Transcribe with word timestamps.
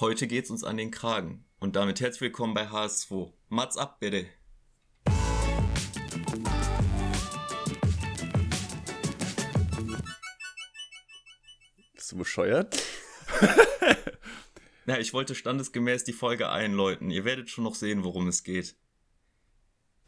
Heute 0.00 0.26
geht's 0.26 0.48
uns 0.48 0.64
an 0.64 0.78
den 0.78 0.90
Kragen. 0.90 1.44
Und 1.58 1.76
damit 1.76 2.00
herzlich 2.00 2.22
willkommen 2.22 2.54
bei 2.54 2.68
HS2. 2.68 3.34
Mats 3.50 3.76
ab, 3.76 4.00
bitte. 4.00 4.24
Bist 11.92 12.12
du 12.12 12.16
bescheuert? 12.16 12.82
Na, 14.86 14.98
ich 14.98 15.12
wollte 15.12 15.34
standesgemäß 15.34 16.04
die 16.04 16.14
Folge 16.14 16.48
einläuten. 16.48 17.10
Ihr 17.10 17.26
werdet 17.26 17.50
schon 17.50 17.64
noch 17.64 17.74
sehen, 17.74 18.02
worum 18.02 18.26
es 18.26 18.42
geht. 18.42 18.76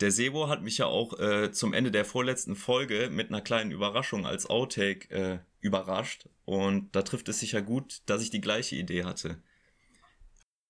Der 0.00 0.10
Sebo 0.10 0.48
hat 0.48 0.62
mich 0.62 0.78
ja 0.78 0.86
auch 0.86 1.20
äh, 1.20 1.52
zum 1.52 1.74
Ende 1.74 1.90
der 1.90 2.06
vorletzten 2.06 2.56
Folge 2.56 3.10
mit 3.10 3.28
einer 3.28 3.42
kleinen 3.42 3.72
Überraschung 3.72 4.24
als 4.24 4.48
Outtake 4.48 5.10
äh, 5.10 5.38
überrascht. 5.60 6.30
Und 6.46 6.96
da 6.96 7.02
trifft 7.02 7.28
es 7.28 7.40
sich 7.40 7.52
ja 7.52 7.60
gut, 7.60 8.00
dass 8.06 8.22
ich 8.22 8.30
die 8.30 8.40
gleiche 8.40 8.76
Idee 8.76 9.04
hatte. 9.04 9.42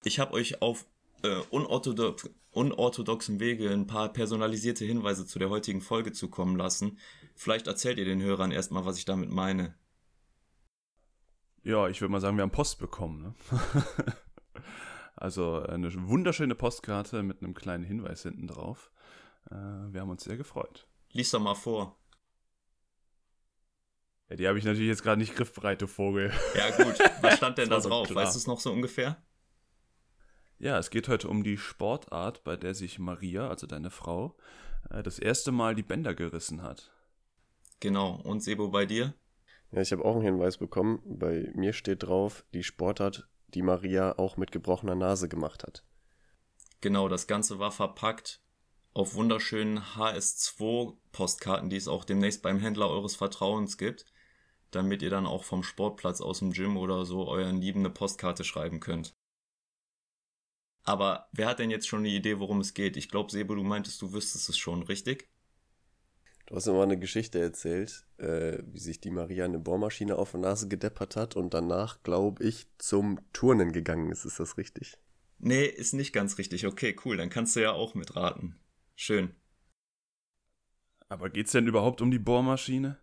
Ich 0.04 0.18
habe 0.18 0.32
euch 0.34 0.62
auf 0.62 0.86
äh, 1.22 1.40
unorthodox, 1.50 2.28
unorthodoxen 2.50 3.40
Wege 3.40 3.70
ein 3.70 3.86
paar 3.86 4.12
personalisierte 4.12 4.84
Hinweise 4.84 5.26
zu 5.26 5.38
der 5.38 5.50
heutigen 5.50 5.80
Folge 5.80 6.12
zukommen 6.12 6.56
lassen. 6.56 6.98
Vielleicht 7.34 7.66
erzählt 7.66 7.98
ihr 7.98 8.04
den 8.04 8.22
Hörern 8.22 8.50
erstmal, 8.50 8.84
was 8.84 8.98
ich 8.98 9.04
damit 9.04 9.30
meine. 9.30 9.74
Ja, 11.62 11.88
ich 11.88 12.00
würde 12.00 12.10
mal 12.10 12.20
sagen, 12.20 12.36
wir 12.36 12.42
haben 12.42 12.50
Post 12.50 12.78
bekommen. 12.78 13.22
Ne? 13.22 13.34
also 15.16 15.60
eine 15.60 15.92
wunderschöne 16.08 16.56
Postkarte 16.56 17.22
mit 17.22 17.42
einem 17.42 17.54
kleinen 17.54 17.84
Hinweis 17.84 18.22
hinten 18.22 18.48
drauf. 18.48 18.90
Äh, 19.50 19.54
wir 19.54 20.00
haben 20.00 20.10
uns 20.10 20.24
sehr 20.24 20.36
gefreut. 20.36 20.88
Lies 21.12 21.30
doch 21.30 21.40
mal 21.40 21.54
vor. 21.54 21.96
Ja, 24.28 24.36
die 24.36 24.48
habe 24.48 24.58
ich 24.58 24.64
natürlich 24.64 24.88
jetzt 24.88 25.02
gerade 25.02 25.20
nicht 25.20 25.36
griffbereit, 25.36 25.80
du 25.80 25.86
Vogel. 25.86 26.32
Ja, 26.56 26.70
gut. 26.70 26.98
Was 27.20 27.36
stand 27.36 27.58
denn 27.58 27.68
da 27.70 27.78
drauf? 27.78 28.08
Klar. 28.08 28.24
Weißt 28.24 28.34
du 28.34 28.38
es 28.38 28.46
noch 28.46 28.58
so 28.58 28.72
ungefähr? 28.72 29.22
Ja, 30.62 30.78
es 30.78 30.90
geht 30.90 31.08
heute 31.08 31.26
um 31.26 31.42
die 31.42 31.58
Sportart, 31.58 32.44
bei 32.44 32.56
der 32.56 32.76
sich 32.76 33.00
Maria, 33.00 33.48
also 33.48 33.66
deine 33.66 33.90
Frau, 33.90 34.36
äh, 34.90 35.02
das 35.02 35.18
erste 35.18 35.50
Mal 35.50 35.74
die 35.74 35.82
Bänder 35.82 36.14
gerissen 36.14 36.62
hat. 36.62 36.92
Genau. 37.80 38.20
Und 38.22 38.44
Sebo 38.44 38.68
bei 38.68 38.86
dir? 38.86 39.12
Ja, 39.72 39.80
ich 39.80 39.90
habe 39.90 40.04
auch 40.04 40.14
einen 40.14 40.24
Hinweis 40.24 40.58
bekommen. 40.58 41.02
Bei 41.04 41.50
mir 41.56 41.72
steht 41.72 42.04
drauf, 42.04 42.44
die 42.54 42.62
Sportart, 42.62 43.28
die 43.48 43.62
Maria 43.62 44.16
auch 44.20 44.36
mit 44.36 44.52
gebrochener 44.52 44.94
Nase 44.94 45.28
gemacht 45.28 45.64
hat. 45.64 45.82
Genau, 46.80 47.08
das 47.08 47.26
Ganze 47.26 47.58
war 47.58 47.72
verpackt 47.72 48.40
auf 48.94 49.16
wunderschönen 49.16 49.80
HS2-Postkarten, 49.80 51.70
die 51.70 51.76
es 51.76 51.88
auch 51.88 52.04
demnächst 52.04 52.40
beim 52.40 52.60
Händler 52.60 52.88
eures 52.88 53.16
Vertrauens 53.16 53.78
gibt, 53.78 54.06
damit 54.70 55.02
ihr 55.02 55.10
dann 55.10 55.26
auch 55.26 55.42
vom 55.42 55.64
Sportplatz 55.64 56.20
aus 56.20 56.38
dem 56.38 56.52
Gym 56.52 56.76
oder 56.76 57.04
so 57.04 57.26
euren 57.26 57.60
Lieben 57.60 57.80
eine 57.80 57.90
Postkarte 57.90 58.44
schreiben 58.44 58.78
könnt. 58.78 59.16
Aber 60.84 61.28
wer 61.32 61.46
hat 61.46 61.58
denn 61.58 61.70
jetzt 61.70 61.86
schon 61.86 62.00
eine 62.00 62.08
Idee, 62.08 62.38
worum 62.38 62.60
es 62.60 62.74
geht? 62.74 62.96
Ich 62.96 63.08
glaube, 63.08 63.30
Sebo, 63.30 63.54
du 63.54 63.62
meintest, 63.62 64.02
du 64.02 64.12
wüsstest 64.12 64.48
es 64.48 64.58
schon, 64.58 64.82
richtig? 64.82 65.28
Du 66.46 66.56
hast 66.56 66.66
immer 66.66 66.82
eine 66.82 66.98
Geschichte 66.98 67.40
erzählt, 67.40 68.04
äh, 68.18 68.58
wie 68.66 68.80
sich 68.80 69.00
die 69.00 69.10
Maria 69.10 69.44
eine 69.44 69.60
Bohrmaschine 69.60 70.16
auf 70.16 70.32
der 70.32 70.40
Nase 70.40 70.68
gedeppert 70.68 71.16
hat 71.16 71.36
und 71.36 71.54
danach, 71.54 72.02
glaube 72.02 72.44
ich, 72.44 72.66
zum 72.78 73.20
Turnen 73.32 73.72
gegangen 73.72 74.10
ist. 74.10 74.24
Ist 74.24 74.40
das 74.40 74.58
richtig? 74.58 74.98
Nee, 75.38 75.64
ist 75.64 75.92
nicht 75.92 76.12
ganz 76.12 76.38
richtig. 76.38 76.66
Okay, 76.66 76.96
cool. 77.04 77.16
Dann 77.16 77.30
kannst 77.30 77.56
du 77.56 77.60
ja 77.60 77.72
auch 77.72 77.94
mitraten. 77.94 78.56
Schön. 78.96 79.34
Aber 81.08 81.30
geht's 81.30 81.52
denn 81.52 81.66
überhaupt 81.66 82.00
um 82.00 82.10
die 82.10 82.18
Bohrmaschine? 82.18 82.98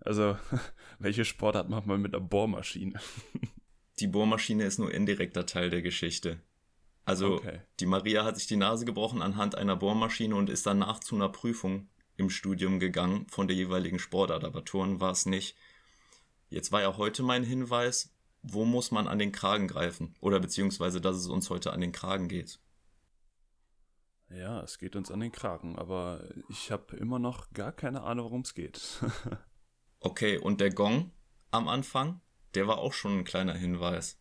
Also, 0.00 0.38
welche 0.98 1.24
Sportart 1.24 1.68
macht 1.68 1.86
man 1.86 2.00
mit 2.00 2.14
einer 2.14 2.24
Bohrmaschine? 2.24 2.98
die 3.98 4.06
Bohrmaschine 4.06 4.64
ist 4.64 4.78
nur 4.78 4.92
indirekter 4.92 5.46
Teil 5.46 5.70
der 5.70 5.82
Geschichte. 5.82 6.40
Also, 7.08 7.36
okay. 7.36 7.62
die 7.80 7.86
Maria 7.86 8.24
hat 8.24 8.36
sich 8.36 8.46
die 8.46 8.56
Nase 8.56 8.84
gebrochen 8.84 9.22
anhand 9.22 9.54
einer 9.54 9.76
Bohrmaschine 9.76 10.36
und 10.36 10.50
ist 10.50 10.66
danach 10.66 11.00
zu 11.00 11.14
einer 11.14 11.30
Prüfung 11.30 11.88
im 12.18 12.28
Studium 12.28 12.80
gegangen 12.80 13.26
von 13.28 13.48
der 13.48 13.56
jeweiligen 13.56 13.98
Sportart, 13.98 14.44
aber 14.44 14.62
Turnen 14.62 15.00
war 15.00 15.12
es 15.12 15.24
nicht. 15.24 15.56
Jetzt 16.50 16.70
war 16.70 16.82
ja 16.82 16.98
heute 16.98 17.22
mein 17.22 17.44
Hinweis, 17.44 18.14
wo 18.42 18.66
muss 18.66 18.90
man 18.90 19.08
an 19.08 19.18
den 19.18 19.32
Kragen 19.32 19.68
greifen? 19.68 20.16
Oder 20.20 20.38
beziehungsweise, 20.38 21.00
dass 21.00 21.16
es 21.16 21.28
uns 21.28 21.48
heute 21.48 21.72
an 21.72 21.80
den 21.80 21.92
Kragen 21.92 22.28
geht. 22.28 22.60
Ja, 24.28 24.60
es 24.60 24.78
geht 24.78 24.94
uns 24.94 25.10
an 25.10 25.20
den 25.20 25.32
Kragen, 25.32 25.78
aber 25.78 26.28
ich 26.50 26.70
habe 26.70 26.94
immer 26.96 27.18
noch 27.18 27.50
gar 27.52 27.72
keine 27.72 28.02
Ahnung, 28.02 28.26
worum 28.26 28.40
es 28.42 28.52
geht. 28.52 29.02
okay, 30.00 30.36
und 30.36 30.60
der 30.60 30.74
Gong 30.74 31.12
am 31.50 31.68
Anfang, 31.68 32.20
der 32.54 32.68
war 32.68 32.76
auch 32.78 32.92
schon 32.92 33.20
ein 33.20 33.24
kleiner 33.24 33.54
Hinweis. 33.54 34.20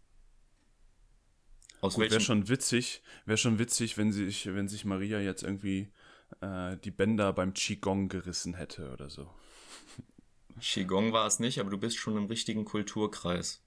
Aus 1.81 1.97
Wäre 1.97 2.19
schon 2.19 2.49
witzig, 2.49 3.03
wäre 3.25 3.37
schon 3.37 3.59
witzig, 3.59 3.97
wenn 3.97 4.11
sich, 4.11 4.47
wenn 4.47 4.67
sich 4.67 4.83
Maria 4.83 5.19
jetzt 5.19 5.43
irgendwie 5.43 5.91
äh, 6.41 6.77
die 6.77 6.91
Bänder 6.91 7.33
beim 7.33 7.53
Qigong 7.53 8.09
gerissen 8.09 8.55
hätte 8.55 8.91
oder 8.91 9.09
so. 9.09 9.29
Qigong 10.59 11.13
war 11.13 11.27
es 11.27 11.39
nicht, 11.39 11.59
aber 11.59 11.69
du 11.69 11.77
bist 11.77 11.97
schon 11.97 12.17
im 12.17 12.25
richtigen 12.25 12.65
Kulturkreis. 12.65 13.61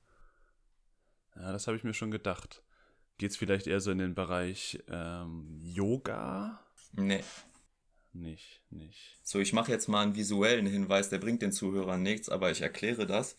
Ja, 1.37 1.53
das 1.53 1.67
habe 1.67 1.77
ich 1.77 1.85
mir 1.85 1.95
schon 1.95 2.11
gedacht. 2.11 2.63
Geht 3.19 3.31
es 3.31 3.37
vielleicht 3.37 3.67
eher 3.67 3.81
so 3.81 3.91
in 3.91 3.99
den 3.99 4.15
Bereich 4.15 4.83
ähm, 4.89 5.59
Yoga? 5.63 6.65
Nee. 6.93 7.23
Nicht, 8.13 8.61
nicht. 8.71 9.21
So, 9.23 9.39
ich 9.39 9.53
mache 9.53 9.71
jetzt 9.71 9.89
mal 9.89 10.03
einen 10.03 10.17
visuellen 10.17 10.67
Hinweis, 10.67 11.11
der 11.11 11.19
bringt 11.19 11.43
den 11.43 11.53
Zuhörern 11.53 12.03
nichts, 12.03 12.29
aber 12.29 12.51
ich 12.51 12.61
erkläre 12.61 13.07
das. 13.07 13.37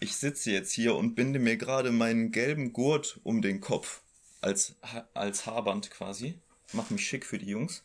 Ich 0.00 0.16
sitze 0.16 0.52
jetzt 0.52 0.72
hier 0.72 0.94
und 0.94 1.14
binde 1.14 1.38
mir 1.38 1.56
gerade 1.56 1.90
meinen 1.90 2.30
gelben 2.30 2.72
Gurt 2.72 3.20
um 3.24 3.42
den 3.42 3.60
Kopf. 3.60 4.02
Als, 4.40 4.76
als 5.14 5.46
Haarband 5.46 5.90
quasi. 5.90 6.40
Mach 6.72 6.90
mich 6.90 7.04
schick 7.06 7.26
für 7.26 7.38
die 7.38 7.48
Jungs. 7.48 7.84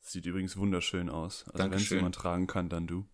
Sieht 0.00 0.26
übrigens 0.26 0.56
wunderschön 0.56 1.08
aus. 1.08 1.44
Also 1.48 1.70
wenn 1.70 1.72
es 1.72 1.90
jemand 1.90 2.14
tragen 2.14 2.46
kann, 2.46 2.68
dann 2.68 2.86
du. 2.86 3.06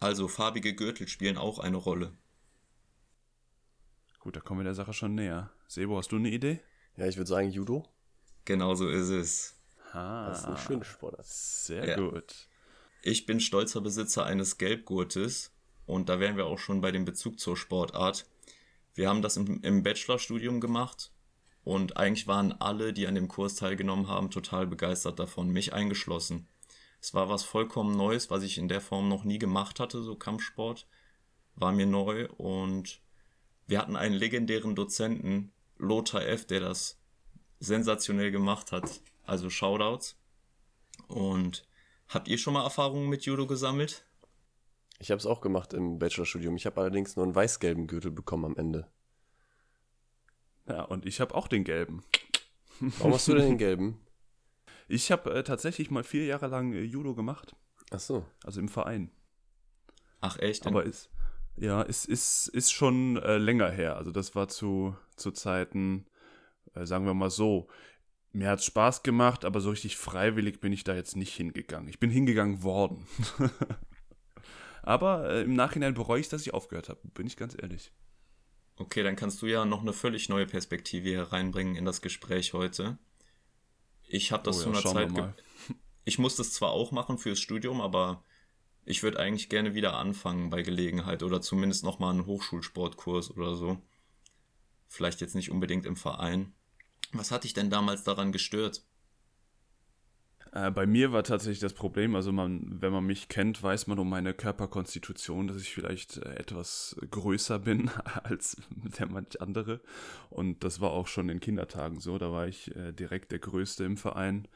Also 0.00 0.28
farbige 0.28 0.74
Gürtel 0.74 1.08
spielen 1.08 1.38
auch 1.38 1.58
eine 1.58 1.76
Rolle. 1.76 2.12
Gut, 4.20 4.36
da 4.36 4.40
kommen 4.40 4.60
wir 4.60 4.64
der 4.64 4.74
Sache 4.74 4.92
schon 4.92 5.14
näher. 5.14 5.50
Sebo, 5.66 5.96
hast 5.96 6.12
du 6.12 6.16
eine 6.16 6.30
Idee? 6.30 6.60
Ja, 6.96 7.06
ich 7.06 7.16
würde 7.16 7.28
sagen 7.28 7.50
Judo. 7.50 7.88
Genau 8.44 8.74
so 8.74 8.88
ist 8.88 9.08
es. 9.08 9.56
Ha, 9.92 10.28
das 10.28 10.40
ist 10.40 10.44
eine 10.44 10.58
schöne 10.58 10.84
Sportart. 10.84 11.26
Sehr 11.26 11.88
ja. 11.88 11.96
gut. 11.96 12.48
Ich 13.02 13.26
bin 13.26 13.40
stolzer 13.40 13.80
Besitzer 13.80 14.24
eines 14.24 14.58
Gelbgurtes 14.58 15.51
und 15.86 16.08
da 16.08 16.20
wären 16.20 16.36
wir 16.36 16.46
auch 16.46 16.58
schon 16.58 16.80
bei 16.80 16.90
dem 16.90 17.04
Bezug 17.04 17.38
zur 17.38 17.56
Sportart. 17.56 18.26
Wir 18.94 19.08
haben 19.08 19.22
das 19.22 19.36
im, 19.36 19.60
im 19.62 19.82
Bachelorstudium 19.82 20.60
gemacht 20.60 21.12
und 21.64 21.96
eigentlich 21.96 22.26
waren 22.26 22.52
alle, 22.52 22.92
die 22.92 23.06
an 23.06 23.14
dem 23.14 23.28
Kurs 23.28 23.54
teilgenommen 23.54 24.08
haben, 24.08 24.30
total 24.30 24.66
begeistert 24.66 25.18
davon, 25.18 25.50
mich 25.50 25.72
eingeschlossen. 25.72 26.48
Es 27.00 27.14
war 27.14 27.28
was 27.28 27.42
vollkommen 27.42 27.96
Neues, 27.96 28.30
was 28.30 28.42
ich 28.42 28.58
in 28.58 28.68
der 28.68 28.80
Form 28.80 29.08
noch 29.08 29.24
nie 29.24 29.38
gemacht 29.38 29.80
hatte, 29.80 30.02
so 30.02 30.14
Kampfsport. 30.14 30.86
War 31.54 31.72
mir 31.72 31.86
neu 31.86 32.28
und 32.36 33.00
wir 33.66 33.78
hatten 33.78 33.96
einen 33.96 34.14
legendären 34.14 34.74
Dozenten, 34.74 35.52
Lothar 35.78 36.26
F., 36.26 36.46
der 36.46 36.60
das 36.60 37.00
sensationell 37.58 38.30
gemacht 38.30 38.72
hat. 38.72 39.00
Also 39.24 39.50
Shoutouts. 39.50 40.16
Und 41.08 41.66
habt 42.08 42.28
ihr 42.28 42.38
schon 42.38 42.54
mal 42.54 42.64
Erfahrungen 42.64 43.08
mit 43.08 43.24
Judo 43.24 43.46
gesammelt? 43.46 44.04
Ich 45.02 45.10
habe 45.10 45.18
es 45.18 45.26
auch 45.26 45.40
gemacht 45.40 45.74
im 45.74 45.98
Bachelorstudium. 45.98 46.54
Ich 46.54 46.64
habe 46.64 46.80
allerdings 46.80 47.16
nur 47.16 47.24
einen 47.24 47.34
weiß-gelben 47.34 47.88
Gürtel 47.88 48.12
bekommen 48.12 48.44
am 48.44 48.56
Ende. 48.56 48.86
Ja, 50.68 50.82
und 50.84 51.06
ich 51.06 51.20
habe 51.20 51.34
auch 51.34 51.48
den 51.48 51.64
gelben. 51.64 52.04
Warum 52.78 53.12
hast 53.12 53.26
du 53.26 53.34
denn 53.34 53.46
den 53.46 53.58
gelben? 53.58 54.00
Ich 54.88 55.10
habe 55.10 55.32
äh, 55.32 55.42
tatsächlich 55.42 55.90
mal 55.90 56.04
vier 56.04 56.26
Jahre 56.26 56.48
lang 56.48 56.74
äh, 56.74 56.82
Judo 56.82 57.14
gemacht. 57.14 57.56
Ach 57.92 58.00
so. 58.00 58.26
Also 58.44 58.60
im 58.60 58.68
Verein. 58.68 59.10
Ach 60.20 60.38
echt? 60.38 60.66
Aber 60.66 60.84
ist, 60.84 61.08
ja, 61.56 61.80
ist, 61.80 62.04
ist, 62.04 62.48
ist 62.48 62.72
schon 62.72 63.16
äh, 63.16 63.38
länger 63.38 63.70
her. 63.70 63.96
Also 63.96 64.10
das 64.10 64.34
war 64.34 64.48
zu, 64.48 64.94
zu 65.16 65.30
Zeiten, 65.30 66.04
äh, 66.74 66.84
sagen 66.84 67.06
wir 67.06 67.14
mal 67.14 67.30
so, 67.30 67.68
mir 68.32 68.50
hat 68.50 68.58
es 68.58 68.66
Spaß 68.66 69.02
gemacht, 69.02 69.46
aber 69.46 69.60
so 69.60 69.70
richtig 69.70 69.96
freiwillig 69.96 70.60
bin 70.60 70.74
ich 70.74 70.84
da 70.84 70.94
jetzt 70.94 71.16
nicht 71.16 71.34
hingegangen. 71.34 71.88
Ich 71.88 72.00
bin 72.00 72.10
hingegangen 72.10 72.62
worden. 72.62 73.06
aber 74.82 75.30
äh, 75.30 75.42
im 75.42 75.54
Nachhinein 75.54 75.94
bereue 75.94 76.20
ich, 76.20 76.28
dass 76.28 76.42
ich 76.42 76.52
aufgehört 76.52 76.88
habe, 76.88 77.00
bin 77.14 77.26
ich 77.26 77.36
ganz 77.36 77.56
ehrlich. 77.60 77.92
Okay, 78.76 79.02
dann 79.02 79.16
kannst 79.16 79.40
du 79.42 79.46
ja 79.46 79.64
noch 79.64 79.82
eine 79.82 79.92
völlig 79.92 80.28
neue 80.28 80.46
Perspektive 80.46 81.08
hier 81.08 81.32
reinbringen 81.32 81.76
in 81.76 81.84
das 81.84 82.02
Gespräch 82.02 82.52
heute. 82.52 82.98
Ich 84.02 84.32
habe 84.32 84.42
das 84.42 84.66
oh 84.66 84.72
ja, 84.72 84.80
zu 84.80 84.90
einer 84.90 85.14
Zeit. 85.14 85.44
Ich 86.04 86.18
musste 86.18 86.42
es 86.42 86.52
zwar 86.52 86.72
auch 86.72 86.90
machen 86.90 87.16
fürs 87.16 87.38
Studium, 87.38 87.80
aber 87.80 88.24
ich 88.84 89.04
würde 89.04 89.20
eigentlich 89.20 89.48
gerne 89.48 89.74
wieder 89.74 89.94
anfangen 89.94 90.50
bei 90.50 90.62
Gelegenheit 90.62 91.22
oder 91.22 91.40
zumindest 91.40 91.84
nochmal 91.84 92.10
einen 92.10 92.26
Hochschulsportkurs 92.26 93.30
oder 93.30 93.54
so. 93.54 93.80
Vielleicht 94.88 95.20
jetzt 95.20 95.36
nicht 95.36 95.52
unbedingt 95.52 95.86
im 95.86 95.94
Verein. 95.94 96.54
Was 97.12 97.30
hat 97.30 97.44
dich 97.44 97.54
denn 97.54 97.70
damals 97.70 98.02
daran 98.02 98.32
gestört? 98.32 98.82
Äh, 100.52 100.70
bei 100.70 100.86
mir 100.86 101.12
war 101.12 101.24
tatsächlich 101.24 101.60
das 101.60 101.72
Problem, 101.72 102.14
also 102.14 102.30
man, 102.30 102.80
wenn 102.80 102.92
man 102.92 103.04
mich 103.04 103.28
kennt, 103.28 103.62
weiß 103.62 103.86
man 103.86 103.98
um 103.98 104.08
meine 104.08 104.34
Körperkonstitution, 104.34 105.48
dass 105.48 105.56
ich 105.56 105.72
vielleicht 105.74 106.18
äh, 106.18 106.34
etwas 106.34 106.96
größer 107.10 107.58
bin 107.58 107.90
als 108.22 108.58
der 108.98 109.06
manch 109.06 109.40
andere. 109.40 109.80
Und 110.28 110.62
das 110.62 110.80
war 110.80 110.90
auch 110.90 111.06
schon 111.06 111.30
in 111.30 111.40
Kindertagen 111.40 112.00
so. 112.00 112.18
Da 112.18 112.30
war 112.30 112.46
ich 112.46 112.74
äh, 112.76 112.92
direkt 112.92 113.32
der 113.32 113.38
Größte 113.38 113.84
im 113.84 113.96
Verein 113.96 114.46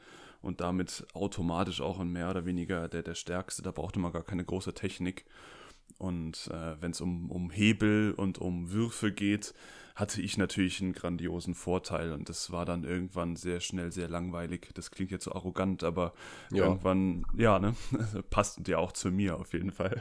und 0.43 0.61
damit 0.61 1.05
automatisch 1.13 1.81
auch 1.81 1.99
ein 1.99 2.11
mehr 2.11 2.29
oder 2.29 2.45
weniger 2.45 2.87
der, 2.87 3.01
der 3.01 3.15
Stärkste. 3.15 3.63
Da 3.63 3.71
brauchte 3.71 3.99
man 3.99 4.11
gar 4.11 4.23
keine 4.23 4.45
große 4.45 4.75
Technik. 4.75 5.25
Und 5.97 6.51
äh, 6.53 6.79
wenn 6.79 6.91
es 6.91 7.01
um, 7.01 7.31
um 7.31 7.49
Hebel 7.49 8.13
und 8.15 8.37
um 8.37 8.71
Würfe 8.71 9.11
geht, 9.11 9.55
hatte 9.97 10.21
ich 10.21 10.37
natürlich 10.37 10.79
einen 10.79 10.93
grandiosen 10.93 11.55
Vorteil 11.55 12.13
und 12.13 12.29
das 12.29 12.51
war 12.51 12.65
dann 12.65 12.83
irgendwann 12.83 13.35
sehr 13.35 13.59
schnell 13.59 13.91
sehr 13.91 14.07
langweilig. 14.07 14.69
Das 14.75 14.91
klingt 14.91 15.09
jetzt 15.09 15.23
so 15.23 15.31
arrogant, 15.31 15.83
aber 15.83 16.13
ja. 16.51 16.65
irgendwann, 16.65 17.25
ja, 17.35 17.57
ne, 17.57 17.75
passt 18.29 18.67
ja 18.67 18.77
auch 18.77 18.91
zu 18.91 19.09
mir 19.09 19.39
auf 19.39 19.53
jeden 19.53 19.71
Fall. 19.71 19.99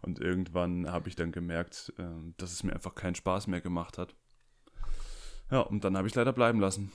Und 0.00 0.18
irgendwann 0.18 0.90
habe 0.90 1.10
ich 1.10 1.14
dann 1.14 1.30
gemerkt, 1.30 1.92
äh, 1.98 2.04
dass 2.38 2.52
es 2.52 2.62
mir 2.62 2.72
einfach 2.72 2.94
keinen 2.94 3.16
Spaß 3.16 3.48
mehr 3.48 3.60
gemacht 3.60 3.98
hat. 3.98 4.14
Ja, 5.50 5.60
und 5.60 5.84
dann 5.84 5.98
habe 5.98 6.08
ich 6.08 6.14
leider 6.14 6.32
bleiben 6.32 6.58
lassen. 6.58 6.90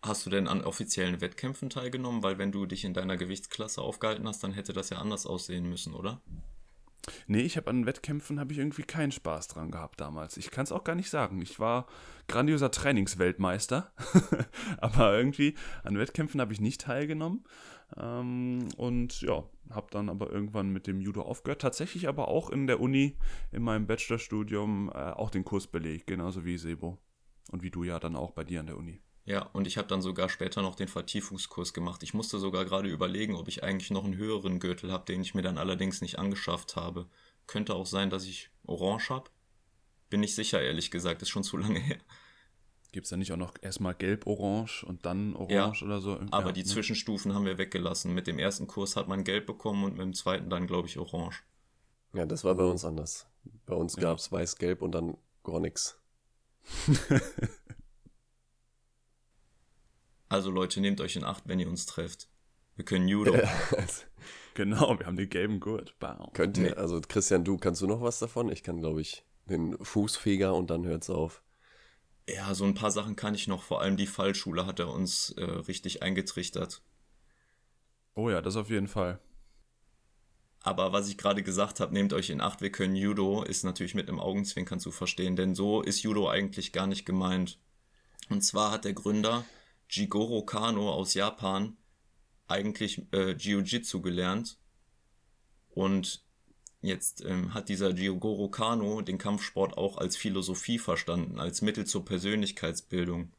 Hast 0.00 0.24
du 0.24 0.30
denn 0.30 0.48
an 0.48 0.64
offiziellen 0.64 1.20
Wettkämpfen 1.20 1.68
teilgenommen? 1.68 2.22
Weil 2.22 2.38
wenn 2.38 2.50
du 2.50 2.64
dich 2.64 2.84
in 2.84 2.94
deiner 2.94 3.18
Gewichtsklasse 3.18 3.82
aufgehalten 3.82 4.26
hast, 4.26 4.42
dann 4.42 4.52
hätte 4.52 4.72
das 4.72 4.88
ja 4.88 4.96
anders 4.98 5.26
aussehen 5.26 5.68
müssen, 5.68 5.92
oder? 5.92 6.22
Nee, 7.26 7.40
ich 7.40 7.56
habe 7.56 7.70
an 7.70 7.86
Wettkämpfen 7.86 8.40
habe 8.40 8.52
ich 8.52 8.58
irgendwie 8.58 8.82
keinen 8.82 9.12
Spaß 9.12 9.48
dran 9.48 9.70
gehabt 9.70 10.00
damals. 10.00 10.36
Ich 10.36 10.50
kann 10.50 10.64
es 10.64 10.72
auch 10.72 10.84
gar 10.84 10.94
nicht 10.94 11.10
sagen. 11.10 11.40
Ich 11.42 11.60
war 11.60 11.86
grandioser 12.28 12.70
Trainingsweltmeister, 12.70 13.92
aber 14.78 15.16
irgendwie 15.16 15.54
an 15.82 15.98
Wettkämpfen 15.98 16.40
habe 16.40 16.52
ich 16.52 16.60
nicht 16.60 16.80
teilgenommen. 16.80 17.44
Ähm, 17.96 18.68
und 18.76 19.20
ja, 19.20 19.44
habe 19.70 19.86
dann 19.90 20.08
aber 20.08 20.30
irgendwann 20.30 20.70
mit 20.70 20.86
dem 20.86 21.00
Judo 21.00 21.22
aufgehört. 21.22 21.60
Tatsächlich 21.60 22.08
aber 22.08 22.28
auch 22.28 22.50
in 22.50 22.66
der 22.66 22.80
Uni, 22.80 23.18
in 23.52 23.62
meinem 23.62 23.86
Bachelorstudium, 23.86 24.90
äh, 24.94 25.10
auch 25.10 25.30
den 25.30 25.44
Kurs 25.44 25.66
belegt, 25.66 26.06
genauso 26.06 26.44
wie 26.44 26.58
Sebo. 26.58 26.98
Und 27.50 27.62
wie 27.62 27.70
du 27.70 27.84
ja 27.84 28.00
dann 28.00 28.16
auch 28.16 28.30
bei 28.30 28.42
dir 28.42 28.60
an 28.60 28.66
der 28.66 28.78
Uni. 28.78 29.03
Ja, 29.26 29.42
und 29.54 29.66
ich 29.66 29.78
habe 29.78 29.88
dann 29.88 30.02
sogar 30.02 30.28
später 30.28 30.60
noch 30.60 30.74
den 30.74 30.88
Vertiefungskurs 30.88 31.72
gemacht. 31.72 32.02
Ich 32.02 32.12
musste 32.12 32.38
sogar 32.38 32.66
gerade 32.66 32.88
überlegen, 32.88 33.36
ob 33.36 33.48
ich 33.48 33.64
eigentlich 33.64 33.90
noch 33.90 34.04
einen 34.04 34.16
höheren 34.16 34.60
Gürtel 34.60 34.92
habe, 34.92 35.06
den 35.06 35.22
ich 35.22 35.34
mir 35.34 35.42
dann 35.42 35.56
allerdings 35.56 36.02
nicht 36.02 36.18
angeschafft 36.18 36.76
habe. 36.76 37.06
Könnte 37.46 37.74
auch 37.74 37.86
sein, 37.86 38.10
dass 38.10 38.24
ich 38.26 38.50
Orange 38.66 39.08
habe. 39.08 39.30
Bin 40.10 40.20
nicht 40.20 40.34
sicher, 40.34 40.60
ehrlich 40.60 40.90
gesagt, 40.90 41.22
ist 41.22 41.30
schon 41.30 41.42
zu 41.42 41.56
lange 41.56 41.80
her. 41.80 41.98
Gibt 42.92 43.06
es 43.06 43.10
da 43.10 43.16
nicht 43.16 43.32
auch 43.32 43.38
noch 43.38 43.54
erstmal 43.60 43.94
gelb-orange 43.94 44.84
und 44.84 45.04
dann 45.04 45.34
orange 45.34 45.80
ja, 45.80 45.86
oder 45.86 46.00
so? 46.00 46.20
Aber 46.30 46.46
ja, 46.48 46.52
die 46.52 46.62
ne? 46.62 46.66
Zwischenstufen 46.66 47.34
haben 47.34 47.46
wir 47.46 47.58
weggelassen. 47.58 48.14
Mit 48.14 48.26
dem 48.26 48.38
ersten 48.38 48.66
Kurs 48.66 48.94
hat 48.94 49.08
man 49.08 49.24
gelb 49.24 49.46
bekommen 49.46 49.84
und 49.84 49.92
mit 49.92 50.02
dem 50.02 50.14
zweiten 50.14 50.50
dann, 50.50 50.66
glaube 50.66 50.86
ich, 50.86 50.98
orange. 50.98 51.42
Ja, 52.12 52.26
das 52.26 52.44
war 52.44 52.54
bei 52.54 52.64
uns 52.64 52.84
anders. 52.84 53.26
Bei 53.66 53.74
uns 53.74 53.96
gab 53.96 54.18
es 54.18 54.30
weiß-gelb 54.30 54.82
und 54.82 54.92
dann 54.92 55.16
gar 55.42 55.60
nichts. 55.60 55.98
Also 60.34 60.50
Leute, 60.50 60.80
nehmt 60.80 61.00
euch 61.00 61.14
in 61.14 61.22
Acht, 61.22 61.44
wenn 61.46 61.60
ihr 61.60 61.68
uns 61.68 61.86
trefft. 61.86 62.28
Wir 62.74 62.84
können 62.84 63.06
Judo. 63.08 63.38
genau, 64.54 64.98
wir 64.98 65.06
haben 65.06 65.14
den 65.14 65.28
gelben 65.28 65.60
Gurt. 65.60 65.94
Wow. 66.00 66.32
Könnt 66.32 66.58
ihr, 66.58 66.76
also 66.76 67.00
Christian, 67.00 67.44
du, 67.44 67.56
kannst 67.56 67.80
du 67.82 67.86
noch 67.86 68.00
was 68.00 68.18
davon? 68.18 68.50
Ich 68.50 68.64
kann, 68.64 68.80
glaube 68.80 69.00
ich, 69.00 69.24
den 69.44 69.78
Fußfeger 69.78 70.52
und 70.52 70.70
dann 70.70 70.84
hört's 70.84 71.08
auf. 71.08 71.40
Ja, 72.28 72.52
so 72.52 72.64
ein 72.64 72.74
paar 72.74 72.90
Sachen 72.90 73.14
kann 73.14 73.36
ich 73.36 73.46
noch. 73.46 73.62
Vor 73.62 73.80
allem 73.80 73.96
die 73.96 74.08
Fallschule 74.08 74.66
hat 74.66 74.80
er 74.80 74.90
uns 74.90 75.30
äh, 75.36 75.44
richtig 75.44 76.02
eingetrichtert. 76.02 76.82
Oh 78.16 78.28
ja, 78.28 78.42
das 78.42 78.56
auf 78.56 78.70
jeden 78.70 78.88
Fall. 78.88 79.20
Aber 80.62 80.92
was 80.92 81.08
ich 81.08 81.16
gerade 81.16 81.44
gesagt 81.44 81.78
habe, 81.78 81.94
nehmt 81.94 82.12
euch 82.12 82.30
in 82.30 82.40
Acht, 82.40 82.60
wir 82.60 82.72
können 82.72 82.96
Judo, 82.96 83.44
ist 83.44 83.62
natürlich 83.62 83.94
mit 83.94 84.08
einem 84.08 84.18
Augenzwinkern 84.18 84.80
zu 84.80 84.90
verstehen, 84.90 85.36
denn 85.36 85.54
so 85.54 85.80
ist 85.80 86.02
Judo 86.02 86.28
eigentlich 86.28 86.72
gar 86.72 86.88
nicht 86.88 87.04
gemeint. 87.04 87.60
Und 88.30 88.42
zwar 88.42 88.72
hat 88.72 88.84
der 88.84 88.94
Gründer 88.94 89.44
Jigoro 89.88 90.44
Kano 90.44 90.90
aus 90.92 91.14
Japan 91.14 91.76
eigentlich 92.46 93.02
äh, 93.12 93.32
Jiu-Jitsu 93.32 94.00
gelernt 94.00 94.58
und 95.70 96.24
jetzt 96.82 97.24
ähm, 97.24 97.54
hat 97.54 97.68
dieser 97.68 97.90
Jigoro 97.90 98.48
Kano 98.48 99.00
den 99.00 99.18
Kampfsport 99.18 99.76
auch 99.76 99.96
als 99.96 100.16
Philosophie 100.16 100.78
verstanden, 100.78 101.40
als 101.40 101.62
Mittel 101.62 101.86
zur 101.86 102.04
Persönlichkeitsbildung. 102.04 103.32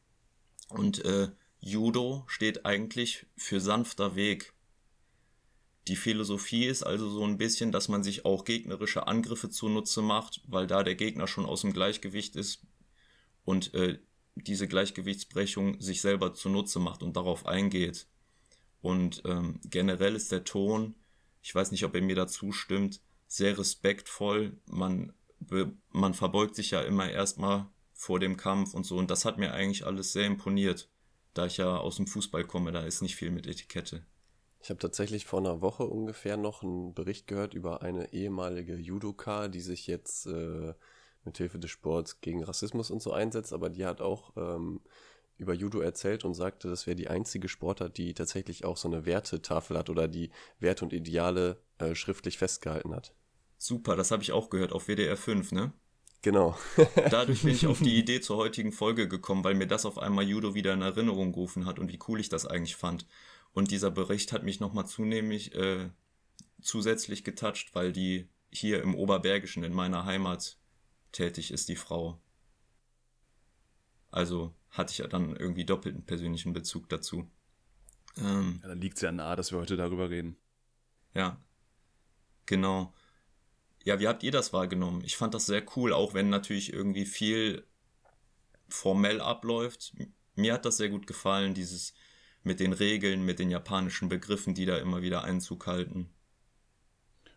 Und 0.68 1.04
äh, 1.04 1.28
Judo 1.60 2.24
steht 2.26 2.66
eigentlich 2.66 3.26
für 3.36 3.60
sanfter 3.60 4.16
Weg. 4.16 4.52
Die 5.88 5.96
Philosophie 5.96 6.64
ist 6.66 6.82
also 6.82 7.08
so 7.08 7.24
ein 7.24 7.38
bisschen, 7.38 7.70
dass 7.70 7.88
man 7.88 8.02
sich 8.02 8.24
auch 8.24 8.44
gegnerische 8.44 9.06
Angriffe 9.06 9.48
zunutze 9.48 10.02
macht, 10.02 10.42
weil 10.48 10.66
da 10.66 10.82
der 10.82 10.96
Gegner 10.96 11.28
schon 11.28 11.46
aus 11.46 11.60
dem 11.60 11.72
Gleichgewicht 11.72 12.34
ist 12.34 12.62
und 13.44 13.72
äh, 13.74 14.00
diese 14.36 14.68
Gleichgewichtsbrechung 14.68 15.80
sich 15.80 16.00
selber 16.00 16.34
zunutze 16.34 16.78
macht 16.78 17.02
und 17.02 17.16
darauf 17.16 17.46
eingeht. 17.46 18.06
Und 18.82 19.22
ähm, 19.24 19.60
generell 19.64 20.14
ist 20.14 20.30
der 20.30 20.44
Ton, 20.44 20.94
ich 21.42 21.54
weiß 21.54 21.70
nicht, 21.72 21.84
ob 21.84 21.94
er 21.94 22.02
mir 22.02 22.16
dazu 22.16 22.52
stimmt, 22.52 23.00
sehr 23.26 23.58
respektvoll. 23.58 24.56
Man, 24.66 25.12
man 25.90 26.14
verbeugt 26.14 26.54
sich 26.54 26.70
ja 26.70 26.82
immer 26.82 27.10
erstmal 27.10 27.66
vor 27.92 28.20
dem 28.20 28.36
Kampf 28.36 28.74
und 28.74 28.84
so. 28.84 28.96
Und 28.96 29.10
das 29.10 29.24
hat 29.24 29.38
mir 29.38 29.52
eigentlich 29.52 29.86
alles 29.86 30.12
sehr 30.12 30.26
imponiert, 30.26 30.88
da 31.34 31.46
ich 31.46 31.56
ja 31.56 31.76
aus 31.78 31.96
dem 31.96 32.06
Fußball 32.06 32.44
komme, 32.44 32.72
da 32.72 32.80
ist 32.80 33.02
nicht 33.02 33.16
viel 33.16 33.30
mit 33.30 33.46
Etikette. 33.46 34.04
Ich 34.62 34.70
habe 34.70 34.80
tatsächlich 34.80 35.26
vor 35.26 35.38
einer 35.38 35.60
Woche 35.60 35.84
ungefähr 35.84 36.36
noch 36.36 36.62
einen 36.62 36.92
Bericht 36.92 37.26
gehört 37.26 37.54
über 37.54 37.82
eine 37.82 38.12
ehemalige 38.12 38.76
Judoka, 38.76 39.48
die 39.48 39.60
sich 39.60 39.86
jetzt 39.86 40.26
äh, 40.26 40.74
mit 41.26 41.38
Hilfe 41.38 41.58
des 41.58 41.70
Sports 41.70 42.20
gegen 42.20 42.44
Rassismus 42.44 42.90
und 42.90 43.02
so 43.02 43.12
einsetzt, 43.12 43.52
aber 43.52 43.68
die 43.68 43.84
hat 43.84 44.00
auch 44.00 44.32
ähm, 44.36 44.80
über 45.38 45.52
Judo 45.52 45.80
erzählt 45.80 46.24
und 46.24 46.34
sagte, 46.34 46.68
das 46.68 46.86
wäre 46.86 46.96
die 46.96 47.08
einzige 47.08 47.48
Sportart, 47.48 47.98
die 47.98 48.14
tatsächlich 48.14 48.64
auch 48.64 48.76
so 48.76 48.88
eine 48.88 49.04
Wertetafel 49.04 49.76
hat 49.76 49.90
oder 49.90 50.08
die 50.08 50.30
Werte 50.58 50.84
und 50.84 50.92
Ideale 50.92 51.60
äh, 51.78 51.94
schriftlich 51.94 52.38
festgehalten 52.38 52.94
hat. 52.94 53.14
Super, 53.58 53.96
das 53.96 54.10
habe 54.10 54.22
ich 54.22 54.32
auch 54.32 54.50
gehört 54.50 54.72
auf 54.72 54.86
WDR 54.86 55.16
5, 55.16 55.52
ne? 55.52 55.72
Genau. 56.22 56.56
Dadurch 57.10 57.42
bin 57.42 57.52
ich 57.52 57.66
auf 57.66 57.80
die 57.80 57.96
Idee 57.98 58.20
zur 58.20 58.36
heutigen 58.36 58.72
Folge 58.72 59.08
gekommen, 59.08 59.44
weil 59.44 59.54
mir 59.54 59.66
das 59.66 59.86
auf 59.86 59.98
einmal 59.98 60.26
Judo 60.26 60.54
wieder 60.54 60.72
in 60.72 60.82
Erinnerung 60.82 61.32
gerufen 61.32 61.66
hat 61.66 61.78
und 61.78 61.92
wie 61.92 61.98
cool 62.08 62.20
ich 62.20 62.28
das 62.28 62.46
eigentlich 62.46 62.76
fand. 62.76 63.06
Und 63.52 63.70
dieser 63.70 63.90
Bericht 63.90 64.32
hat 64.32 64.42
mich 64.42 64.60
nochmal 64.60 64.86
zunehmend 64.86 65.54
äh, 65.54 65.90
zusätzlich 66.60 67.24
getoucht, 67.24 67.74
weil 67.74 67.92
die 67.92 68.28
hier 68.50 68.82
im 68.82 68.94
Oberbergischen 68.94 69.64
in 69.64 69.72
meiner 69.72 70.04
Heimat 70.04 70.58
tätig 71.12 71.50
ist, 71.50 71.68
die 71.68 71.76
Frau. 71.76 72.20
Also 74.10 74.54
hatte 74.70 74.92
ich 74.92 74.98
ja 74.98 75.06
dann 75.06 75.36
irgendwie 75.36 75.64
doppelten 75.64 76.04
persönlichen 76.04 76.52
Bezug 76.52 76.88
dazu. 76.88 77.30
Ähm, 78.16 78.60
ja, 78.62 78.68
dann 78.68 78.80
liegt 78.80 78.96
es 78.96 79.02
ja 79.02 79.12
nahe, 79.12 79.36
dass 79.36 79.52
wir 79.52 79.58
heute 79.58 79.76
darüber 79.76 80.10
reden. 80.10 80.36
Ja, 81.14 81.40
genau. 82.46 82.94
Ja, 83.84 84.00
wie 84.00 84.08
habt 84.08 84.22
ihr 84.22 84.32
das 84.32 84.52
wahrgenommen? 84.52 85.02
Ich 85.04 85.16
fand 85.16 85.34
das 85.34 85.46
sehr 85.46 85.64
cool, 85.76 85.92
auch 85.92 86.14
wenn 86.14 86.28
natürlich 86.28 86.72
irgendwie 86.72 87.06
viel 87.06 87.66
formell 88.68 89.20
abläuft. 89.20 89.94
Mir 90.34 90.54
hat 90.54 90.64
das 90.64 90.76
sehr 90.76 90.88
gut 90.88 91.06
gefallen, 91.06 91.54
dieses 91.54 91.94
mit 92.42 92.60
den 92.60 92.72
Regeln, 92.72 93.24
mit 93.24 93.38
den 93.38 93.50
japanischen 93.50 94.08
Begriffen, 94.08 94.54
die 94.54 94.66
da 94.66 94.78
immer 94.78 95.02
wieder 95.02 95.24
Einzug 95.24 95.66
halten. 95.66 96.10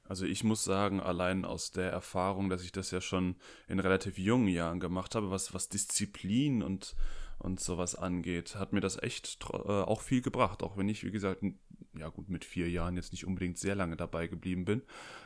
Also 0.09 0.25
ich 0.25 0.43
muss 0.43 0.63
sagen, 0.63 0.99
allein 0.99 1.45
aus 1.45 1.69
der 1.71 1.91
Erfahrung, 1.91 2.49
dass 2.49 2.63
ich 2.63 2.71
das 2.71 2.89
ja 2.89 2.99
schon 2.99 3.35
in 3.67 3.79
relativ 3.79 4.17
jungen 4.17 4.47
Jahren 4.47 4.79
gemacht 4.79 5.13
habe, 5.13 5.29
was, 5.29 5.53
was 5.53 5.69
Disziplin 5.69 6.63
und, 6.63 6.95
und 7.37 7.59
sowas 7.59 7.93
angeht, 7.93 8.55
hat 8.55 8.73
mir 8.73 8.79
das 8.81 9.01
echt 9.01 9.37
äh, 9.53 9.55
auch 9.55 10.01
viel 10.01 10.23
gebracht. 10.23 10.63
Auch 10.63 10.77
wenn 10.77 10.89
ich, 10.89 11.03
wie 11.03 11.11
gesagt, 11.11 11.43
ja 11.95 12.09
gut, 12.09 12.27
mit 12.27 12.43
vier 12.43 12.67
Jahren 12.71 12.95
jetzt 12.95 13.11
nicht 13.11 13.27
unbedingt 13.27 13.59
sehr 13.59 13.75
lange 13.75 13.97
dabei 13.97 14.25
geblieben 14.25 14.65
bin. 14.65 14.81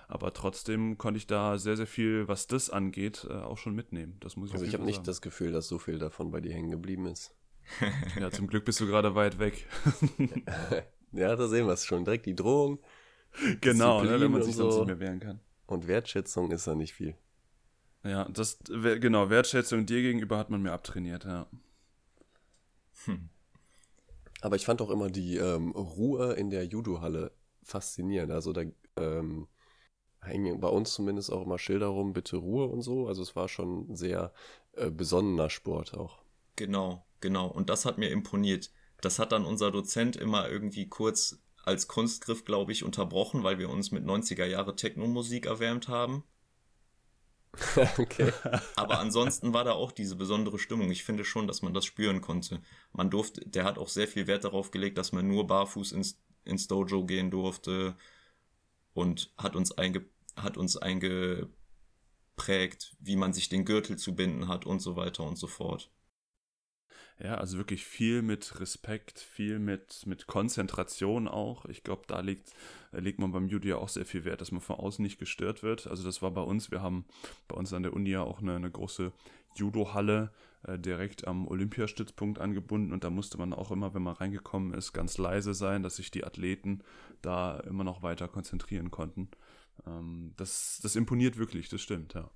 Aber 0.10 0.34
trotzdem 0.34 0.98
konnte 0.98 1.18
ich 1.18 1.28
da 1.28 1.58
sehr, 1.58 1.78
sehr 1.78 1.88
viel, 1.88 2.28
was 2.28 2.48
das 2.48 2.70
angeht, 2.70 3.25
äh, 3.30 3.36
auch 3.36 3.58
schon 3.58 3.75
mitnehmen. 3.75 4.18
Das 4.20 4.36
muss 4.36 4.50
ich 4.50 4.56
Also 4.56 4.66
ich 4.66 4.74
habe 4.74 4.84
nicht 4.84 5.08
das 5.08 5.22
Gefühl, 5.22 5.54
dass 5.54 5.70
so 5.70 5.80
viel 5.80 5.98
davon 5.98 6.30
bei 6.30 6.42
dir 6.42 6.52
hängen 6.52 6.72
geblieben 6.72 7.06
ist. 7.06 7.34
ja, 8.20 8.30
zum 8.32 8.48
Glück 8.48 8.66
bist 8.66 8.82
du 8.82 8.86
gerade 8.86 9.16
weit 9.16 9.40
weg. 9.40 9.66
ja, 11.13 11.38
da 11.38 11.48
sehen 11.48 11.68
wir 11.68 11.74
es 11.74 11.86
schon. 11.86 12.04
Direkt 12.04 12.25
die 12.25 12.36
Drohung. 12.36 12.80
Genau, 13.62 14.04
ne, 14.04 14.20
wenn 14.20 14.32
man 14.32 14.44
sich 14.44 14.56
so. 14.56 14.70
sonst 14.70 14.78
nicht 14.78 14.88
mehr 14.88 15.00
wehren 15.00 15.20
kann. 15.20 15.40
Und 15.66 15.88
Wertschätzung 15.88 16.52
ist 16.52 16.68
da 16.68 16.75
nicht 16.75 16.94
viel. 16.94 17.16
Ja, 18.04 18.28
das, 18.30 18.60
genau, 18.66 19.30
Wertschätzung 19.30 19.86
dir 19.86 20.02
gegenüber 20.02 20.38
hat 20.38 20.50
man 20.50 20.62
mir 20.62 20.72
abtrainiert, 20.72 21.24
ja. 21.24 21.48
Hm. 23.06 23.30
Aber 24.42 24.58
ich 24.58 24.66
fand 24.66 24.82
auch 24.82 24.90
immer 24.90 25.10
die 25.10 25.38
ähm, 25.38 25.72
Ruhe 25.72 26.34
in 26.34 26.50
der 26.50 26.66
Judo-Halle 26.66 27.32
faszinierend. 27.63 28.32
Also 28.32 28.52
da 28.52 28.63
ähm, 28.98 29.48
hängen 30.22 30.60
bei 30.60 30.68
uns 30.68 30.94
zumindest 30.94 31.32
auch 31.32 31.46
immer 31.46 31.58
Schilder 31.58 31.88
rum, 31.88 32.12
bitte 32.12 32.38
Ruhe 32.38 32.66
und 32.66 32.82
so. 32.82 33.08
Also 33.08 33.22
es 33.22 33.38
war 33.38 33.48
schon 33.48 33.90
ein 33.90 33.96
sehr 33.96 34.34
äh, 34.74 34.92
besonnener 34.92 35.50
Sport 35.50 35.94
auch. 35.94 36.22
Genau, 36.58 37.06
genau. 37.22 37.48
Und 37.48 37.70
das 37.70 37.86
hat 37.86 37.98
mir 37.98 38.10
imponiert. 38.10 38.72
Das 39.00 39.18
hat 39.18 39.32
dann 39.32 39.46
unser 39.46 39.72
Dozent 39.72 40.18
immer 40.18 40.50
irgendwie 40.50 40.88
kurz 40.88 41.42
als 41.63 41.88
Kunstgriff, 41.88 42.46
glaube 42.46 42.72
ich, 42.72 42.84
unterbrochen, 42.84 43.43
weil 43.43 43.58
wir 43.58 43.70
uns 43.70 43.91
mit 43.91 44.05
90er 44.05 44.46
Jahre 44.46 44.75
Techno-Musik 44.75 45.46
erwärmt 45.46 45.88
haben. 45.88 46.24
okay. 47.98 48.32
Aber 48.75 49.00
ansonsten 49.00 49.53
war 49.53 49.63
da 49.63 49.72
auch 49.74 49.91
diese 49.91 50.15
besondere 50.15 50.60
Stimmung. 50.60 50.91
Ich 50.91 51.03
finde 51.03 51.24
schon, 51.24 51.48
dass 51.48 51.62
man 51.62 51.74
das 51.74 51.86
spüren 51.86 52.22
konnte. 52.22 52.62
Man 52.91 53.10
durfte, 53.10 53.48
der 53.48 53.63
hat 53.63 53.77
auch 53.77 53.89
sehr 53.89 54.08
viel 54.08 54.27
Wert 54.27 54.43
darauf 54.43 54.72
gelegt, 54.72 54.98
dass 54.98 55.12
man 55.12 55.27
nur 55.27 55.48
barfuß 55.48 55.91
ins, 55.93 56.20
ins 56.43 56.67
Dojo 56.67 57.05
gehen 57.05 57.32
durfte 57.32 57.96
und 58.93 59.34
hat 59.38 59.55
uns, 59.55 59.72
einge, 59.72 60.05
hat 60.36 60.58
uns 60.58 60.77
eingeprägt, 60.77 61.53
wie 63.00 63.15
man 63.15 63.34
sich 63.34 63.50
den 63.50 63.65
Gürtel 63.65 63.98
zu 63.98 64.15
binden 64.15 64.48
hat 64.48 64.65
und 64.65 64.79
so 64.79 64.96
weiter 64.96 65.24
und 65.24 65.38
so 65.38 65.48
fort. 65.48 65.91
Ja, 67.24 67.36
also 67.36 67.58
wirklich 67.58 67.86
viel 67.86 68.22
mit 68.22 68.60
Respekt, 68.60 69.18
viel 69.18 69.58
mit, 69.58 70.06
mit 70.06 70.27
Konzentration 70.27 71.30
auch. 71.30 71.63
Ich 71.65 71.84
glaube, 71.84 72.01
da 72.06 72.20
liegt, 72.20 72.51
legt 72.92 73.18
man 73.18 73.32
beim 73.32 73.48
Judo 73.48 73.70
ja 73.70 73.77
auch 73.77 73.88
sehr 73.88 74.06
viel 74.06 74.25
Wert, 74.25 74.42
dass 74.42 74.51
man 74.51 74.60
von 74.60 74.75
außen 74.75 75.01
nicht 75.01 75.20
gestört 75.20 75.63
wird. 75.63 75.88
Also 75.88 76.03
das 76.03 76.22
war 76.22 76.32
bei 76.32 76.42
uns, 76.42 76.70
wir 76.70 76.82
haben 76.82 77.06
bei 77.48 77.56
uns 77.56 77.72
an 77.72 77.84
der 77.84 77.94
Uni 77.94 78.10
ja 78.10 78.24
auch 78.24 78.42
eine, 78.42 78.58
eine 78.58 78.70
große 78.70 79.13
Judo-Halle 79.56 80.34
äh, 80.63 80.77
direkt 80.77 81.25
am 81.25 81.48
Olympiastützpunkt 81.48 82.39
angebunden 82.39 82.92
und 82.92 83.06
da 83.06 83.10
musste 83.10 83.38
man 83.38 83.53
auch 83.53 83.72
immer, 83.72 83.94
wenn 83.94 84.03
man 84.03 84.15
reingekommen 84.15 84.74
ist, 84.74 84.92
ganz 84.92 85.18
leise 85.18 85.53
sein, 85.53 85.82
dass 85.82 85.96
sich 85.96 86.12
die 86.12 86.25
Athleten 86.25 86.84
da 87.22 87.58
immer 87.62 87.86
noch 87.86 88.03
weiter 88.03 88.27
konzentrieren 88.27 88.92
konnten. 88.92 89.30
Ähm, 89.88 90.34
das, 90.36 90.82
das 90.84 90.98
imponiert 90.98 91.38
wirklich, 91.38 91.70
das 91.70 91.82
stimmt, 91.82 92.15
ja. 92.15 92.30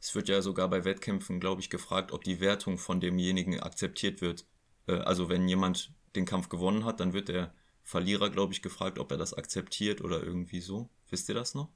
Es 0.00 0.14
wird 0.14 0.28
ja 0.28 0.42
sogar 0.42 0.68
bei 0.68 0.84
Wettkämpfen, 0.84 1.40
glaube 1.40 1.60
ich, 1.60 1.70
gefragt, 1.70 2.12
ob 2.12 2.24
die 2.24 2.40
Wertung 2.40 2.78
von 2.78 3.00
demjenigen 3.00 3.60
akzeptiert 3.60 4.20
wird. 4.20 4.46
Äh, 4.86 4.98
also 4.98 5.28
wenn 5.28 5.48
jemand 5.48 5.92
den 6.14 6.24
Kampf 6.24 6.48
gewonnen 6.48 6.84
hat, 6.84 7.00
dann 7.00 7.12
wird 7.12 7.28
der 7.28 7.52
Verlierer, 7.82 8.30
glaube 8.30 8.52
ich, 8.52 8.62
gefragt, 8.62 8.98
ob 8.98 9.10
er 9.10 9.18
das 9.18 9.34
akzeptiert 9.34 10.00
oder 10.02 10.22
irgendwie 10.22 10.60
so. 10.60 10.90
Wisst 11.08 11.28
ihr 11.28 11.34
das 11.34 11.54
noch? 11.54 11.70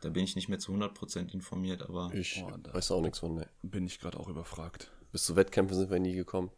Da 0.00 0.10
bin 0.10 0.24
ich 0.24 0.36
nicht 0.36 0.48
mehr 0.48 0.58
zu 0.58 0.72
100% 0.72 1.32
informiert, 1.32 1.82
aber. 1.82 2.12
Ich 2.14 2.42
oh, 2.42 2.52
weiß 2.72 2.92
auch 2.92 3.02
nichts 3.02 3.18
von, 3.18 3.34
ne. 3.34 3.48
Bin 3.62 3.86
ich 3.86 3.98
gerade 3.98 4.18
auch 4.18 4.28
überfragt. 4.28 4.92
Bis 5.10 5.24
zu 5.24 5.36
Wettkämpfen 5.36 5.76
sind 5.76 5.90
wir 5.90 5.98
nie 5.98 6.14
gekommen. 6.14 6.50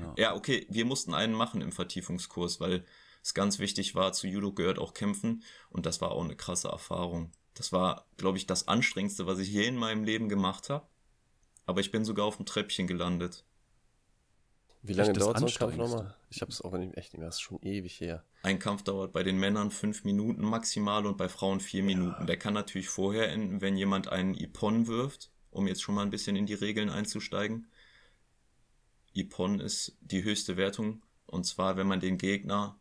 ja. 0.00 0.14
ja, 0.16 0.34
okay, 0.34 0.66
wir 0.70 0.84
mussten 0.84 1.12
einen 1.12 1.34
machen 1.34 1.60
im 1.60 1.72
Vertiefungskurs, 1.72 2.60
weil 2.60 2.84
es 3.22 3.34
ganz 3.34 3.58
wichtig 3.58 3.96
war, 3.96 4.12
zu 4.12 4.28
Judo 4.28 4.52
gehört 4.52 4.78
auch 4.78 4.94
Kämpfen 4.94 5.42
und 5.68 5.84
das 5.84 6.00
war 6.00 6.12
auch 6.12 6.22
eine 6.22 6.36
krasse 6.36 6.68
Erfahrung. 6.68 7.32
Das 7.56 7.72
war, 7.72 8.06
glaube 8.18 8.38
ich, 8.38 8.46
das 8.46 8.68
Anstrengendste, 8.68 9.26
was 9.26 9.38
ich 9.38 9.48
je 9.48 9.66
in 9.66 9.76
meinem 9.76 10.04
Leben 10.04 10.28
gemacht 10.28 10.70
habe. 10.70 10.86
Aber 11.64 11.80
ich 11.80 11.90
bin 11.90 12.04
sogar 12.04 12.26
auf 12.26 12.36
dem 12.36 12.46
Treppchen 12.46 12.86
gelandet. 12.86 13.44
Wie 14.82 14.92
lange 14.92 15.14
dauert 15.14 15.38
so 15.40 15.46
ein 15.46 15.52
Kampf 15.52 15.76
nochmal? 15.76 16.14
Ich 16.30 16.42
habe 16.42 16.52
es 16.52 16.60
auch 16.60 16.72
nicht, 16.72 16.96
echt 16.96 17.12
nicht 17.12 17.18
mehr, 17.18 17.28
das 17.28 17.36
ist 17.36 17.40
schon 17.40 17.60
ewig 17.62 17.98
her. 18.00 18.24
Ein 18.42 18.60
Kampf 18.60 18.84
dauert 18.84 19.12
bei 19.12 19.24
den 19.24 19.36
Männern 19.36 19.72
fünf 19.72 20.04
Minuten 20.04 20.42
maximal 20.42 21.06
und 21.06 21.16
bei 21.16 21.28
Frauen 21.28 21.58
vier 21.58 21.80
ja. 21.80 21.86
Minuten. 21.86 22.26
Der 22.26 22.38
kann 22.38 22.54
natürlich 22.54 22.88
vorher 22.88 23.32
enden, 23.32 23.60
wenn 23.60 23.76
jemand 23.76 24.08
einen 24.08 24.34
Ipon 24.34 24.86
wirft, 24.86 25.32
um 25.50 25.66
jetzt 25.66 25.82
schon 25.82 25.96
mal 25.96 26.02
ein 26.02 26.10
bisschen 26.10 26.36
in 26.36 26.46
die 26.46 26.54
Regeln 26.54 26.90
einzusteigen. 26.90 27.66
Ipon 29.12 29.58
ist 29.60 29.96
die 30.02 30.22
höchste 30.22 30.56
Wertung 30.56 31.02
und 31.26 31.44
zwar, 31.44 31.76
wenn 31.76 31.88
man 31.88 32.00
den 32.00 32.18
Gegner 32.18 32.78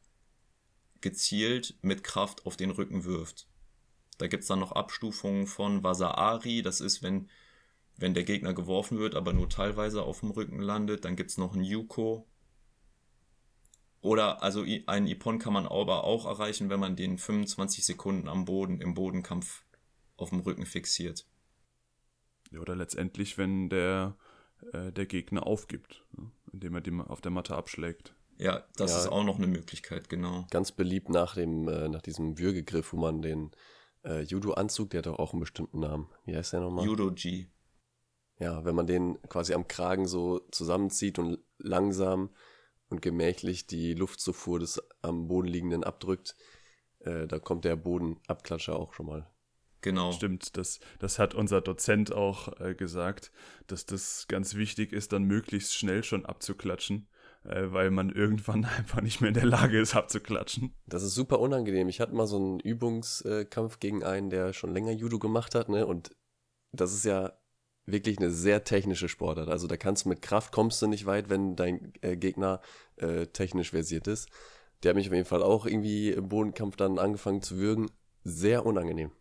gezielt 1.01 1.75
mit 1.81 2.03
Kraft 2.03 2.45
auf 2.45 2.57
den 2.57 2.71
Rücken 2.71 3.03
wirft. 3.05 3.47
Da 4.17 4.27
gibt 4.27 4.43
es 4.43 4.47
dann 4.47 4.59
noch 4.59 4.71
Abstufungen 4.71 5.47
von 5.47 5.83
Wasaari, 5.83 6.61
das 6.61 6.81
ist, 6.81 7.03
wenn, 7.03 7.29
wenn 7.97 8.13
der 8.13 8.23
Gegner 8.23 8.53
geworfen 8.53 8.97
wird, 8.97 9.15
aber 9.15 9.33
nur 9.33 9.49
teilweise 9.49 10.03
auf 10.03 10.21
dem 10.21 10.31
Rücken 10.31 10.59
landet. 10.59 11.05
Dann 11.05 11.15
gibt 11.15 11.31
es 11.31 11.37
noch 11.37 11.53
ein 11.53 11.63
Yuko. 11.63 12.27
Oder, 14.01 14.43
also 14.43 14.63
einen 14.85 15.07
Ippon 15.07 15.39
kann 15.39 15.53
man 15.53 15.65
aber 15.65 16.03
auch 16.03 16.25
erreichen, 16.25 16.69
wenn 16.69 16.79
man 16.79 16.95
den 16.95 17.17
25 17.17 17.85
Sekunden 17.85 18.27
am 18.27 18.45
Boden, 18.45 18.79
im 18.79 18.93
Bodenkampf 18.93 19.63
auf 20.15 20.29
dem 20.29 20.41
Rücken 20.41 20.65
fixiert. 20.65 21.25
Ja, 22.51 22.59
oder 22.59 22.75
letztendlich, 22.75 23.37
wenn 23.37 23.69
der, 23.69 24.15
äh, 24.71 24.91
der 24.91 25.07
Gegner 25.07 25.47
aufgibt, 25.47 26.05
ne? 26.11 26.31
indem 26.53 26.75
er 26.75 26.81
den 26.81 27.01
auf 27.01 27.19
der 27.21 27.31
Matte 27.31 27.55
abschlägt. 27.55 28.15
Ja, 28.37 28.63
das 28.75 28.91
ja, 28.91 28.99
ist 28.99 29.07
auch 29.07 29.23
noch 29.23 29.37
eine 29.37 29.47
Möglichkeit, 29.47 30.09
genau. 30.09 30.45
Ganz 30.51 30.71
beliebt 30.71 31.09
nach 31.09 31.35
dem, 31.35 31.67
äh, 31.67 31.89
nach 31.89 32.01
diesem 32.01 32.37
Würgegriff, 32.37 32.93
wo 32.93 32.97
man 32.97 33.21
den 33.21 33.51
äh, 34.05 34.21
Judo-Anzug, 34.21 34.91
der 34.91 34.99
hat 34.99 35.05
doch 35.07 35.19
auch 35.19 35.33
einen 35.33 35.39
bestimmten 35.41 35.79
Namen. 35.79 36.09
Wie 36.25 36.35
heißt 36.35 36.53
der 36.53 36.61
nochmal? 36.61 36.85
Judo-G. 36.85 37.47
Ja, 38.39 38.65
wenn 38.65 38.75
man 38.75 38.87
den 38.87 39.21
quasi 39.29 39.53
am 39.53 39.67
Kragen 39.67 40.07
so 40.07 40.39
zusammenzieht 40.51 41.19
und 41.19 41.39
langsam 41.57 42.29
und 42.89 43.01
gemächlich 43.01 43.65
die 43.65 43.93
Luftzufuhr 43.93 44.59
des 44.59 44.81
am 45.01 45.27
Boden 45.27 45.47
liegenden 45.47 45.83
abdrückt, 45.83 46.35
äh, 46.99 47.27
da 47.27 47.39
kommt 47.39 47.65
der 47.65 47.75
Bodenabklatscher 47.75 48.75
auch 48.77 48.93
schon 48.93 49.05
mal. 49.05 49.29
Genau. 49.81 50.11
Stimmt, 50.11 50.57
das, 50.57 50.79
das 50.99 51.19
hat 51.19 51.35
unser 51.35 51.61
Dozent 51.61 52.11
auch 52.11 52.59
äh, 52.59 52.73
gesagt, 52.73 53.31
dass 53.67 53.85
das 53.85 54.27
ganz 54.27 54.55
wichtig 54.55 54.91
ist, 54.91 55.13
dann 55.13 55.23
möglichst 55.23 55.75
schnell 55.75 56.03
schon 56.03 56.25
abzuklatschen, 56.25 57.07
weil 57.45 57.91
man 57.91 58.09
irgendwann 58.09 58.65
einfach 58.77 59.01
nicht 59.01 59.21
mehr 59.21 59.29
in 59.29 59.35
der 59.35 59.45
Lage 59.45 59.79
ist, 59.79 59.95
abzuklatschen. 59.95 60.73
Das 60.87 61.03
ist 61.03 61.15
super 61.15 61.39
unangenehm. 61.39 61.89
Ich 61.89 61.99
hatte 61.99 62.15
mal 62.15 62.27
so 62.27 62.37
einen 62.37 62.59
Übungskampf 62.59 63.79
gegen 63.79 64.03
einen, 64.03 64.29
der 64.29 64.53
schon 64.53 64.73
länger 64.73 64.91
Judo 64.91 65.19
gemacht 65.19 65.55
hat, 65.55 65.69
ne? 65.69 65.85
Und 65.85 66.15
das 66.71 66.93
ist 66.93 67.05
ja 67.05 67.33
wirklich 67.85 68.17
eine 68.17 68.31
sehr 68.31 68.63
technische 68.63 69.07
Sportart. 69.07 69.49
Also 69.49 69.67
da 69.67 69.77
kannst 69.77 70.05
du 70.05 70.09
mit 70.09 70.21
Kraft 70.21 70.51
kommst 70.51 70.81
du 70.81 70.87
nicht 70.87 71.05
weit, 71.05 71.29
wenn 71.29 71.55
dein 71.55 71.93
äh, 72.01 72.17
Gegner 72.17 72.61
äh, 72.97 73.27
technisch 73.27 73.71
versiert 73.71 74.07
ist. 74.07 74.29
Der 74.83 74.89
hat 74.89 74.95
mich 74.95 75.07
auf 75.07 75.13
jeden 75.13 75.25
Fall 75.25 75.43
auch 75.43 75.65
irgendwie 75.65 76.11
im 76.11 76.27
Bodenkampf 76.27 76.75
dann 76.75 76.99
angefangen 76.99 77.41
zu 77.41 77.57
würgen. 77.57 77.91
Sehr 78.23 78.65
unangenehm. 78.65 79.11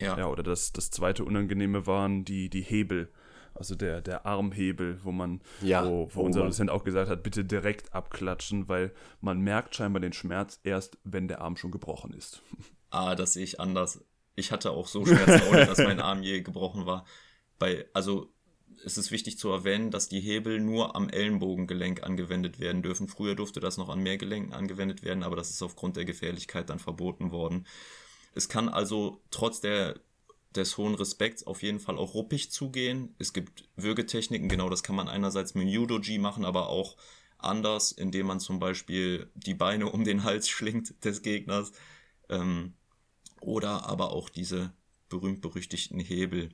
Ja. 0.00 0.18
ja, 0.18 0.26
oder 0.26 0.42
das, 0.42 0.72
das 0.72 0.90
zweite 0.90 1.24
Unangenehme 1.24 1.86
waren 1.86 2.24
die, 2.24 2.50
die 2.50 2.62
Hebel 2.62 3.12
also 3.54 3.74
der, 3.74 4.00
der 4.00 4.26
Armhebel, 4.26 4.98
wo 5.02 5.12
man, 5.12 5.40
ja, 5.60 5.86
wo, 5.86 6.08
wo 6.12 6.20
oh 6.20 6.24
unser 6.24 6.44
Dozent 6.44 6.70
auch 6.70 6.84
gesagt 6.84 7.10
hat, 7.10 7.22
bitte 7.22 7.44
direkt 7.44 7.94
abklatschen, 7.94 8.68
weil 8.68 8.92
man 9.20 9.40
merkt 9.40 9.74
scheinbar 9.74 10.00
den 10.00 10.12
Schmerz 10.12 10.60
erst, 10.62 10.98
wenn 11.04 11.28
der 11.28 11.40
Arm 11.40 11.56
schon 11.56 11.70
gebrochen 11.70 12.12
ist. 12.12 12.42
Ah, 12.94 13.14
das 13.14 13.32
sehe 13.32 13.44
ich 13.44 13.58
anders. 13.58 14.04
Ich 14.34 14.52
hatte 14.52 14.72
auch 14.72 14.86
so 14.86 15.06
Schmerzen, 15.06 15.48
ohne 15.48 15.64
dass 15.64 15.78
mein 15.78 15.98
Arm 15.98 16.22
je 16.22 16.42
gebrochen 16.42 16.84
war. 16.84 17.06
Bei, 17.58 17.86
also 17.94 18.30
es 18.84 18.98
ist 18.98 19.10
wichtig 19.10 19.38
zu 19.38 19.50
erwähnen, 19.50 19.90
dass 19.90 20.10
die 20.10 20.20
Hebel 20.20 20.60
nur 20.60 20.94
am 20.94 21.08
Ellenbogengelenk 21.08 22.02
angewendet 22.02 22.60
werden 22.60 22.82
dürfen. 22.82 23.08
Früher 23.08 23.34
durfte 23.34 23.60
das 23.60 23.78
noch 23.78 23.88
an 23.88 24.02
mehr 24.02 24.18
Gelenken 24.18 24.52
angewendet 24.52 25.02
werden, 25.02 25.22
aber 25.22 25.36
das 25.36 25.48
ist 25.48 25.62
aufgrund 25.62 25.96
der 25.96 26.04
Gefährlichkeit 26.04 26.68
dann 26.68 26.78
verboten 26.78 27.30
worden. 27.30 27.66
Es 28.34 28.48
kann 28.48 28.68
also 28.68 29.22
trotz 29.30 29.60
der 29.60 30.00
des 30.56 30.76
hohen 30.76 30.94
Respekts 30.94 31.46
auf 31.46 31.62
jeden 31.62 31.80
Fall 31.80 31.98
auch 31.98 32.14
ruppig 32.14 32.50
zugehen. 32.50 33.14
Es 33.18 33.32
gibt 33.32 33.68
Würgetechniken, 33.76 34.48
genau 34.48 34.68
das 34.68 34.82
kann 34.82 34.96
man 34.96 35.08
einerseits 35.08 35.54
mit 35.54 35.68
Judo-G 35.68 36.18
machen, 36.18 36.44
aber 36.44 36.68
auch 36.68 36.96
anders, 37.38 37.92
indem 37.92 38.26
man 38.26 38.40
zum 38.40 38.58
Beispiel 38.58 39.30
die 39.34 39.54
Beine 39.54 39.90
um 39.90 40.04
den 40.04 40.24
Hals 40.24 40.48
schlingt 40.50 41.04
des 41.04 41.22
Gegners. 41.22 41.72
Ähm, 42.28 42.74
oder 43.40 43.86
aber 43.86 44.12
auch 44.12 44.28
diese 44.28 44.72
berühmt-berüchtigten 45.08 46.00
Hebel. 46.00 46.50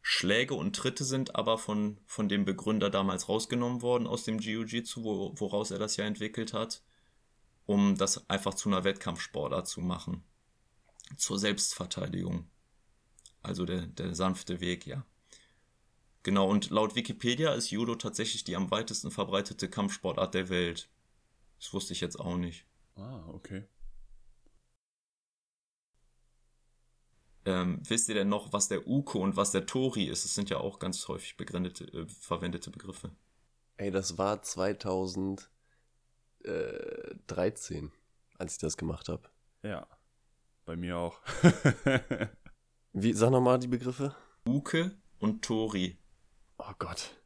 Schläge 0.00 0.54
und 0.54 0.74
Tritte 0.74 1.04
sind 1.04 1.36
aber 1.36 1.58
von, 1.58 1.98
von 2.06 2.28
dem 2.28 2.44
Begründer 2.44 2.88
damals 2.88 3.28
rausgenommen 3.28 3.82
worden 3.82 4.06
aus 4.06 4.24
dem 4.24 4.38
Jiu-Jitsu, 4.38 5.04
wo, 5.04 5.34
woraus 5.36 5.70
er 5.70 5.78
das 5.78 5.96
ja 5.96 6.06
entwickelt 6.06 6.54
hat, 6.54 6.82
um 7.66 7.96
das 7.96 8.28
einfach 8.30 8.54
zu 8.54 8.70
einer 8.70 8.84
Wettkampfsportart 8.84 9.68
zu 9.68 9.80
machen. 9.80 10.24
Zur 11.16 11.38
Selbstverteidigung. 11.38 12.48
Also 13.48 13.64
der, 13.64 13.86
der 13.86 14.14
sanfte 14.14 14.60
Weg, 14.60 14.86
ja. 14.86 15.04
Genau, 16.22 16.48
und 16.48 16.70
laut 16.70 16.94
Wikipedia 16.94 17.54
ist 17.54 17.70
Judo 17.70 17.94
tatsächlich 17.94 18.44
die 18.44 18.54
am 18.54 18.70
weitesten 18.70 19.10
verbreitete 19.10 19.70
Kampfsportart 19.70 20.34
der 20.34 20.50
Welt. 20.50 20.90
Das 21.58 21.72
wusste 21.72 21.94
ich 21.94 22.02
jetzt 22.02 22.20
auch 22.20 22.36
nicht. 22.36 22.66
Ah, 22.96 23.24
okay. 23.28 23.64
Ähm, 27.46 27.80
wisst 27.88 28.10
ihr 28.10 28.14
denn 28.14 28.28
noch, 28.28 28.52
was 28.52 28.68
der 28.68 28.86
Uko 28.86 29.20
und 29.20 29.36
was 29.36 29.52
der 29.52 29.64
Tori 29.64 30.04
ist? 30.04 30.26
Das 30.26 30.34
sind 30.34 30.50
ja 30.50 30.58
auch 30.58 30.78
ganz 30.78 31.08
häufig 31.08 31.38
begründete, 31.38 31.84
äh, 31.84 32.06
verwendete 32.06 32.70
Begriffe. 32.70 33.10
Ey, 33.78 33.90
das 33.90 34.18
war 34.18 34.42
2013, 34.42 35.48
als 38.36 38.52
ich 38.52 38.58
das 38.58 38.76
gemacht 38.76 39.08
habe. 39.08 39.22
Ja, 39.62 39.86
bei 40.66 40.76
mir 40.76 40.98
auch. 40.98 41.22
Wie, 43.02 43.12
sag 43.12 43.30
nochmal 43.30 43.58
die 43.58 43.68
Begriffe. 43.68 44.14
Uke 44.46 44.96
und 45.18 45.44
Tori. 45.44 45.98
Oh 46.58 46.72
Gott. 46.78 47.16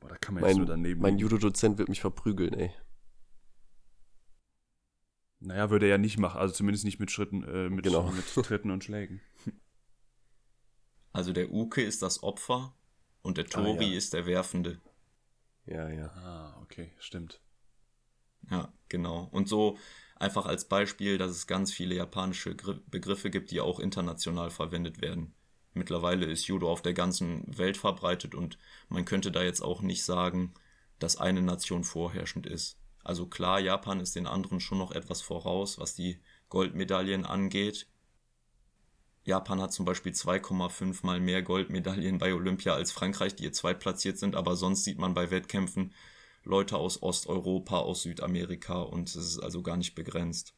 Boah, 0.00 0.08
da 0.08 0.16
kann 0.16 0.34
man 0.34 0.44
jetzt 0.44 0.54
mein, 0.54 0.58
nur 0.58 0.66
daneben. 0.66 1.00
Mein 1.00 1.18
Judo-Dozent 1.18 1.78
wird 1.78 1.88
mich 1.88 2.00
verprügeln, 2.00 2.54
ey. 2.54 2.72
Naja, 5.40 5.70
würde 5.70 5.86
er 5.86 5.92
ja 5.92 5.98
nicht 5.98 6.18
machen, 6.18 6.38
also 6.38 6.52
zumindest 6.52 6.84
nicht 6.84 7.00
mit 7.00 7.10
Schritten, 7.10 7.44
äh, 7.44 7.70
mit, 7.70 7.84
genau. 7.84 8.10
mit 8.10 8.26
Tritten 8.34 8.70
und 8.70 8.84
Schlägen. 8.84 9.20
Also 11.12 11.32
der 11.32 11.50
Uke 11.50 11.82
ist 11.82 12.02
das 12.02 12.22
Opfer 12.22 12.74
und 13.22 13.38
der 13.38 13.46
Tori 13.46 13.86
ah, 13.86 13.88
ja. 13.88 13.96
ist 13.96 14.12
der 14.12 14.26
Werfende. 14.26 14.80
Ja, 15.64 15.88
ja. 15.88 16.08
Ah, 16.08 16.58
okay, 16.62 16.92
stimmt. 16.98 17.40
Ja, 18.50 18.72
genau. 18.88 19.28
Und 19.32 19.48
so 19.48 19.78
einfach 20.20 20.46
als 20.46 20.66
Beispiel, 20.66 21.18
dass 21.18 21.30
es 21.30 21.46
ganz 21.46 21.72
viele 21.72 21.94
japanische 21.94 22.54
Begriffe 22.54 23.30
gibt, 23.30 23.50
die 23.50 23.60
auch 23.60 23.80
international 23.80 24.50
verwendet 24.50 25.00
werden. 25.00 25.34
Mittlerweile 25.72 26.26
ist 26.26 26.46
Judo 26.46 26.70
auf 26.70 26.82
der 26.82 26.94
ganzen 26.94 27.44
Welt 27.56 27.76
verbreitet 27.76 28.34
und 28.34 28.58
man 28.88 29.04
könnte 29.04 29.32
da 29.32 29.42
jetzt 29.42 29.62
auch 29.62 29.82
nicht 29.82 30.04
sagen, 30.04 30.52
dass 30.98 31.16
eine 31.16 31.42
Nation 31.42 31.84
vorherrschend 31.84 32.46
ist. 32.46 32.78
Also 33.02 33.26
klar, 33.26 33.60
Japan 33.60 34.00
ist 34.00 34.14
den 34.14 34.26
anderen 34.26 34.60
schon 34.60 34.78
noch 34.78 34.92
etwas 34.92 35.22
voraus, 35.22 35.78
was 35.78 35.94
die 35.94 36.20
Goldmedaillen 36.50 37.24
angeht. 37.24 37.86
Japan 39.24 39.62
hat 39.62 39.72
zum 39.72 39.86
Beispiel 39.86 40.12
2,5 40.12 41.06
mal 41.06 41.20
mehr 41.20 41.42
Goldmedaillen 41.42 42.18
bei 42.18 42.34
Olympia 42.34 42.74
als 42.74 42.92
Frankreich, 42.92 43.36
die 43.36 43.44
ihr 43.44 43.52
zweitplatziert 43.52 44.18
sind, 44.18 44.36
aber 44.36 44.56
sonst 44.56 44.84
sieht 44.84 44.98
man 44.98 45.14
bei 45.14 45.30
Wettkämpfen 45.30 45.94
Leute 46.44 46.76
aus 46.76 47.02
Osteuropa, 47.02 47.78
aus 47.78 48.02
Südamerika 48.02 48.80
und 48.82 49.08
es 49.08 49.16
ist 49.16 49.38
also 49.38 49.62
gar 49.62 49.76
nicht 49.76 49.94
begrenzt. 49.94 50.54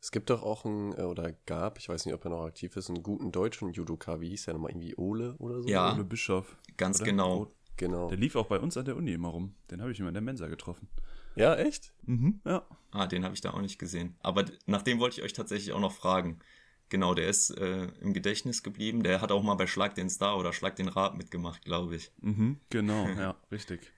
Es 0.00 0.10
gibt 0.10 0.30
doch 0.30 0.42
auch 0.42 0.64
einen, 0.64 0.92
äh, 0.98 1.02
oder 1.02 1.32
gab, 1.46 1.78
ich 1.78 1.88
weiß 1.88 2.06
nicht, 2.06 2.14
ob 2.14 2.24
er 2.24 2.30
noch 2.30 2.44
aktiv 2.44 2.76
ist, 2.76 2.90
einen 2.90 3.04
guten 3.04 3.30
deutschen 3.30 3.72
Judoka, 3.72 4.20
wie 4.20 4.30
hieß 4.30 4.46
der 4.46 4.54
nochmal, 4.54 4.72
irgendwie 4.72 4.96
Ole 4.96 5.36
oder 5.38 5.62
so? 5.62 5.68
Ja, 5.68 5.94
Ole 5.94 6.04
Bischof. 6.04 6.56
Ganz 6.76 6.96
oder? 6.96 7.04
genau. 7.04 7.52
genau. 7.76 8.08
Der 8.08 8.16
lief 8.16 8.34
auch 8.34 8.46
bei 8.46 8.58
uns 8.58 8.76
an 8.76 8.84
der 8.84 8.96
Uni 8.96 9.12
immer 9.12 9.28
rum. 9.28 9.54
Den 9.70 9.80
habe 9.80 9.92
ich 9.92 10.00
immer 10.00 10.08
in 10.08 10.14
der 10.14 10.22
Mensa 10.22 10.48
getroffen. 10.48 10.88
Ja, 11.36 11.54
echt? 11.54 11.94
Mhm, 12.02 12.40
ja. 12.44 12.66
Ah, 12.90 13.06
den 13.06 13.24
habe 13.24 13.34
ich 13.34 13.40
da 13.40 13.52
auch 13.52 13.60
nicht 13.60 13.78
gesehen. 13.78 14.16
Aber 14.20 14.44
nach 14.66 14.82
dem 14.82 14.98
wollte 14.98 15.18
ich 15.18 15.24
euch 15.24 15.32
tatsächlich 15.32 15.72
auch 15.72 15.80
noch 15.80 15.92
fragen. 15.92 16.40
Genau, 16.88 17.14
der 17.14 17.28
ist 17.28 17.50
äh, 17.50 17.86
im 18.00 18.12
Gedächtnis 18.12 18.62
geblieben. 18.62 19.02
Der 19.02 19.20
hat 19.20 19.32
auch 19.32 19.42
mal 19.42 19.54
bei 19.54 19.66
Schlag 19.66 19.94
den 19.94 20.10
Star 20.10 20.36
oder 20.36 20.52
Schlag 20.52 20.76
den 20.76 20.88
Rab 20.88 21.16
mitgemacht, 21.16 21.64
glaube 21.64 21.96
ich. 21.96 22.12
Mhm, 22.20 22.60
genau, 22.68 23.06
ja, 23.18 23.36
richtig. 23.50 23.92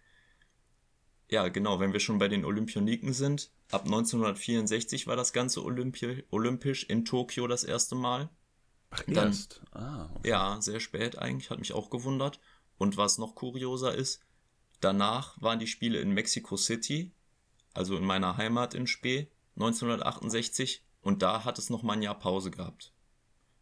Ja, 1.31 1.49
genau, 1.49 1.81
wenn 1.81 1.93
wir 1.93 2.01
schon 2.01 2.19
bei 2.19 2.29
den 2.29 2.45
Olympioniken 2.45 3.13
sind. 3.13 3.51
Ab 3.71 3.85
1964 3.85 5.07
war 5.07 5.17
das 5.17 5.33
Ganze 5.33 5.65
Olympi 5.65 6.25
olympisch 6.31 6.85
in 6.85 7.05
Tokio 7.05 7.47
das 7.47 7.65
erste 7.65 7.95
Mal. 7.95 8.29
Ach, 8.91 9.03
Dann, 9.07 9.29
erst? 9.29 9.63
Ah, 9.73 10.09
okay. 10.15 10.29
Ja, 10.29 10.61
sehr 10.61 10.81
spät 10.81 11.19
eigentlich, 11.19 11.51
hat 11.51 11.59
mich 11.59 11.73
auch 11.73 11.91
gewundert. 11.91 12.41
Und 12.79 12.97
was 12.97 13.19
noch 13.19 13.35
kurioser 13.35 13.95
ist, 13.95 14.21
danach 14.81 15.41
waren 15.41 15.59
die 15.59 15.67
Spiele 15.67 16.01
in 16.01 16.11
Mexico 16.11 16.57
City, 16.57 17.13
also 17.73 17.97
in 17.97 18.05
meiner 18.05 18.37
Heimat 18.37 18.75
in 18.75 18.87
Spee, 18.87 19.31
1968. 19.57 20.85
Und 21.01 21.23
da 21.23 21.45
hat 21.45 21.59
es 21.59 21.71
noch 21.71 21.83
mal 21.83 21.95
ein 21.95 22.03
Jahr 22.03 22.19
Pause 22.19 22.51
gehabt. 22.51 22.93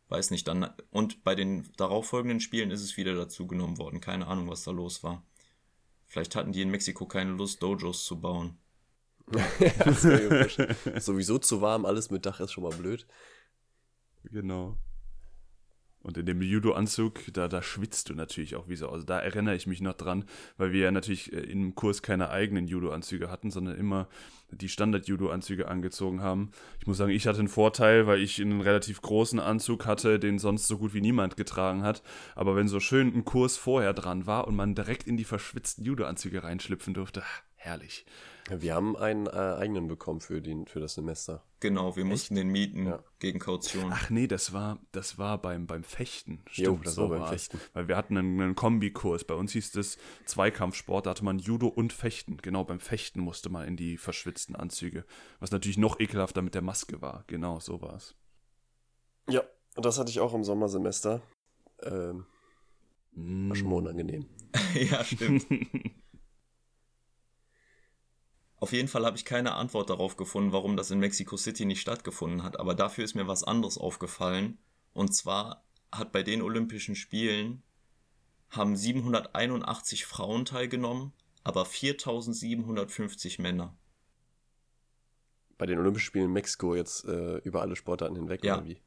Weiß 0.08 0.30
nicht, 0.30 0.46
dann. 0.46 0.70
Und 0.90 1.24
bei 1.24 1.34
den 1.34 1.70
darauffolgenden 1.76 2.40
Spielen 2.40 2.70
ist 2.70 2.82
es 2.82 2.96
wieder 2.96 3.14
dazugenommen 3.14 3.78
worden. 3.78 4.00
Keine 4.00 4.26
Ahnung, 4.26 4.48
was 4.48 4.62
da 4.62 4.70
los 4.70 5.02
war. 5.02 5.24
Vielleicht 6.12 6.36
hatten 6.36 6.52
die 6.52 6.60
in 6.60 6.68
Mexiko 6.68 7.06
keine 7.06 7.30
Lust, 7.30 7.62
Dojos 7.62 8.04
zu 8.04 8.20
bauen. 8.20 8.58
ja, 9.58 11.00
Sowieso 11.00 11.38
zu 11.38 11.62
warm, 11.62 11.86
alles 11.86 12.10
mit 12.10 12.26
Dach 12.26 12.38
ist 12.38 12.52
schon 12.52 12.64
mal 12.64 12.76
blöd. 12.76 13.06
Genau. 14.24 14.76
Und 16.02 16.18
in 16.18 16.26
dem 16.26 16.42
Judo-Anzug, 16.42 17.20
da, 17.32 17.46
da 17.46 17.62
schwitzt 17.62 18.08
du 18.10 18.14
natürlich 18.14 18.56
auch 18.56 18.68
wie 18.68 18.76
so. 18.76 18.88
Also 18.88 19.06
da 19.06 19.20
erinnere 19.20 19.54
ich 19.54 19.66
mich 19.66 19.80
noch 19.80 19.94
dran, 19.94 20.24
weil 20.56 20.72
wir 20.72 20.80
ja 20.80 20.90
natürlich 20.90 21.32
äh, 21.32 21.38
im 21.38 21.74
Kurs 21.74 22.02
keine 22.02 22.30
eigenen 22.30 22.66
Judo-Anzüge 22.66 23.30
hatten, 23.30 23.50
sondern 23.50 23.76
immer 23.76 24.08
die 24.50 24.68
Standard-Judo-Anzüge 24.68 25.68
angezogen 25.68 26.20
haben. 26.20 26.50
Ich 26.80 26.86
muss 26.86 26.98
sagen, 26.98 27.12
ich 27.12 27.26
hatte 27.26 27.38
einen 27.38 27.48
Vorteil, 27.48 28.06
weil 28.06 28.20
ich 28.20 28.40
einen 28.40 28.60
relativ 28.60 29.00
großen 29.00 29.38
Anzug 29.38 29.86
hatte, 29.86 30.18
den 30.18 30.38
sonst 30.38 30.66
so 30.66 30.78
gut 30.78 30.92
wie 30.92 31.00
niemand 31.00 31.36
getragen 31.36 31.84
hat. 31.84 32.02
Aber 32.34 32.56
wenn 32.56 32.68
so 32.68 32.80
schön 32.80 33.14
ein 33.14 33.24
Kurs 33.24 33.56
vorher 33.56 33.94
dran 33.94 34.26
war 34.26 34.48
und 34.48 34.56
man 34.56 34.74
direkt 34.74 35.06
in 35.06 35.16
die 35.16 35.24
verschwitzten 35.24 35.84
Judo-Anzüge 35.84 36.42
reinschlüpfen 36.42 36.94
durfte, 36.94 37.22
herrlich. 37.54 38.04
Wir 38.50 38.74
haben 38.74 38.96
einen 38.96 39.26
äh, 39.26 39.30
eigenen 39.30 39.86
bekommen 39.86 40.20
für, 40.20 40.42
den, 40.42 40.66
für 40.66 40.80
das 40.80 40.94
Semester. 40.94 41.44
Genau, 41.60 41.94
wir 41.94 42.04
mussten 42.04 42.34
Echt? 42.34 42.42
den 42.42 42.48
mieten 42.48 42.86
ja. 42.86 43.02
gegen 43.20 43.38
Kaution. 43.38 43.92
Ach 43.92 44.10
nee, 44.10 44.26
das 44.26 44.52
war, 44.52 44.80
das 44.90 45.16
war 45.16 45.40
beim, 45.40 45.66
beim 45.66 45.84
Fechten. 45.84 46.42
Stimmt, 46.50 46.66
jo, 46.66 46.80
das 46.82 46.94
so 46.96 47.08
war 47.08 47.20
beim 47.20 47.28
Fechten. 47.28 47.60
Weil 47.72 47.86
wir 47.86 47.96
hatten 47.96 48.18
einen, 48.18 48.40
einen 48.40 48.54
Kombikurs. 48.56 49.24
Bei 49.24 49.34
uns 49.34 49.52
hieß 49.52 49.72
das 49.72 49.96
Zweikampfsport, 50.24 51.06
da 51.06 51.10
hatte 51.10 51.24
man 51.24 51.38
Judo 51.38 51.68
und 51.68 51.92
Fechten. 51.92 52.38
Genau, 52.38 52.64
beim 52.64 52.80
Fechten 52.80 53.20
musste 53.20 53.48
man 53.48 53.66
in 53.66 53.76
die 53.76 53.96
verschwitzten 53.96 54.56
Anzüge. 54.56 55.04
Was 55.38 55.52
natürlich 55.52 55.78
noch 55.78 56.00
ekelhafter 56.00 56.42
mit 56.42 56.54
der 56.54 56.62
Maske 56.62 57.00
war. 57.00 57.22
Genau, 57.28 57.60
so 57.60 57.80
war 57.80 57.94
es. 57.94 58.16
Ja, 59.28 59.42
und 59.76 59.86
das 59.86 60.00
hatte 60.00 60.10
ich 60.10 60.18
auch 60.18 60.34
im 60.34 60.42
Sommersemester. 60.42 61.22
Ähm, 61.82 62.26
war 63.14 63.56
schon 63.56 63.68
mal 63.68 63.74
mm. 63.74 63.84
unangenehm. 63.84 64.26
ja, 64.74 65.04
stimmt. 65.04 65.46
Auf 68.62 68.70
jeden 68.70 68.86
Fall 68.86 69.04
habe 69.04 69.16
ich 69.16 69.24
keine 69.24 69.56
Antwort 69.56 69.90
darauf 69.90 70.16
gefunden, 70.16 70.52
warum 70.52 70.76
das 70.76 70.92
in 70.92 71.00
Mexico 71.00 71.36
City 71.36 71.64
nicht 71.64 71.80
stattgefunden 71.80 72.44
hat. 72.44 72.60
Aber 72.60 72.76
dafür 72.76 73.02
ist 73.02 73.16
mir 73.16 73.26
was 73.26 73.42
anderes 73.42 73.76
aufgefallen. 73.76 74.56
Und 74.92 75.12
zwar 75.16 75.64
hat 75.90 76.12
bei 76.12 76.22
den 76.22 76.42
Olympischen 76.42 76.94
Spielen 76.94 77.64
haben 78.50 78.76
781 78.76 80.06
Frauen 80.06 80.44
teilgenommen, 80.44 81.12
aber 81.42 81.64
4750 81.64 83.40
Männer. 83.40 83.76
Bei 85.58 85.66
den 85.66 85.80
Olympischen 85.80 86.06
Spielen 86.06 86.26
in 86.26 86.32
Mexiko 86.32 86.76
jetzt 86.76 87.04
äh, 87.04 87.38
über 87.38 87.62
alle 87.62 87.74
Sportarten 87.74 88.14
hinweg, 88.14 88.44
ja, 88.44 88.58
oder 88.58 88.66
wie? 88.68 88.80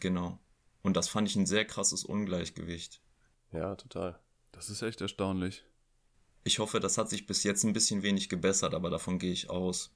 Genau. 0.00 0.38
Und 0.80 0.96
das 0.96 1.10
fand 1.10 1.28
ich 1.28 1.36
ein 1.36 1.44
sehr 1.44 1.66
krasses 1.66 2.06
Ungleichgewicht. 2.06 3.02
Ja, 3.52 3.76
total. 3.76 4.18
Das 4.52 4.70
ist 4.70 4.80
echt 4.80 5.02
erstaunlich. 5.02 5.62
Ich 6.44 6.58
hoffe, 6.58 6.80
das 6.80 6.98
hat 6.98 7.10
sich 7.10 7.26
bis 7.26 7.44
jetzt 7.44 7.64
ein 7.64 7.72
bisschen 7.72 8.02
wenig 8.02 8.28
gebessert, 8.28 8.74
aber 8.74 8.90
davon 8.90 9.18
gehe 9.18 9.32
ich 9.32 9.50
aus. 9.50 9.92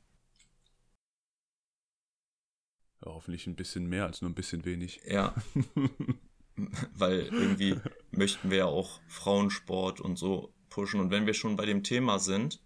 Ja, 3.04 3.12
hoffentlich 3.12 3.46
ein 3.46 3.57
bisschen 3.57 3.87
mehr 3.87 4.04
als 4.04 4.20
nur 4.20 4.30
ein 4.30 4.35
bisschen 4.35 4.64
wenig. 4.64 5.00
Ja. 5.07 5.35
Weil 6.94 7.20
irgendwie 7.33 7.76
möchten 8.11 8.50
wir 8.50 8.59
ja 8.59 8.66
auch 8.66 9.00
Frauensport 9.09 10.00
und 10.00 10.16
so 10.16 10.52
pushen. 10.68 11.00
Und 11.00 11.11
wenn 11.11 11.26
wir 11.26 11.35
schon 11.35 11.57
bei 11.57 11.66
dem 11.66 11.83
Thema 11.83 12.18
sind, 12.18 12.61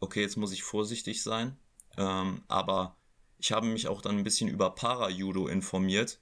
okay, 0.00 0.20
jetzt 0.20 0.36
muss 0.36 0.52
ich 0.52 0.62
vorsichtig 0.62 1.22
sein, 1.22 1.56
ähm, 1.96 2.42
aber 2.48 2.96
ich 3.38 3.52
habe 3.52 3.66
mich 3.66 3.88
auch 3.88 4.00
dann 4.02 4.18
ein 4.18 4.24
bisschen 4.24 4.48
über 4.48 4.74
Para-Judo 4.74 5.46
informiert. 5.46 6.20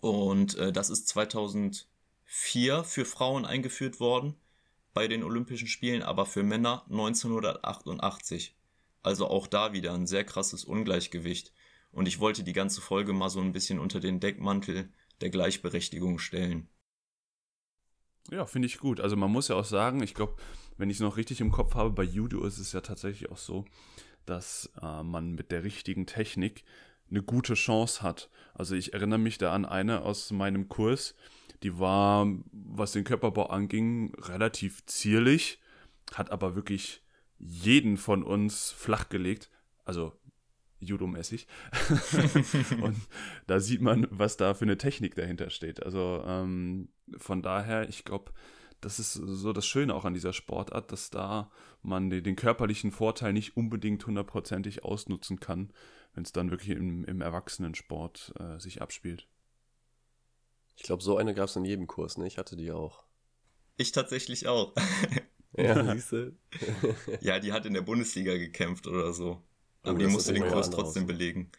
Und 0.00 0.56
äh, 0.56 0.72
das 0.72 0.90
ist 0.90 1.08
2000 1.08 1.87
4 2.30 2.84
für 2.84 3.06
Frauen 3.06 3.46
eingeführt 3.46 4.00
worden 4.00 4.34
bei 4.92 5.08
den 5.08 5.24
Olympischen 5.24 5.66
Spielen, 5.66 6.02
aber 6.02 6.26
für 6.26 6.42
Männer 6.42 6.84
1988. 6.90 8.54
Also 9.02 9.28
auch 9.28 9.46
da 9.46 9.72
wieder 9.72 9.94
ein 9.94 10.06
sehr 10.06 10.24
krasses 10.24 10.64
Ungleichgewicht. 10.64 11.54
Und 11.90 12.06
ich 12.06 12.20
wollte 12.20 12.44
die 12.44 12.52
ganze 12.52 12.82
Folge 12.82 13.14
mal 13.14 13.30
so 13.30 13.40
ein 13.40 13.52
bisschen 13.52 13.78
unter 13.78 13.98
den 13.98 14.20
Deckmantel 14.20 14.92
der 15.22 15.30
Gleichberechtigung 15.30 16.18
stellen. 16.18 16.68
Ja, 18.30 18.44
finde 18.44 18.66
ich 18.66 18.78
gut. 18.78 19.00
Also 19.00 19.16
man 19.16 19.32
muss 19.32 19.48
ja 19.48 19.56
auch 19.56 19.64
sagen, 19.64 20.02
ich 20.02 20.14
glaube, 20.14 20.36
wenn 20.76 20.90
ich 20.90 20.98
es 20.98 21.02
noch 21.02 21.16
richtig 21.16 21.40
im 21.40 21.50
Kopf 21.50 21.74
habe, 21.74 21.90
bei 21.90 22.02
Judo 22.02 22.44
ist 22.44 22.58
es 22.58 22.72
ja 22.72 22.82
tatsächlich 22.82 23.30
auch 23.30 23.38
so, 23.38 23.64
dass 24.26 24.70
äh, 24.82 25.02
man 25.02 25.32
mit 25.32 25.50
der 25.50 25.64
richtigen 25.64 26.04
Technik 26.04 26.64
eine 27.08 27.22
gute 27.22 27.54
Chance 27.54 28.02
hat. 28.02 28.28
Also 28.52 28.74
ich 28.74 28.92
erinnere 28.92 29.18
mich 29.18 29.38
da 29.38 29.54
an 29.54 29.64
eine 29.64 30.02
aus 30.02 30.30
meinem 30.30 30.68
Kurs, 30.68 31.14
die 31.62 31.78
war, 31.78 32.26
was 32.52 32.92
den 32.92 33.04
Körperbau 33.04 33.46
anging, 33.46 34.14
relativ 34.16 34.84
zierlich, 34.86 35.60
hat 36.14 36.30
aber 36.30 36.54
wirklich 36.54 37.02
jeden 37.38 37.96
von 37.96 38.22
uns 38.22 38.70
flachgelegt. 38.70 39.50
Also 39.84 40.12
judomäßig. 40.80 41.46
und 42.82 42.96
da 43.46 43.60
sieht 43.60 43.80
man, 43.80 44.06
was 44.10 44.36
da 44.36 44.54
für 44.54 44.64
eine 44.64 44.78
Technik 44.78 45.14
dahinter 45.14 45.50
steht. 45.50 45.82
Also 45.82 46.22
ähm, 46.26 46.88
von 47.16 47.42
daher, 47.42 47.88
ich 47.88 48.04
glaube, 48.04 48.32
das 48.80 49.00
ist 49.00 49.14
so 49.14 49.52
das 49.52 49.66
Schöne 49.66 49.94
auch 49.94 50.04
an 50.04 50.14
dieser 50.14 50.32
Sportart, 50.32 50.92
dass 50.92 51.10
da 51.10 51.50
man 51.82 52.10
den, 52.10 52.22
den 52.22 52.36
körperlichen 52.36 52.92
Vorteil 52.92 53.32
nicht 53.32 53.56
unbedingt 53.56 54.06
hundertprozentig 54.06 54.84
ausnutzen 54.84 55.40
kann, 55.40 55.72
wenn 56.14 56.24
es 56.24 56.32
dann 56.32 56.50
wirklich 56.50 56.76
im, 56.76 57.04
im 57.04 57.20
Erwachsenensport 57.20 58.34
äh, 58.38 58.60
sich 58.60 58.80
abspielt. 58.80 59.26
Ich 60.78 60.84
glaube, 60.84 61.02
so 61.02 61.16
eine 61.16 61.34
gab 61.34 61.48
es 61.48 61.56
in 61.56 61.64
jedem 61.64 61.88
Kurs, 61.88 62.18
ne? 62.18 62.26
Ich 62.28 62.38
hatte 62.38 62.54
die 62.54 62.70
auch. 62.70 63.02
Ich 63.78 63.90
tatsächlich 63.90 64.46
auch. 64.46 64.74
ja, 65.56 65.92
siehst 65.92 66.12
du? 66.12 66.36
ja, 67.20 67.40
die 67.40 67.52
hat 67.52 67.66
in 67.66 67.74
der 67.74 67.82
Bundesliga 67.82 68.36
gekämpft 68.36 68.86
oder 68.86 69.12
so. 69.12 69.42
Aber 69.82 69.96
oh, 69.96 69.98
die 69.98 70.06
musste 70.06 70.32
den 70.32 70.46
Kurs 70.46 70.70
trotzdem 70.70 71.02
aus. 71.02 71.08
belegen. 71.08 71.50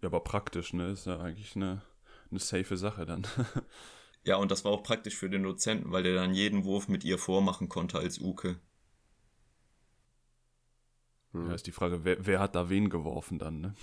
Ja, 0.00 0.06
aber 0.06 0.20
praktisch, 0.20 0.72
ne? 0.72 0.92
Ist 0.92 1.06
ja 1.06 1.18
eigentlich 1.18 1.56
eine, 1.56 1.82
eine 2.30 2.38
safe 2.38 2.76
Sache 2.76 3.04
dann. 3.04 3.26
ja, 4.24 4.36
und 4.36 4.52
das 4.52 4.64
war 4.64 4.70
auch 4.70 4.84
praktisch 4.84 5.16
für 5.16 5.28
den 5.28 5.42
Dozenten, 5.42 5.90
weil 5.90 6.04
der 6.04 6.14
dann 6.14 6.34
jeden 6.34 6.64
Wurf 6.64 6.86
mit 6.86 7.02
ihr 7.02 7.18
vormachen 7.18 7.68
konnte 7.68 7.98
als 7.98 8.20
Uke. 8.20 8.60
Hm. 11.32 11.48
Ja, 11.48 11.54
ist 11.54 11.66
die 11.66 11.72
Frage, 11.72 12.04
wer, 12.04 12.24
wer, 12.24 12.38
hat 12.38 12.54
da 12.54 12.70
wen 12.70 12.90
geworfen 12.90 13.40
dann, 13.40 13.60
ne? 13.60 13.74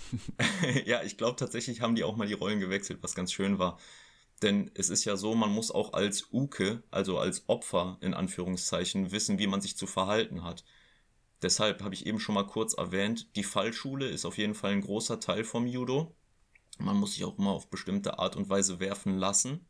ja, 0.86 1.02
ich 1.02 1.18
glaube 1.18 1.36
tatsächlich 1.36 1.82
haben 1.82 1.96
die 1.96 2.04
auch 2.04 2.16
mal 2.16 2.26
die 2.26 2.32
Rollen 2.32 2.60
gewechselt, 2.60 3.02
was 3.02 3.14
ganz 3.14 3.30
schön 3.30 3.58
war 3.58 3.78
Denn 4.42 4.70
es 4.74 4.90
ist 4.90 5.04
ja 5.04 5.16
so, 5.16 5.34
man 5.34 5.50
muss 5.50 5.70
auch 5.70 5.92
als 5.92 6.32
Uke, 6.32 6.82
also 6.90 7.18
als 7.18 7.48
Opfer 7.48 7.96
in 8.00 8.12
Anführungszeichen, 8.12 9.12
wissen, 9.12 9.38
wie 9.38 9.46
man 9.46 9.60
sich 9.60 9.76
zu 9.76 9.86
verhalten 9.86 10.42
hat. 10.42 10.64
Deshalb 11.42 11.82
habe 11.82 11.94
ich 11.94 12.06
eben 12.06 12.18
schon 12.18 12.34
mal 12.34 12.46
kurz 12.46 12.74
erwähnt, 12.74 13.36
die 13.36 13.44
Fallschule 13.44 14.08
ist 14.08 14.24
auf 14.24 14.38
jeden 14.38 14.54
Fall 14.54 14.72
ein 14.72 14.80
großer 14.80 15.20
Teil 15.20 15.44
vom 15.44 15.66
Judo. 15.66 16.14
Man 16.78 16.96
muss 16.96 17.14
sich 17.14 17.24
auch 17.24 17.38
immer 17.38 17.50
auf 17.50 17.70
bestimmte 17.70 18.18
Art 18.18 18.36
und 18.36 18.48
Weise 18.48 18.80
werfen 18.80 19.18
lassen. 19.18 19.66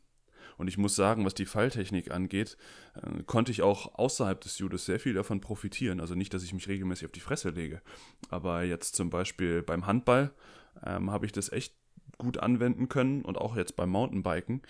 Und 0.58 0.68
ich 0.68 0.78
muss 0.78 0.94
sagen, 0.94 1.24
was 1.24 1.34
die 1.34 1.46
Falltechnik 1.46 2.10
angeht, 2.10 2.56
äh, 2.94 3.22
konnte 3.24 3.52
ich 3.52 3.62
auch 3.62 3.94
außerhalb 3.98 4.40
des 4.40 4.58
Judos 4.58 4.84
sehr 4.84 5.00
viel 5.00 5.14
davon 5.14 5.40
profitieren. 5.40 6.00
Also 6.00 6.14
nicht, 6.14 6.34
dass 6.34 6.42
ich 6.42 6.54
mich 6.54 6.68
regelmäßig 6.68 7.06
auf 7.06 7.12
die 7.12 7.20
Fresse 7.20 7.50
lege. 7.50 7.82
Aber 8.28 8.62
jetzt 8.62 8.96
zum 8.96 9.10
Beispiel 9.10 9.62
beim 9.62 9.86
Handball 9.86 10.32
ähm, 10.84 11.10
habe 11.10 11.26
ich 11.26 11.32
das 11.32 11.50
echt 11.52 11.74
gut 12.18 12.38
anwenden 12.38 12.88
können 12.88 13.22
und 13.22 13.36
auch 13.36 13.56
jetzt 13.56 13.74
beim 13.76 13.90
Mountainbiken 13.90 14.62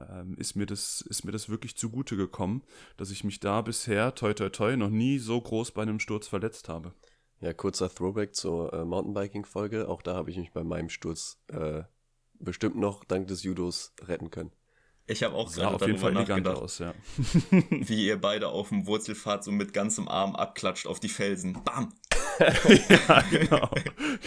ähm, 0.00 0.34
ist, 0.38 0.56
mir 0.56 0.66
das, 0.66 1.00
ist 1.02 1.24
mir 1.24 1.32
das 1.32 1.48
wirklich 1.48 1.76
zugute 1.76 2.16
gekommen, 2.16 2.62
dass 2.96 3.10
ich 3.10 3.22
mich 3.22 3.38
da 3.38 3.60
bisher, 3.60 4.14
toi 4.14 4.34
toi 4.34 4.48
toi, 4.48 4.76
noch 4.76 4.90
nie 4.90 5.18
so 5.18 5.40
groß 5.40 5.70
bei 5.72 5.82
einem 5.82 6.00
Sturz 6.00 6.26
verletzt 6.26 6.68
habe. 6.68 6.92
Ja, 7.40 7.52
kurzer 7.52 7.94
Throwback 7.94 8.34
zur 8.34 8.72
äh, 8.72 8.84
Mountainbiking-Folge. 8.84 9.88
Auch 9.88 10.02
da 10.02 10.14
habe 10.14 10.30
ich 10.30 10.38
mich 10.38 10.52
bei 10.52 10.64
meinem 10.64 10.88
Sturz 10.88 11.38
äh, 11.48 11.82
bestimmt 12.38 12.76
noch 12.76 13.04
dank 13.04 13.28
des 13.28 13.42
Judos 13.42 13.94
retten 14.00 14.30
können. 14.30 14.52
Ich 15.08 15.22
habe 15.22 15.36
auch 15.36 15.52
gerade 15.52 15.74
auf 15.74 15.86
jeden 15.86 15.98
Fall 15.98 16.12
nachgedacht, 16.12 16.56
aus, 16.56 16.78
ja. 16.78 16.92
wie 17.70 18.06
ihr 18.06 18.20
beide 18.20 18.48
auf 18.48 18.70
dem 18.70 18.86
Wurzelpfad 18.86 19.44
so 19.44 19.52
mit 19.52 19.72
ganzem 19.72 20.08
Arm 20.08 20.34
abklatscht 20.34 20.88
auf 20.88 20.98
die 20.98 21.08
Felsen. 21.08 21.62
Bam! 21.62 21.92
ja, 22.88 23.20
genau. 23.30 23.70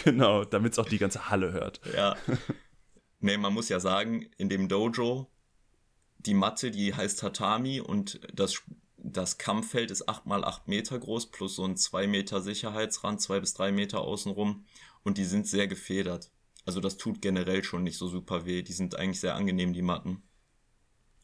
genau, 0.04 0.44
damit 0.44 0.72
es 0.72 0.78
auch 0.78 0.88
die 0.88 0.98
ganze 0.98 1.28
Halle 1.28 1.52
hört. 1.52 1.80
Ja. 1.94 2.16
Nee, 3.18 3.36
man 3.36 3.52
muss 3.52 3.68
ja 3.68 3.78
sagen, 3.78 4.30
in 4.38 4.48
dem 4.48 4.68
Dojo, 4.68 5.30
die 6.18 6.32
Matte, 6.32 6.70
die 6.70 6.94
heißt 6.94 7.20
Tatami 7.20 7.80
und 7.80 8.20
das, 8.32 8.62
das 8.96 9.36
Kampffeld 9.36 9.90
ist 9.90 10.08
8 10.08 10.24
mal 10.24 10.44
8 10.44 10.66
Meter 10.66 10.98
groß, 10.98 11.30
plus 11.30 11.56
so 11.56 11.64
ein 11.64 11.76
2 11.76 12.06
Meter 12.06 12.40
Sicherheitsrand, 12.40 13.20
2 13.20 13.40
bis 13.40 13.52
3 13.52 13.70
Meter 13.70 14.00
außenrum. 14.00 14.64
Und 15.02 15.18
die 15.18 15.24
sind 15.26 15.46
sehr 15.46 15.66
gefedert. 15.66 16.30
Also 16.64 16.80
das 16.80 16.96
tut 16.96 17.20
generell 17.20 17.64
schon 17.64 17.82
nicht 17.82 17.98
so 17.98 18.08
super 18.08 18.46
weh. 18.46 18.62
Die 18.62 18.72
sind 18.72 18.96
eigentlich 18.96 19.20
sehr 19.20 19.34
angenehm, 19.34 19.74
die 19.74 19.82
Matten 19.82 20.22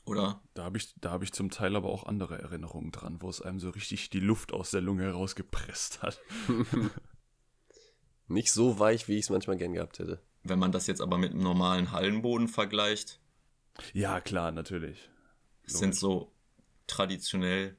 oder? 0.06 0.40
Da 0.54 0.64
habe 0.64 0.78
ich, 0.78 0.94
hab 1.04 1.22
ich 1.22 1.32
zum 1.32 1.50
Teil 1.50 1.76
aber 1.76 1.90
auch 1.90 2.04
andere 2.04 2.38
Erinnerungen 2.38 2.92
dran, 2.92 3.20
wo 3.20 3.28
es 3.28 3.42
einem 3.42 3.58
so 3.58 3.70
richtig 3.70 4.08
die 4.08 4.20
Luft 4.20 4.52
aus 4.52 4.70
der 4.70 4.80
Lunge 4.80 5.02
herausgepresst 5.04 6.02
hat. 6.02 6.20
Nicht 8.28 8.52
so 8.52 8.78
weich, 8.78 9.08
wie 9.08 9.18
ich 9.18 9.26
es 9.26 9.30
manchmal 9.30 9.56
gern 9.56 9.72
gehabt 9.72 9.98
hätte. 9.98 10.22
Wenn 10.42 10.58
man 10.58 10.72
das 10.72 10.86
jetzt 10.86 11.00
aber 11.00 11.18
mit 11.18 11.32
einem 11.32 11.42
normalen 11.42 11.92
Hallenboden 11.92 12.48
vergleicht. 12.48 13.20
Ja, 13.92 14.20
klar, 14.20 14.52
natürlich. 14.52 15.10
Es 15.64 15.78
sind 15.78 15.94
so 15.94 16.32
traditionell 16.86 17.76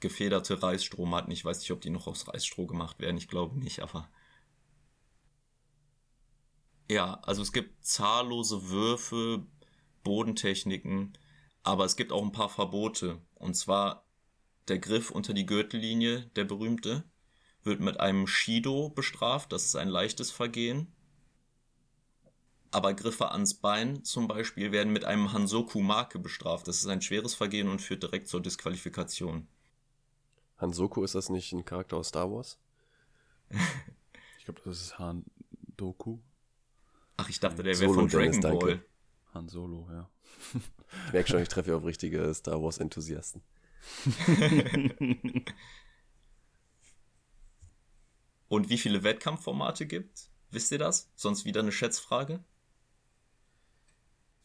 gefederte 0.00 0.62
Reisstrohmatten. 0.62 1.32
Ich 1.32 1.44
weiß 1.44 1.60
nicht, 1.60 1.70
ob 1.70 1.80
die 1.80 1.90
noch 1.90 2.06
aus 2.06 2.28
Reisstroh 2.28 2.66
gemacht 2.66 2.98
werden. 3.00 3.16
Ich 3.16 3.28
glaube 3.28 3.58
nicht, 3.58 3.80
aber. 3.80 4.08
Ja, 6.90 7.20
also 7.22 7.42
es 7.42 7.52
gibt 7.52 7.84
zahllose 7.84 8.68
Würfe, 8.68 9.46
Bodentechniken, 10.02 11.12
aber 11.62 11.84
es 11.84 11.96
gibt 11.96 12.12
auch 12.12 12.22
ein 12.22 12.32
paar 12.32 12.48
Verbote. 12.48 13.20
Und 13.34 13.54
zwar 13.54 14.04
der 14.68 14.78
Griff 14.78 15.10
unter 15.10 15.34
die 15.34 15.46
Gürtellinie, 15.46 16.30
der 16.36 16.44
berühmte, 16.44 17.04
wird 17.62 17.80
mit 17.80 18.00
einem 18.00 18.26
Shido 18.26 18.90
bestraft. 18.90 19.52
Das 19.52 19.64
ist 19.64 19.76
ein 19.76 19.88
leichtes 19.88 20.30
Vergehen. 20.30 20.92
Aber 22.70 22.94
Griffe 22.94 23.30
ans 23.30 23.54
Bein 23.54 24.02
zum 24.02 24.28
Beispiel 24.28 24.72
werden 24.72 24.92
mit 24.92 25.04
einem 25.04 25.32
Hansoku-Marke 25.32 26.18
bestraft. 26.18 26.66
Das 26.68 26.78
ist 26.78 26.86
ein 26.86 27.02
schweres 27.02 27.34
Vergehen 27.34 27.68
und 27.68 27.82
führt 27.82 28.02
direkt 28.02 28.28
zur 28.28 28.40
Disqualifikation. 28.40 29.46
Hansoku, 30.56 31.04
ist 31.04 31.14
das 31.14 31.28
nicht 31.28 31.52
ein 31.52 31.64
Charakter 31.64 31.98
aus 31.98 32.08
Star 32.08 32.30
Wars? 32.30 32.58
ich 34.38 34.44
glaube, 34.44 34.62
das 34.64 34.80
ist 34.80 34.98
Han 34.98 35.24
Doku. 35.76 36.18
Ach, 37.16 37.28
ich 37.28 37.40
dachte, 37.40 37.62
der 37.62 37.78
wäre 37.78 37.92
von 37.92 38.08
Dragon 38.08 38.40
Dennis, 38.40 38.60
Ball. 38.60 38.84
Han 39.32 39.48
Solo, 39.48 39.88
ja. 39.90 40.10
Ich 41.06 41.12
merke 41.12 41.30
schon, 41.30 41.42
ich 41.42 41.48
treffe 41.48 41.74
auf 41.74 41.84
richtige 41.84 42.32
Star 42.34 42.62
Wars-Enthusiasten. 42.62 43.42
Und 48.48 48.68
wie 48.68 48.76
viele 48.76 49.02
Wettkampfformate 49.02 49.86
gibt? 49.86 50.28
Wisst 50.50 50.70
ihr 50.70 50.78
das? 50.78 51.10
Sonst 51.16 51.46
wieder 51.46 51.60
eine 51.60 51.72
Schätzfrage? 51.72 52.44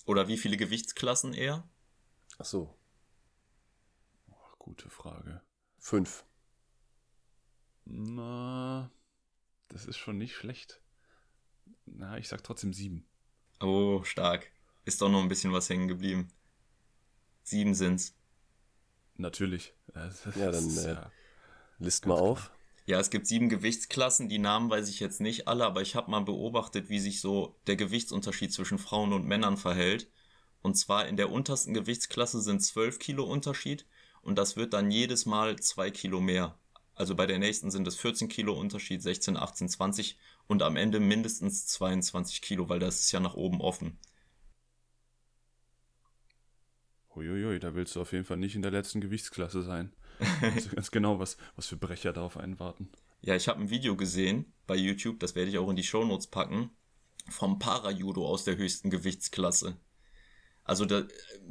Oder 0.06 0.30
wie 0.30 0.38
viele 0.38 0.56
Gewichtsklassen 0.56 1.34
eher? 1.34 1.68
Ach 2.38 2.46
so. 2.46 2.74
Oh, 4.30 4.56
gute 4.58 4.90
Frage. 4.90 5.42
Fünf. 5.80 6.26
Na, 7.84 8.90
das 9.68 9.86
ist 9.86 9.98
schon 9.98 10.18
nicht 10.18 10.34
schlecht. 10.34 10.82
Na, 11.86 12.18
ich 12.18 12.30
sag 12.30 12.42
trotzdem 12.42 12.72
sieben. 12.74 13.06
Oh, 13.60 14.04
stark 14.06 14.50
ist 14.88 15.02
doch 15.02 15.10
noch 15.10 15.22
ein 15.22 15.28
bisschen 15.28 15.52
was 15.52 15.70
hängen 15.70 15.88
geblieben. 15.88 16.30
Sieben 17.44 17.76
sind's. 17.76 18.16
Natürlich. 19.18 19.74
Ja, 19.94 20.10
dann 20.52 20.78
äh, 20.78 20.96
list 21.80 22.06
mal 22.06 22.18
auf. 22.18 22.52
Ja, 22.86 23.00
es 23.00 23.10
gibt 23.10 23.28
sieben 23.28 23.50
Gewichtsklassen. 23.50 24.30
Die 24.30 24.40
Namen 24.40 24.70
weiß 24.70 24.88
ich 24.88 25.02
jetzt 25.02 25.20
nicht 25.20 25.48
alle, 25.48 25.66
aber 25.66 25.82
ich 25.82 25.96
habe 25.96 26.10
mal 26.10 26.22
beobachtet, 26.22 26.88
wie 26.90 27.00
sich 27.00 27.20
so 27.20 27.60
der 27.68 27.76
Gewichtsunterschied 27.76 28.54
zwischen 28.54 28.78
Frauen 28.78 29.12
und 29.12 29.26
Männern 29.26 29.58
verhält. 29.58 30.10
Und 30.62 30.76
zwar 30.76 31.06
in 31.08 31.18
der 31.18 31.32
untersten 31.32 31.74
Gewichtsklasse 31.74 32.42
sind 32.42 32.62
12 32.62 32.98
Kilo 33.00 33.26
Unterschied 33.26 33.86
und 34.22 34.38
das 34.38 34.56
wird 34.56 34.74
dann 34.74 34.90
jedes 34.90 35.26
Mal 35.26 35.60
zwei 35.60 35.92
Kilo 35.92 36.22
mehr. 36.22 36.58
Also 36.96 37.14
bei 37.14 37.26
der 37.26 37.40
nächsten 37.40 37.72
sind 37.72 37.88
es 37.88 37.98
14 37.98 38.30
Kilo 38.30 38.58
Unterschied, 38.58 39.02
16, 39.02 39.36
18, 39.36 39.70
20 39.70 40.18
und 40.48 40.64
am 40.64 40.78
Ende 40.78 41.00
mindestens 41.00 41.68
22 41.68 42.42
Kilo, 42.42 42.70
weil 42.70 42.80
das 42.80 43.02
ist 43.02 43.12
ja 43.12 43.20
nach 43.20 43.36
oben 43.36 43.60
offen. 43.62 44.00
Uiuiui, 47.18 47.60
da 47.60 47.76
willst 47.76 47.96
du 47.96 48.02
auf 48.02 48.12
jeden 48.12 48.26
Fall 48.26 48.38
nicht 48.38 48.56
in 48.56 48.62
der 48.62 48.72
letzten 48.72 49.02
Gewichtsklasse 49.02 49.64
sein. 49.64 49.92
Also 50.42 50.70
ganz 50.70 50.92
genau, 50.92 51.20
was, 51.20 51.38
was 51.56 51.68
für 51.68 51.76
Brecher 51.76 52.14
da 52.14 52.22
auf 52.22 52.38
einen 52.38 52.60
warten. 52.60 52.90
Ja, 53.22 53.36
ich 53.36 53.48
habe 53.48 53.60
ein 53.60 53.70
Video 53.70 53.96
gesehen 53.96 54.54
bei 54.66 54.76
YouTube, 54.76 55.20
das 55.20 55.36
werde 55.36 55.50
ich 55.50 55.58
auch 55.58 55.70
in 55.70 55.76
die 55.76 55.84
Shownotes 55.84 56.28
packen, 56.28 56.72
vom 57.30 57.60
Para-Judo 57.60 58.26
aus 58.26 58.44
der 58.44 58.58
höchsten 58.58 58.90
Gewichtsklasse. 58.90 59.78
Also 60.64 60.86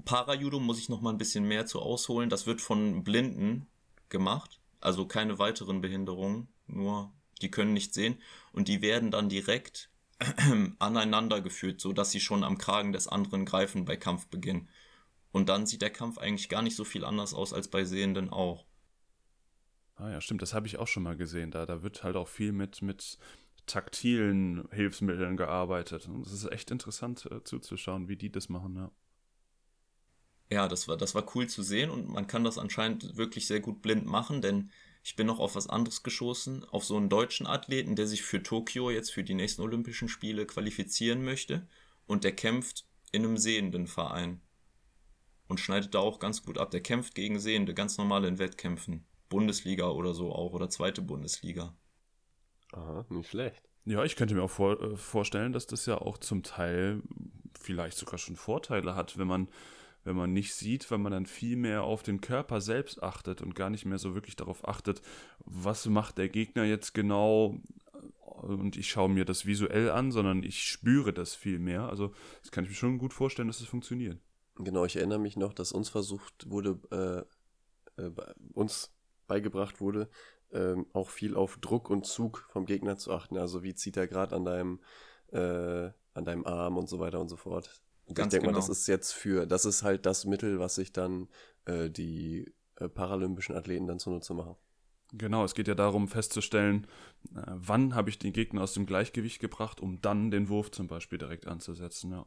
Para-Judo 0.05 0.61
muss 0.61 0.79
ich 0.79 0.89
noch 0.89 1.01
mal 1.01 1.11
ein 1.11 1.19
bisschen 1.19 1.45
mehr 1.45 1.67
zu 1.67 1.81
ausholen. 1.81 2.29
Das 2.29 2.47
wird 2.47 2.61
von 2.61 3.03
Blinden 3.03 3.67
gemacht, 4.09 4.61
also 4.81 5.07
keine 5.07 5.39
weiteren 5.39 5.81
Behinderungen, 5.81 6.49
nur 6.67 7.13
die 7.43 7.51
können 7.51 7.73
nicht 7.73 7.95
sehen 7.95 8.21
und 8.53 8.69
die 8.69 8.83
werden 8.83 9.11
dann 9.11 9.29
direkt 9.29 9.91
aneinander 10.79 11.41
geführt, 11.41 11.81
so 11.81 11.93
dass 11.93 12.11
sie 12.11 12.21
schon 12.21 12.45
am 12.45 12.59
Kragen 12.59 12.93
des 12.93 13.09
anderen 13.09 13.45
greifen 13.45 13.85
bei 13.85 13.97
Kampfbeginn. 13.97 14.69
Und 15.37 15.51
dann 15.51 15.67
sieht 15.67 15.83
der 15.83 15.91
Kampf 15.91 16.17
eigentlich 16.17 16.49
gar 16.49 16.63
nicht 16.63 16.77
so 16.77 16.83
viel 16.83 17.05
anders 17.05 17.35
aus 17.35 17.53
als 17.53 17.69
bei 17.69 17.85
Sehenden 17.85 18.31
auch. 18.31 18.65
Ah 19.97 20.09
ja, 20.09 20.23
stimmt, 20.23 20.41
das 20.41 20.55
habe 20.55 20.67
ich 20.67 20.79
auch 20.79 20.89
schon 20.89 21.03
mal 21.03 21.15
gesehen. 21.15 21.51
Da, 21.51 21.67
da 21.67 21.83
wird 21.83 22.05
halt 22.05 22.17
auch 22.17 22.27
viel 22.27 22.53
mit, 22.53 22.81
mit 22.81 23.19
taktilen 23.67 24.67
Hilfsmitteln 24.73 25.37
gearbeitet. 25.37 26.09
Und 26.09 26.27
es 26.27 26.33
ist 26.33 26.51
echt 26.51 26.71
interessant 26.71 27.29
äh, 27.31 27.45
zuzuschauen, 27.45 28.09
wie 28.09 28.17
die 28.17 28.33
das 28.33 28.49
machen, 28.49 28.77
ja. 28.77 28.91
Ja, 30.51 30.69
das 30.69 30.89
war, 30.89 30.97
das 30.97 31.15
war 31.15 31.27
cool 31.37 31.47
zu 31.47 31.63
sehen 31.63 31.91
und 31.91 32.09
man 32.09 32.27
kann 32.27 32.43
das 32.43 32.57
anscheinend 32.57 33.19
wirklich 33.19 33.47
sehr 33.47 33.61
gut 33.61 33.83
blind 33.83 34.07
machen, 34.07 34.41
denn 34.41 34.71
ich 35.05 35.17
bin 35.17 35.27
noch 35.27 35.39
auf 35.39 35.55
was 35.55 35.69
anderes 35.69 36.03
geschossen, 36.03 36.65
auf 36.65 36.87
so 36.87 36.97
einen 36.97 37.11
deutschen 37.11 37.47
Athleten, 37.47 37.95
der 37.95 38.07
sich 38.07 38.23
für 38.23 38.43
Tokio 38.43 38.91
jetzt 38.91 39.13
für 39.13 39.23
die 39.23 39.35
nächsten 39.35 39.61
Olympischen 39.61 40.09
Spiele 40.09 40.47
qualifizieren 40.47 41.23
möchte 41.23 41.69
und 42.07 42.25
der 42.25 42.35
kämpft 42.35 42.87
in 43.13 43.23
einem 43.23 43.37
sehenden 43.37 43.87
Verein 43.87 44.41
und 45.49 45.61
schneidet 45.61 45.95
da 45.95 46.01
auch 46.01 46.19
ganz 46.19 46.45
gut 46.45 46.59
ab. 46.59 46.71
Der 46.71 46.81
kämpft 46.81 47.15
gegen 47.15 47.39
Sehende, 47.39 47.75
ganz 47.75 47.99
normal 47.99 48.25
in 48.25 48.39
Wettkämpfen. 48.39 49.05
Bundesliga 49.29 49.89
oder 49.89 50.15
so 50.15 50.33
auch 50.33 50.53
oder 50.53 50.71
zweite 50.71 51.03
Bundesliga. 51.03 51.75
Aha, 52.73 53.05
nicht 53.09 53.31
schlecht. 53.31 53.63
Ja, 53.85 54.05
ich 54.05 54.17
könnte 54.17 54.35
mir 54.35 54.43
auch 54.43 54.51
vor, 54.51 54.81
äh, 54.81 54.97
vorstellen, 54.97 55.53
dass 55.53 55.67
das 55.67 55.87
ja 55.87 55.99
auch 55.99 56.19
zum 56.19 56.43
Teil 56.43 57.03
vielleicht 57.59 57.97
sogar 57.97 58.19
schon 58.19 58.37
Vorteile 58.37 58.95
hat, 58.95 59.19
wenn 59.19 59.29
man, 59.29 59.49
wenn 60.05 60.17
man 60.17 60.33
nicht 60.33 60.55
sieht, 60.55 60.91
weil 60.91 60.99
man 60.99 61.13
dann 61.13 61.27
viel 61.27 61.57
mehr 61.57 61.83
auf 61.85 62.03
den 62.03 62.21
Körper 62.21 62.61
selbst 62.61 63.03
achtet 63.03 63.43
und 63.43 63.55
gar 63.55 63.71
nicht 63.71 63.85
mehr 63.85 63.99
so 63.99 64.15
wirklich 64.15 64.37
darauf 64.37 64.67
achtet, 64.67 65.03
was 65.45 65.87
macht 65.87 66.19
der 66.19 66.29
Gegner 66.29 66.65
jetzt 66.65 66.95
genau 66.95 67.61
und 68.43 68.77
ich 68.77 68.89
schaue 68.89 69.09
mir 69.09 69.25
das 69.25 69.47
visuell 69.47 69.91
an, 69.91 70.13
sondern 70.13 70.43
ich 70.43 70.63
spüre 70.63 71.13
das 71.13 71.35
viel 71.35 71.59
mehr. 71.59 71.89
Also 71.89 72.13
das 72.43 72.51
kann 72.51 72.65
ich 72.65 72.71
mir 72.71 72.77
schon 72.77 72.99
gut 72.99 73.13
vorstellen, 73.13 73.49
dass 73.49 73.57
es 73.57 73.63
das 73.63 73.71
funktioniert. 73.71 74.19
Genau, 74.59 74.85
ich 74.85 74.97
erinnere 74.97 75.19
mich 75.19 75.37
noch, 75.37 75.53
dass 75.53 75.73
uns 75.73 75.89
versucht 75.89 76.49
wurde, 76.49 77.27
äh, 77.99 78.03
äh, 78.03 78.11
uns 78.53 78.93
beigebracht 79.27 79.81
wurde, 79.81 80.09
äh, 80.51 80.77
auch 80.93 81.11
viel 81.11 81.37
auf 81.37 81.59
Druck 81.59 81.91
und 81.91 82.07
Zug 82.07 82.47
vom 82.51 82.67
Gegner 82.67 82.97
zu 82.97 83.13
achten. 83.13 83.37
Also 83.37 83.63
wie 83.63 83.75
zieht 83.75 83.97
er 83.97 84.07
gerade 84.07 84.35
an 84.35 84.45
deinem 84.45 84.81
äh, 85.33 85.91
an 86.15 86.25
deinem 86.25 86.47
Arm 86.47 86.79
und 86.79 86.89
so 86.89 86.99
weiter 86.99 87.21
und 87.21 87.29
so 87.29 87.37
fort. 87.37 87.83
Und 88.07 88.15
Ganz 88.15 88.33
ich 88.33 88.39
denke 88.39 88.47
genau. 88.47 88.59
mal, 88.59 88.67
das 88.67 88.69
ist 88.69 88.87
jetzt 88.87 89.13
für, 89.13 89.47
das 89.47 89.65
ist 89.65 89.83
halt 89.83 90.07
das 90.07 90.25
Mittel, 90.25 90.59
was 90.59 90.77
sich 90.77 90.93
dann 90.93 91.29
äh, 91.67 91.91
die 91.91 92.53
äh, 92.77 92.89
paralympischen 92.89 93.55
Athleten 93.55 93.87
dann 93.87 93.99
zunutze 93.99 94.33
machen. 94.33 94.57
Genau, 95.13 95.45
es 95.45 95.55
geht 95.55 95.69
ja 95.69 95.75
darum 95.75 96.09
festzustellen, 96.09 96.87
wann 97.31 97.95
habe 97.95 98.11
ich 98.11 98.19
den 98.19 98.33
Gegner 98.33 98.63
aus 98.63 98.75
dem 98.75 98.87
Gleichgewicht 98.87 99.39
gebracht, 99.41 99.81
um 99.81 100.01
dann 100.01 100.33
den 100.33 100.49
Wurf 100.49 100.73
zum 100.73 100.89
Beispiel 100.89 101.19
direkt 101.19 101.47
anzusetzen, 101.47 102.11
ja. 102.11 102.27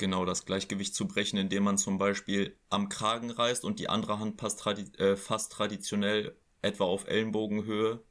Genau, 0.00 0.24
das 0.24 0.46
Gleichgewicht 0.46 0.94
zu 0.94 1.06
brechen, 1.06 1.36
indem 1.36 1.64
man 1.64 1.76
zum 1.76 1.98
Beispiel 1.98 2.56
am 2.70 2.88
Kragen 2.88 3.30
reißt 3.30 3.66
und 3.66 3.78
die 3.78 3.90
andere 3.90 4.18
Hand 4.18 4.40
fast, 4.40 4.58
tradi 4.58 4.90
äh, 4.96 5.14
fast 5.14 5.52
traditionell 5.52 6.34
etwa 6.62 6.84
auf 6.84 7.06
Ellenbogenhöhe 7.06 8.02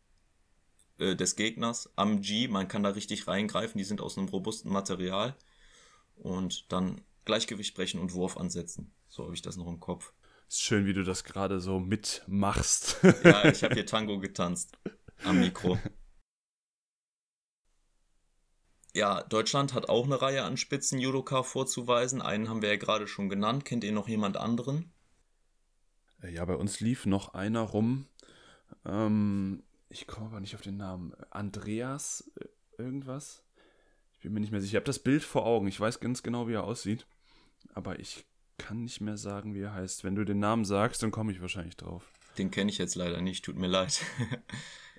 äh, 0.99 1.15
des 1.15 1.35
Gegners 1.35 1.89
am 1.95 2.21
G. 2.21 2.47
Man 2.47 2.67
kann 2.67 2.83
da 2.83 2.89
richtig 2.89 3.27
reingreifen, 3.27 3.79
die 3.79 3.83
sind 3.83 4.01
aus 4.01 4.19
einem 4.19 4.27
robusten 4.27 4.71
Material. 4.71 5.35
Und 6.13 6.71
dann 6.71 7.01
Gleichgewicht 7.25 7.73
brechen 7.73 7.99
und 7.99 8.13
Wurf 8.13 8.37
ansetzen. 8.37 8.93
So 9.07 9.23
habe 9.23 9.33
ich 9.33 9.41
das 9.41 9.57
noch 9.57 9.65
im 9.65 9.79
Kopf. 9.79 10.13
Ist 10.47 10.61
schön, 10.61 10.85
wie 10.85 10.93
du 10.93 11.03
das 11.03 11.23
gerade 11.23 11.59
so 11.59 11.79
mitmachst. 11.79 12.99
ja, 13.23 13.45
ich 13.49 13.63
habe 13.63 13.73
hier 13.73 13.87
Tango 13.87 14.19
getanzt 14.19 14.77
am 15.23 15.39
Mikro. 15.39 15.79
Ja, 18.93 19.23
Deutschland 19.23 19.73
hat 19.73 19.87
auch 19.87 20.05
eine 20.05 20.21
Reihe 20.21 20.43
an 20.43 20.57
Spitzen-Judoka 20.57 21.43
vorzuweisen. 21.43 22.21
Einen 22.21 22.49
haben 22.49 22.61
wir 22.61 22.69
ja 22.69 22.77
gerade 22.77 23.07
schon 23.07 23.29
genannt. 23.29 23.65
Kennt 23.65 23.83
ihr 23.83 23.91
noch 23.91 24.07
jemand 24.07 24.37
anderen? 24.37 24.91
Äh, 26.23 26.33
ja, 26.33 26.43
bei 26.45 26.55
uns 26.55 26.79
lief 26.79 27.05
noch 27.05 27.33
einer 27.33 27.61
rum. 27.61 28.07
Ähm, 28.85 29.63
ich 29.89 30.07
komme 30.07 30.27
aber 30.27 30.39
nicht 30.39 30.55
auf 30.55 30.61
den 30.61 30.77
Namen. 30.77 31.13
Andreas 31.29 32.31
äh, 32.39 32.81
irgendwas? 32.81 33.43
Ich 34.13 34.23
bin 34.23 34.33
mir 34.33 34.39
nicht 34.39 34.51
mehr 34.51 34.61
sicher. 34.61 34.71
Ich 34.71 34.75
habe 34.75 34.85
das 34.85 34.99
Bild 34.99 35.23
vor 35.23 35.45
Augen. 35.45 35.67
Ich 35.67 35.79
weiß 35.79 35.99
ganz 35.99 36.23
genau, 36.23 36.47
wie 36.47 36.53
er 36.53 36.63
aussieht. 36.63 37.05
Aber 37.73 37.99
ich 37.99 38.25
kann 38.57 38.83
nicht 38.83 39.01
mehr 39.01 39.17
sagen, 39.17 39.53
wie 39.53 39.61
er 39.61 39.73
heißt. 39.73 40.03
Wenn 40.03 40.15
du 40.15 40.25
den 40.25 40.39
Namen 40.39 40.65
sagst, 40.65 41.03
dann 41.03 41.11
komme 41.11 41.31
ich 41.31 41.41
wahrscheinlich 41.41 41.77
drauf. 41.77 42.11
Den 42.37 42.51
kenne 42.51 42.71
ich 42.71 42.77
jetzt 42.77 42.95
leider 42.95 43.21
nicht, 43.21 43.45
tut 43.45 43.57
mir 43.57 43.67
leid. 43.67 44.01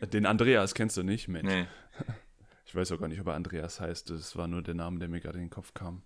den 0.13 0.27
Andreas 0.27 0.75
kennst 0.75 0.97
du 0.97 1.03
nicht, 1.03 1.29
Mensch. 1.29 1.49
Nee. 1.49 1.67
Ich 2.71 2.77
weiß 2.77 2.93
auch 2.93 3.01
gar 3.01 3.09
nicht, 3.09 3.21
ob 3.21 3.27
er 3.27 3.35
Andreas 3.35 3.81
heißt. 3.81 4.11
Das 4.11 4.37
war 4.37 4.47
nur 4.47 4.63
der 4.63 4.75
Name, 4.75 5.01
der 5.01 5.09
mir 5.09 5.19
gerade 5.19 5.39
in 5.39 5.47
den 5.47 5.51
Kopf 5.51 5.75
kam. 5.75 6.05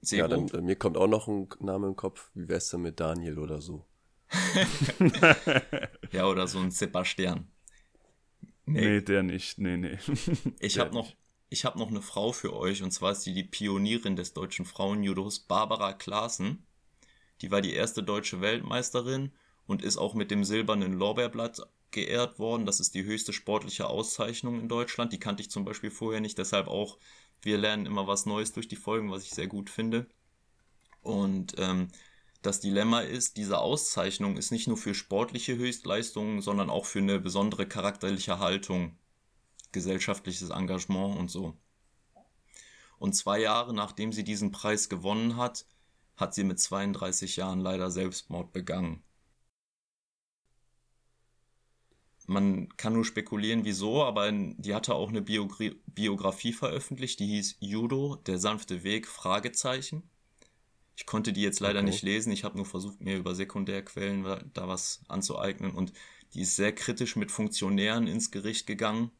Sehr 0.00 0.18
ja, 0.18 0.26
dann, 0.26 0.48
äh, 0.48 0.60
mir 0.60 0.74
kommt 0.74 0.96
auch 0.96 1.06
noch 1.06 1.28
ein 1.28 1.48
Name 1.60 1.86
im 1.86 1.94
Kopf. 1.94 2.32
Wie 2.34 2.48
wär's 2.48 2.70
denn 2.70 2.82
mit 2.82 2.98
Daniel 2.98 3.38
oder 3.38 3.60
so? 3.60 3.86
ja, 6.10 6.26
oder 6.26 6.48
so 6.48 6.58
ein 6.58 6.72
Sebastian. 6.72 7.46
Nee, 8.66 8.80
nee 8.80 9.00
der 9.00 9.22
nicht. 9.22 9.58
Nee, 9.60 9.76
nee. 9.76 9.98
ich 10.58 10.80
habe 10.80 10.92
noch, 10.92 11.14
hab 11.52 11.76
noch 11.76 11.88
eine 11.90 12.02
Frau 12.02 12.32
für 12.32 12.52
euch 12.52 12.82
und 12.82 12.90
zwar 12.90 13.12
ist 13.12 13.22
sie 13.22 13.32
die 13.32 13.44
Pionierin 13.44 14.16
des 14.16 14.32
deutschen 14.32 14.64
Frauenjudos, 14.64 15.38
Barbara 15.38 15.92
Klaassen. 15.92 16.66
Die 17.42 17.52
war 17.52 17.60
die 17.60 17.74
erste 17.74 18.02
deutsche 18.02 18.40
Weltmeisterin 18.40 19.30
und 19.68 19.82
ist 19.82 19.98
auch 19.98 20.14
mit 20.14 20.32
dem 20.32 20.42
silbernen 20.42 20.94
Lorbeerblatt 20.94 21.62
geehrt 21.90 22.38
worden. 22.38 22.66
Das 22.66 22.80
ist 22.80 22.94
die 22.94 23.04
höchste 23.04 23.32
sportliche 23.32 23.88
Auszeichnung 23.88 24.60
in 24.60 24.68
Deutschland. 24.68 25.12
Die 25.12 25.18
kannte 25.18 25.42
ich 25.42 25.50
zum 25.50 25.64
Beispiel 25.64 25.90
vorher 25.90 26.20
nicht, 26.20 26.38
deshalb 26.38 26.68
auch, 26.68 26.98
wir 27.42 27.58
lernen 27.58 27.86
immer 27.86 28.06
was 28.06 28.26
Neues 28.26 28.52
durch 28.52 28.68
die 28.68 28.76
Folgen, 28.76 29.10
was 29.10 29.24
ich 29.24 29.30
sehr 29.30 29.46
gut 29.46 29.70
finde. 29.70 30.06
Und 31.02 31.54
ähm, 31.58 31.88
das 32.42 32.60
Dilemma 32.60 33.00
ist, 33.00 33.36
diese 33.36 33.58
Auszeichnung 33.58 34.36
ist 34.36 34.52
nicht 34.52 34.68
nur 34.68 34.76
für 34.76 34.94
sportliche 34.94 35.56
Höchstleistungen, 35.56 36.40
sondern 36.40 36.70
auch 36.70 36.86
für 36.86 37.00
eine 37.00 37.18
besondere 37.18 37.66
charakterliche 37.66 38.38
Haltung, 38.38 38.96
gesellschaftliches 39.72 40.50
Engagement 40.50 41.18
und 41.18 41.30
so. 41.30 41.56
Und 42.98 43.14
zwei 43.14 43.40
Jahre 43.40 43.74
nachdem 43.74 44.12
sie 44.12 44.24
diesen 44.24 44.50
Preis 44.50 44.88
gewonnen 44.88 45.36
hat, 45.36 45.66
hat 46.16 46.34
sie 46.34 46.44
mit 46.44 46.58
32 46.58 47.36
Jahren 47.36 47.60
leider 47.60 47.90
Selbstmord 47.90 48.52
begangen. 48.52 49.02
Man 52.30 52.68
kann 52.76 52.92
nur 52.92 53.06
spekulieren, 53.06 53.64
wieso, 53.64 54.04
aber 54.04 54.30
die 54.30 54.74
hatte 54.74 54.94
auch 54.94 55.08
eine 55.08 55.22
Biogra 55.22 55.70
Biografie 55.86 56.52
veröffentlicht, 56.52 57.18
die 57.20 57.26
hieß 57.26 57.56
Judo, 57.60 58.16
der 58.16 58.38
sanfte 58.38 58.84
Weg, 58.84 59.08
Fragezeichen. 59.08 60.02
Ich 60.94 61.06
konnte 61.06 61.32
die 61.32 61.40
jetzt 61.40 61.60
leider 61.60 61.78
okay. 61.78 61.88
nicht 61.88 62.02
lesen. 62.02 62.30
Ich 62.30 62.44
habe 62.44 62.58
nur 62.58 62.66
versucht, 62.66 63.00
mir 63.00 63.16
über 63.16 63.34
Sekundärquellen 63.34 64.26
da 64.52 64.68
was 64.68 65.00
anzueignen. 65.08 65.70
Und 65.70 65.94
die 66.34 66.42
ist 66.42 66.56
sehr 66.56 66.74
kritisch 66.74 67.16
mit 67.16 67.32
Funktionären 67.32 68.06
ins 68.06 68.30
Gericht 68.30 68.66
gegangen 68.66 69.10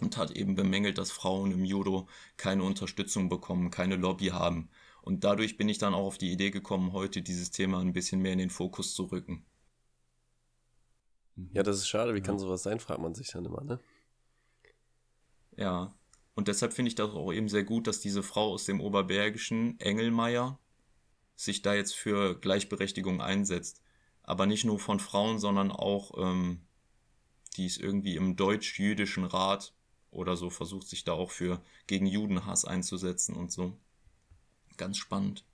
und 0.00 0.16
hat 0.16 0.30
eben 0.30 0.54
bemängelt, 0.54 0.96
dass 0.96 1.10
Frauen 1.10 1.50
im 1.50 1.64
Judo 1.64 2.06
keine 2.36 2.62
Unterstützung 2.62 3.28
bekommen, 3.28 3.72
keine 3.72 3.96
Lobby 3.96 4.26
haben. 4.26 4.68
Und 5.02 5.24
dadurch 5.24 5.56
bin 5.56 5.68
ich 5.68 5.78
dann 5.78 5.92
auch 5.92 6.06
auf 6.06 6.18
die 6.18 6.30
Idee 6.30 6.52
gekommen, 6.52 6.92
heute 6.92 7.20
dieses 7.20 7.50
Thema 7.50 7.80
ein 7.80 7.94
bisschen 7.94 8.20
mehr 8.22 8.34
in 8.34 8.38
den 8.38 8.50
Fokus 8.50 8.94
zu 8.94 9.04
rücken. 9.06 9.44
Ja, 11.52 11.62
das 11.62 11.76
ist 11.76 11.88
schade. 11.88 12.14
Wie 12.14 12.20
kann 12.20 12.38
sowas 12.38 12.62
sein, 12.62 12.80
fragt 12.80 13.00
man 13.00 13.14
sich 13.14 13.28
dann 13.28 13.44
immer, 13.44 13.62
ne? 13.62 13.80
Ja. 15.56 15.94
Und 16.34 16.48
deshalb 16.48 16.72
finde 16.72 16.88
ich 16.88 16.94
das 16.94 17.10
auch 17.10 17.32
eben 17.32 17.48
sehr 17.48 17.64
gut, 17.64 17.86
dass 17.86 18.00
diese 18.00 18.22
Frau 18.22 18.52
aus 18.52 18.64
dem 18.64 18.80
Oberbergischen, 18.80 19.78
Engelmeier, 19.80 20.58
sich 21.34 21.62
da 21.62 21.74
jetzt 21.74 21.94
für 21.94 22.38
Gleichberechtigung 22.38 23.20
einsetzt. 23.20 23.82
Aber 24.22 24.46
nicht 24.46 24.64
nur 24.64 24.78
von 24.78 25.00
Frauen, 25.00 25.38
sondern 25.38 25.70
auch, 25.70 26.12
ähm, 26.18 26.60
die 27.56 27.66
ist 27.66 27.78
irgendwie 27.78 28.16
im 28.16 28.36
deutsch-jüdischen 28.36 29.24
Rat 29.24 29.72
oder 30.10 30.36
so 30.36 30.50
versucht, 30.50 30.88
sich 30.88 31.04
da 31.04 31.12
auch 31.12 31.30
für 31.30 31.60
gegen 31.86 32.06
Judenhass 32.06 32.64
einzusetzen 32.64 33.34
und 33.34 33.52
so. 33.52 33.76
Ganz 34.76 34.96
spannend. 34.96 35.44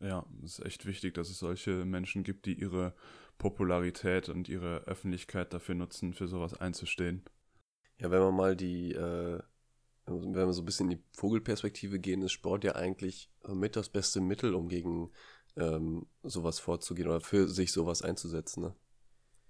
Ja, 0.00 0.24
es 0.44 0.58
ist 0.58 0.66
echt 0.66 0.86
wichtig, 0.86 1.14
dass 1.14 1.30
es 1.30 1.38
solche 1.38 1.84
Menschen 1.84 2.22
gibt, 2.22 2.46
die 2.46 2.54
ihre 2.54 2.94
Popularität 3.38 4.28
und 4.28 4.48
ihre 4.48 4.84
Öffentlichkeit 4.84 5.52
dafür 5.52 5.74
nutzen, 5.74 6.14
für 6.14 6.28
sowas 6.28 6.54
einzustehen. 6.54 7.22
Ja, 7.98 8.10
wenn 8.10 8.20
man 8.20 8.34
mal 8.34 8.56
die 8.56 8.92
äh, 8.92 9.40
wenn 10.06 10.34
wir 10.34 10.52
so 10.52 10.62
ein 10.62 10.66
bisschen 10.66 10.90
in 10.90 10.98
die 10.98 11.04
Vogelperspektive 11.16 11.98
gehen, 11.98 12.22
ist 12.22 12.32
Sport 12.32 12.64
ja 12.64 12.76
eigentlich 12.76 13.30
mit 13.48 13.76
das 13.76 13.88
beste 13.88 14.20
Mittel, 14.20 14.54
um 14.54 14.68
gegen 14.68 15.10
ähm, 15.56 16.06
sowas 16.22 16.58
vorzugehen 16.58 17.08
oder 17.08 17.20
für 17.20 17.48
sich 17.48 17.72
sowas 17.72 18.02
einzusetzen. 18.02 18.62
Ne? 18.62 18.74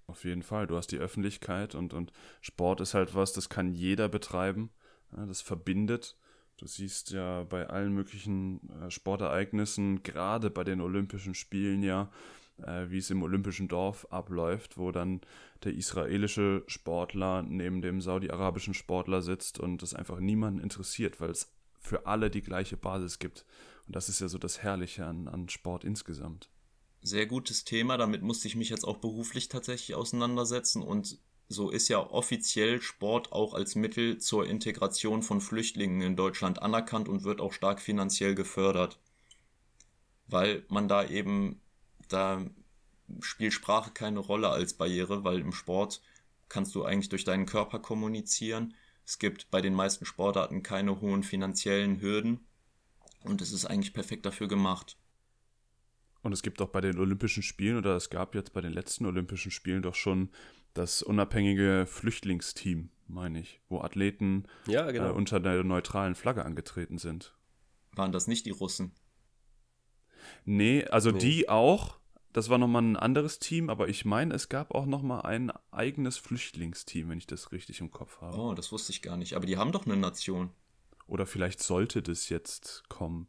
Auf 0.07 0.23
jeden 0.23 0.41
Fall. 0.41 0.67
Du 0.67 0.75
hast 0.75 0.87
die 0.91 0.97
Öffentlichkeit 0.97 1.75
und, 1.75 1.93
und 1.93 2.11
Sport 2.41 2.81
ist 2.81 2.93
halt 2.93 3.13
was, 3.13 3.33
das 3.33 3.49
kann 3.49 3.73
jeder 3.73 4.09
betreiben. 4.09 4.71
Ja, 5.15 5.25
das 5.25 5.41
verbindet. 5.41 6.17
Du 6.57 6.65
siehst 6.65 7.11
ja 7.11 7.43
bei 7.43 7.67
allen 7.67 7.93
möglichen 7.93 8.67
äh, 8.81 8.89
Sportereignissen, 8.89 10.01
gerade 10.01 10.49
bei 10.49 10.63
den 10.63 10.81
Olympischen 10.81 11.35
Spielen 11.35 11.83
ja, 11.83 12.09
äh, 12.63 12.89
wie 12.89 12.97
es 12.97 13.09
im 13.09 13.23
Olympischen 13.23 13.67
Dorf 13.67 14.07
abläuft, 14.09 14.77
wo 14.77 14.91
dann 14.91 15.21
der 15.63 15.73
israelische 15.73 16.63
Sportler 16.67 17.43
neben 17.43 17.81
dem 17.81 18.01
saudi-arabischen 18.01 18.73
Sportler 18.73 19.21
sitzt 19.21 19.59
und 19.59 19.83
es 19.83 19.93
einfach 19.93 20.19
niemanden 20.19 20.59
interessiert, 20.61 21.19
weil 21.19 21.29
es 21.29 21.51
für 21.79 22.05
alle 22.05 22.29
die 22.29 22.41
gleiche 22.41 22.77
Basis 22.77 23.19
gibt. 23.19 23.45
Und 23.85 23.95
das 23.95 24.09
ist 24.09 24.19
ja 24.19 24.27
so 24.27 24.37
das 24.37 24.61
Herrliche 24.61 25.05
an, 25.05 25.27
an 25.27 25.49
Sport 25.49 25.83
insgesamt. 25.83 26.49
Sehr 27.01 27.25
gutes 27.25 27.63
Thema, 27.63 27.97
damit 27.97 28.21
musste 28.21 28.47
ich 28.47 28.55
mich 28.55 28.69
jetzt 28.69 28.83
auch 28.83 28.97
beruflich 28.97 29.47
tatsächlich 29.47 29.95
auseinandersetzen 29.95 30.81
und 30.81 31.19
so 31.49 31.69
ist 31.69 31.87
ja 31.87 31.99
offiziell 31.99 32.81
Sport 32.81 33.31
auch 33.31 33.53
als 33.53 33.75
Mittel 33.75 34.17
zur 34.17 34.45
Integration 34.47 35.21
von 35.21 35.39
Flüchtlingen 35.39 36.01
in 36.01 36.15
Deutschland 36.17 36.61
anerkannt 36.61 37.07
und 37.07 37.23
wird 37.23 37.39
auch 37.39 37.53
stark 37.53 37.79
finanziell 37.79 38.35
gefördert. 38.35 38.99
Weil 40.27 40.65
man 40.67 40.89
da 40.89 41.07
eben 41.07 41.61
da 42.07 42.45
spielt 43.21 43.53
Sprache 43.53 43.91
keine 43.91 44.19
Rolle 44.19 44.49
als 44.49 44.73
Barriere, 44.73 45.23
weil 45.23 45.39
im 45.39 45.51
Sport 45.53 46.01
kannst 46.49 46.75
du 46.75 46.83
eigentlich 46.83 47.09
durch 47.09 47.23
deinen 47.23 47.45
Körper 47.45 47.79
kommunizieren. 47.79 48.73
Es 49.05 49.19
gibt 49.19 49.49
bei 49.51 49.61
den 49.61 49.73
meisten 49.73 50.05
Sportarten 50.05 50.63
keine 50.63 50.99
hohen 51.01 51.23
finanziellen 51.23 52.01
Hürden 52.01 52.45
und 53.23 53.41
es 53.41 53.51
ist 53.51 53.65
eigentlich 53.65 53.93
perfekt 53.93 54.25
dafür 54.25 54.47
gemacht. 54.47 54.97
Und 56.21 56.33
es 56.33 56.41
gibt 56.41 56.61
auch 56.61 56.69
bei 56.69 56.81
den 56.81 56.99
Olympischen 56.99 57.43
Spielen 57.43 57.77
oder 57.77 57.95
es 57.95 58.09
gab 58.09 58.35
jetzt 58.35 58.51
bei 58.51 58.59
den 58.59 58.73
letzten 58.73 59.05
Olympischen 59.05 59.51
Spielen 59.51 59.81
doch 59.81 59.95
schon 59.95 60.29
das 60.73 61.01
unabhängige 61.01 61.85
Flüchtlingsteam, 61.87 62.89
meine 63.07 63.39
ich, 63.39 63.61
wo 63.69 63.79
Athleten 63.81 64.45
Ja, 64.67 64.91
genau. 64.91 65.09
äh, 65.09 65.11
unter 65.11 65.39
der 65.39 65.63
neutralen 65.63 66.15
Flagge 66.15 66.43
angetreten 66.43 66.97
sind. 66.97 67.33
Waren 67.93 68.11
das 68.11 68.27
nicht 68.27 68.45
die 68.45 68.51
Russen? 68.51 68.91
Nee, 70.45 70.83
also 70.85 71.11
Nee. 71.11 71.19
die 71.19 71.49
auch. 71.49 71.96
Das 72.37 72.49
war 72.49 72.59
nochmal 72.59 72.83
ein 72.83 72.97
anderes 72.97 73.39
Team, 73.39 73.67
aber 73.67 73.89
ich 73.89 74.05
meine, 74.05 74.35
es 74.35 74.47
gab 74.47 74.75
auch 74.75 74.85
nochmal 74.85 75.23
ein 75.23 75.51
eigenes 75.71 76.17
Flüchtlingsteam, 76.17 77.09
wenn 77.09 77.17
ich 77.17 77.25
das 77.25 77.51
richtig 77.51 77.81
im 77.81 77.89
Kopf 77.89 78.21
habe. 78.21 78.37
Oh, 78.37 78.53
das 78.53 78.71
wusste 78.71 78.91
ich 78.91 79.01
gar 79.01 79.17
nicht. 79.17 79.33
Aber 79.33 79.47
die 79.47 79.57
haben 79.57 79.71
doch 79.71 79.87
eine 79.87 79.97
Nation. 79.97 80.51
Oder 81.07 81.25
vielleicht 81.25 81.63
sollte 81.63 82.03
das 82.03 82.29
jetzt 82.29 82.83
kommen. 82.89 83.27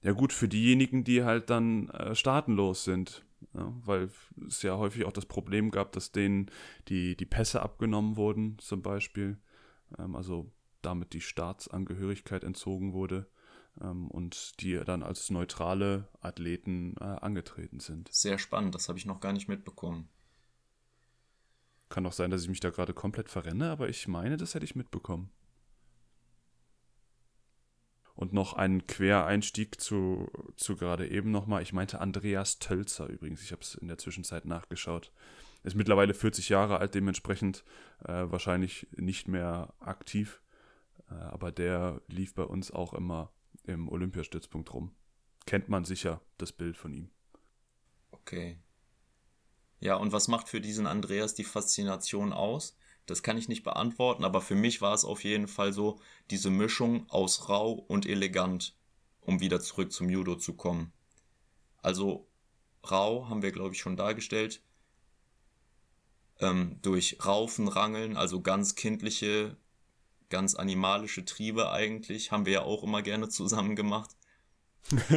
Ja 0.00 0.12
gut, 0.12 0.32
für 0.32 0.48
diejenigen, 0.48 1.04
die 1.04 1.22
halt 1.22 1.50
dann 1.50 1.90
äh, 1.90 2.14
staatenlos 2.14 2.84
sind. 2.84 3.26
Ja, 3.52 3.70
weil 3.84 4.08
es 4.48 4.62
ja 4.62 4.78
häufig 4.78 5.04
auch 5.04 5.12
das 5.12 5.26
Problem 5.26 5.70
gab, 5.70 5.92
dass 5.92 6.10
denen 6.10 6.50
die, 6.88 7.18
die 7.18 7.26
Pässe 7.26 7.60
abgenommen 7.60 8.16
wurden, 8.16 8.58
zum 8.58 8.80
Beispiel. 8.80 9.36
Ähm, 9.98 10.16
also 10.16 10.50
damit 10.80 11.12
die 11.12 11.20
Staatsangehörigkeit 11.20 12.42
entzogen 12.42 12.94
wurde. 12.94 13.26
Ähm, 13.80 14.08
und 14.08 14.60
die 14.60 14.78
dann 14.84 15.02
als 15.02 15.30
neutrale 15.30 16.08
Athleten 16.20 16.94
äh, 17.00 17.04
angetreten 17.04 17.80
sind. 17.80 18.12
Sehr 18.12 18.38
spannend, 18.38 18.74
das 18.74 18.88
habe 18.88 18.98
ich 18.98 19.06
noch 19.06 19.20
gar 19.20 19.32
nicht 19.32 19.48
mitbekommen. 19.48 20.08
Kann 21.88 22.06
auch 22.06 22.12
sein, 22.12 22.30
dass 22.30 22.42
ich 22.42 22.48
mich 22.48 22.60
da 22.60 22.70
gerade 22.70 22.94
komplett 22.94 23.28
verrenne, 23.28 23.70
aber 23.70 23.88
ich 23.88 24.08
meine, 24.08 24.36
das 24.36 24.54
hätte 24.54 24.64
ich 24.64 24.74
mitbekommen. 24.74 25.30
Und 28.14 28.32
noch 28.32 28.52
ein 28.52 28.86
Quereinstieg 28.86 29.80
zu, 29.80 30.30
zu 30.56 30.76
gerade 30.76 31.08
eben 31.08 31.32
nochmal. 31.32 31.62
Ich 31.62 31.72
meinte 31.72 32.00
Andreas 32.00 32.60
Tölzer 32.60 33.08
übrigens. 33.08 33.42
Ich 33.42 33.50
habe 33.50 33.62
es 33.62 33.74
in 33.74 33.88
der 33.88 33.98
Zwischenzeit 33.98 34.44
nachgeschaut. 34.44 35.10
Ist 35.64 35.74
mittlerweile 35.74 36.14
40 36.14 36.48
Jahre 36.48 36.78
alt, 36.78 36.94
dementsprechend 36.94 37.64
äh, 38.04 38.30
wahrscheinlich 38.30 38.86
nicht 38.96 39.26
mehr 39.26 39.74
aktiv. 39.80 40.40
Äh, 41.10 41.14
aber 41.14 41.50
der 41.50 42.02
lief 42.06 42.34
bei 42.34 42.44
uns 42.44 42.70
auch 42.70 42.94
immer 42.94 43.32
im 43.64 43.88
Olympiastützpunkt 43.88 44.72
rum. 44.72 44.94
Kennt 45.46 45.68
man 45.68 45.84
sicher 45.84 46.20
das 46.38 46.52
Bild 46.52 46.76
von 46.76 46.92
ihm. 46.92 47.10
Okay. 48.10 48.58
Ja, 49.80 49.96
und 49.96 50.12
was 50.12 50.28
macht 50.28 50.48
für 50.48 50.60
diesen 50.60 50.86
Andreas 50.86 51.34
die 51.34 51.44
Faszination 51.44 52.32
aus? 52.32 52.76
Das 53.06 53.22
kann 53.22 53.36
ich 53.36 53.48
nicht 53.48 53.64
beantworten, 53.64 54.24
aber 54.24 54.40
für 54.40 54.54
mich 54.54 54.80
war 54.80 54.94
es 54.94 55.04
auf 55.04 55.24
jeden 55.24 55.48
Fall 55.48 55.72
so 55.72 56.00
diese 56.30 56.48
Mischung 56.48 57.08
aus 57.10 57.48
rau 57.50 57.72
und 57.72 58.06
elegant, 58.06 58.74
um 59.20 59.40
wieder 59.40 59.60
zurück 59.60 59.92
zum 59.92 60.08
Judo 60.08 60.36
zu 60.36 60.54
kommen. 60.54 60.92
Also 61.82 62.26
rau 62.90 63.28
haben 63.28 63.42
wir, 63.42 63.52
glaube 63.52 63.74
ich, 63.74 63.80
schon 63.80 63.96
dargestellt. 63.96 64.62
Ähm, 66.40 66.78
durch 66.80 67.18
Raufen, 67.24 67.68
Rangeln, 67.68 68.16
also 68.16 68.40
ganz 68.40 68.74
kindliche, 68.74 69.56
ganz 70.30 70.54
animalische 70.54 71.24
Triebe 71.24 71.70
eigentlich, 71.70 72.32
haben 72.32 72.46
wir 72.46 72.52
ja 72.52 72.62
auch 72.62 72.82
immer 72.82 73.02
gerne 73.02 73.28
zusammen 73.28 73.76
gemacht. 73.76 74.10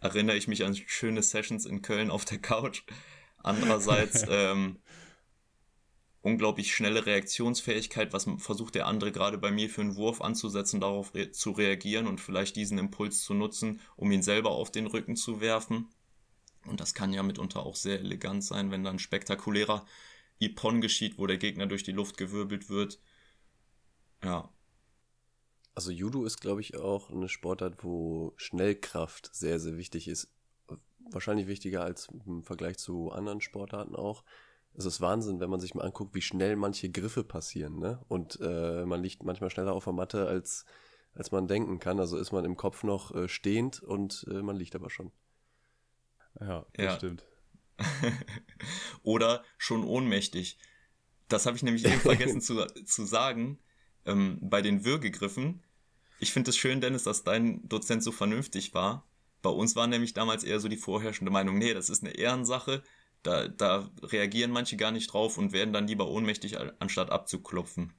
Erinnere 0.00 0.36
ich 0.36 0.48
mich 0.48 0.64
an 0.64 0.74
schöne 0.74 1.22
Sessions 1.22 1.66
in 1.66 1.82
Köln 1.82 2.10
auf 2.10 2.24
der 2.24 2.38
Couch. 2.38 2.82
Andererseits 3.42 4.24
ähm, 4.30 4.78
unglaublich 6.26 6.74
schnelle 6.74 7.06
Reaktionsfähigkeit, 7.06 8.12
was 8.12 8.26
versucht 8.38 8.74
der 8.74 8.86
andere 8.86 9.12
gerade 9.12 9.38
bei 9.38 9.50
mir 9.50 9.70
für 9.70 9.82
einen 9.82 9.96
Wurf 9.96 10.20
anzusetzen, 10.20 10.80
darauf 10.80 11.14
re 11.14 11.30
zu 11.30 11.52
reagieren 11.52 12.06
und 12.08 12.20
vielleicht 12.20 12.56
diesen 12.56 12.78
Impuls 12.78 13.22
zu 13.22 13.32
nutzen, 13.32 13.80
um 13.96 14.10
ihn 14.10 14.22
selber 14.22 14.50
auf 14.50 14.72
den 14.72 14.86
Rücken 14.86 15.14
zu 15.14 15.40
werfen. 15.40 15.88
Und 16.66 16.80
das 16.80 16.94
kann 16.94 17.12
ja 17.12 17.22
mitunter 17.22 17.64
auch 17.64 17.76
sehr 17.76 18.00
elegant 18.00 18.42
sein, 18.42 18.72
wenn 18.72 18.82
dann 18.82 18.98
spektakulärer 18.98 19.86
Ippon 20.40 20.80
geschieht, 20.80 21.16
wo 21.16 21.26
der 21.26 21.38
Gegner 21.38 21.66
durch 21.66 21.84
die 21.84 21.92
Luft 21.92 22.16
gewirbelt 22.16 22.68
wird. 22.68 22.98
Ja, 24.22 24.50
Also 25.74 25.90
Judo 25.90 26.24
ist, 26.24 26.40
glaube 26.40 26.60
ich, 26.62 26.76
auch 26.76 27.10
eine 27.10 27.28
Sportart, 27.28 27.84
wo 27.84 28.32
Schnellkraft 28.36 29.30
sehr, 29.34 29.60
sehr 29.60 29.76
wichtig 29.76 30.08
ist. 30.08 30.32
Wahrscheinlich 31.10 31.46
wichtiger 31.46 31.84
als 31.84 32.08
im 32.26 32.42
Vergleich 32.42 32.78
zu 32.78 33.12
anderen 33.12 33.40
Sportarten 33.40 33.94
auch. 33.94 34.24
Es 34.74 34.84
ist 34.86 35.00
Wahnsinn, 35.00 35.38
wenn 35.40 35.50
man 35.50 35.60
sich 35.60 35.74
mal 35.74 35.84
anguckt, 35.84 36.14
wie 36.14 36.22
schnell 36.22 36.56
manche 36.56 36.90
Griffe 36.90 37.24
passieren, 37.24 37.78
ne? 37.78 38.04
Und 38.08 38.38
äh, 38.42 38.84
man 38.86 39.02
liegt 39.02 39.22
manchmal 39.22 39.50
schneller 39.50 39.72
auf 39.72 39.84
der 39.84 39.92
Matte, 39.92 40.26
als, 40.26 40.64
als 41.14 41.30
man 41.30 41.46
denken 41.46 41.78
kann. 41.78 42.00
Also 42.00 42.16
ist 42.18 42.32
man 42.32 42.44
im 42.44 42.56
Kopf 42.56 42.82
noch 42.82 43.14
äh, 43.14 43.28
stehend 43.28 43.82
und 43.82 44.26
äh, 44.30 44.42
man 44.42 44.56
liegt 44.56 44.74
aber 44.74 44.90
schon. 44.90 45.12
Ja, 46.40 46.66
das 46.74 46.84
Ja. 46.84 46.96
stimmt. 46.96 47.24
oder 49.02 49.44
schon 49.58 49.84
ohnmächtig. 49.84 50.58
Das 51.28 51.46
habe 51.46 51.56
ich 51.56 51.62
nämlich 51.62 51.84
eben 51.84 52.00
vergessen 52.00 52.40
zu, 52.40 52.66
zu 52.84 53.04
sagen. 53.04 53.58
Ähm, 54.06 54.38
bei 54.40 54.62
den 54.62 54.84
Würgegriffen. 54.84 55.62
Ich 56.18 56.32
finde 56.32 56.50
es 56.50 56.56
schön, 56.56 56.80
Dennis, 56.80 57.04
dass 57.04 57.24
dein 57.24 57.68
Dozent 57.68 58.02
so 58.02 58.12
vernünftig 58.12 58.72
war. 58.72 59.06
Bei 59.42 59.50
uns 59.50 59.76
war 59.76 59.86
nämlich 59.86 60.14
damals 60.14 60.44
eher 60.44 60.60
so 60.60 60.68
die 60.68 60.76
vorherrschende 60.76 61.30
Meinung, 61.30 61.58
nee, 61.58 61.74
das 61.74 61.90
ist 61.90 62.02
eine 62.02 62.14
Ehrensache. 62.14 62.82
Da, 63.22 63.48
da 63.48 63.90
reagieren 64.02 64.50
manche 64.50 64.76
gar 64.76 64.92
nicht 64.92 65.12
drauf 65.12 65.36
und 65.36 65.52
werden 65.52 65.72
dann 65.72 65.88
lieber 65.88 66.08
ohnmächtig, 66.08 66.56
anstatt 66.80 67.10
abzuklopfen. 67.10 67.92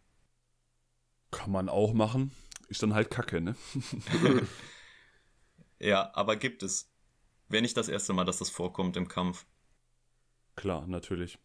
Kann 1.32 1.52
man 1.52 1.70
auch 1.70 1.94
machen. 1.94 2.32
Ist 2.70 2.82
dann 2.82 2.94
halt 2.94 3.12
Kacke, 3.12 3.42
ne? 3.42 3.56
Ja, 5.80 6.12
aber 6.14 6.36
gibt 6.36 6.64
es. 6.64 6.92
Wäre 7.50 7.62
nicht 7.62 7.78
das 7.78 7.88
erste 7.88 8.14
Mal, 8.14 8.26
dass 8.26 8.40
das 8.40 8.50
vorkommt 8.50 8.98
im 8.98 9.08
Kampf. 9.08 9.46
Klar, 10.56 10.88
natürlich. 10.88 11.38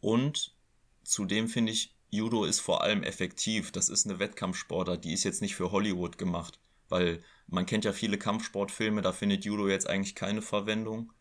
Und 0.00 0.56
zudem 1.02 1.48
finde 1.48 1.72
ich, 1.72 1.97
Judo 2.10 2.44
ist 2.44 2.60
vor 2.60 2.82
allem 2.82 3.02
effektiv. 3.02 3.72
Das 3.72 3.88
ist 3.88 4.06
eine 4.06 4.18
Wettkampfsportart, 4.18 5.04
die 5.04 5.12
ist 5.12 5.24
jetzt 5.24 5.42
nicht 5.42 5.54
für 5.54 5.72
Hollywood 5.72 6.18
gemacht. 6.18 6.58
Weil 6.88 7.22
man 7.46 7.66
kennt 7.66 7.84
ja 7.84 7.92
viele 7.92 8.18
Kampfsportfilme, 8.18 9.02
da 9.02 9.12
findet 9.12 9.44
Judo 9.44 9.68
jetzt 9.68 9.88
eigentlich 9.88 10.14
keine 10.14 10.42
Verwendung. 10.42 11.12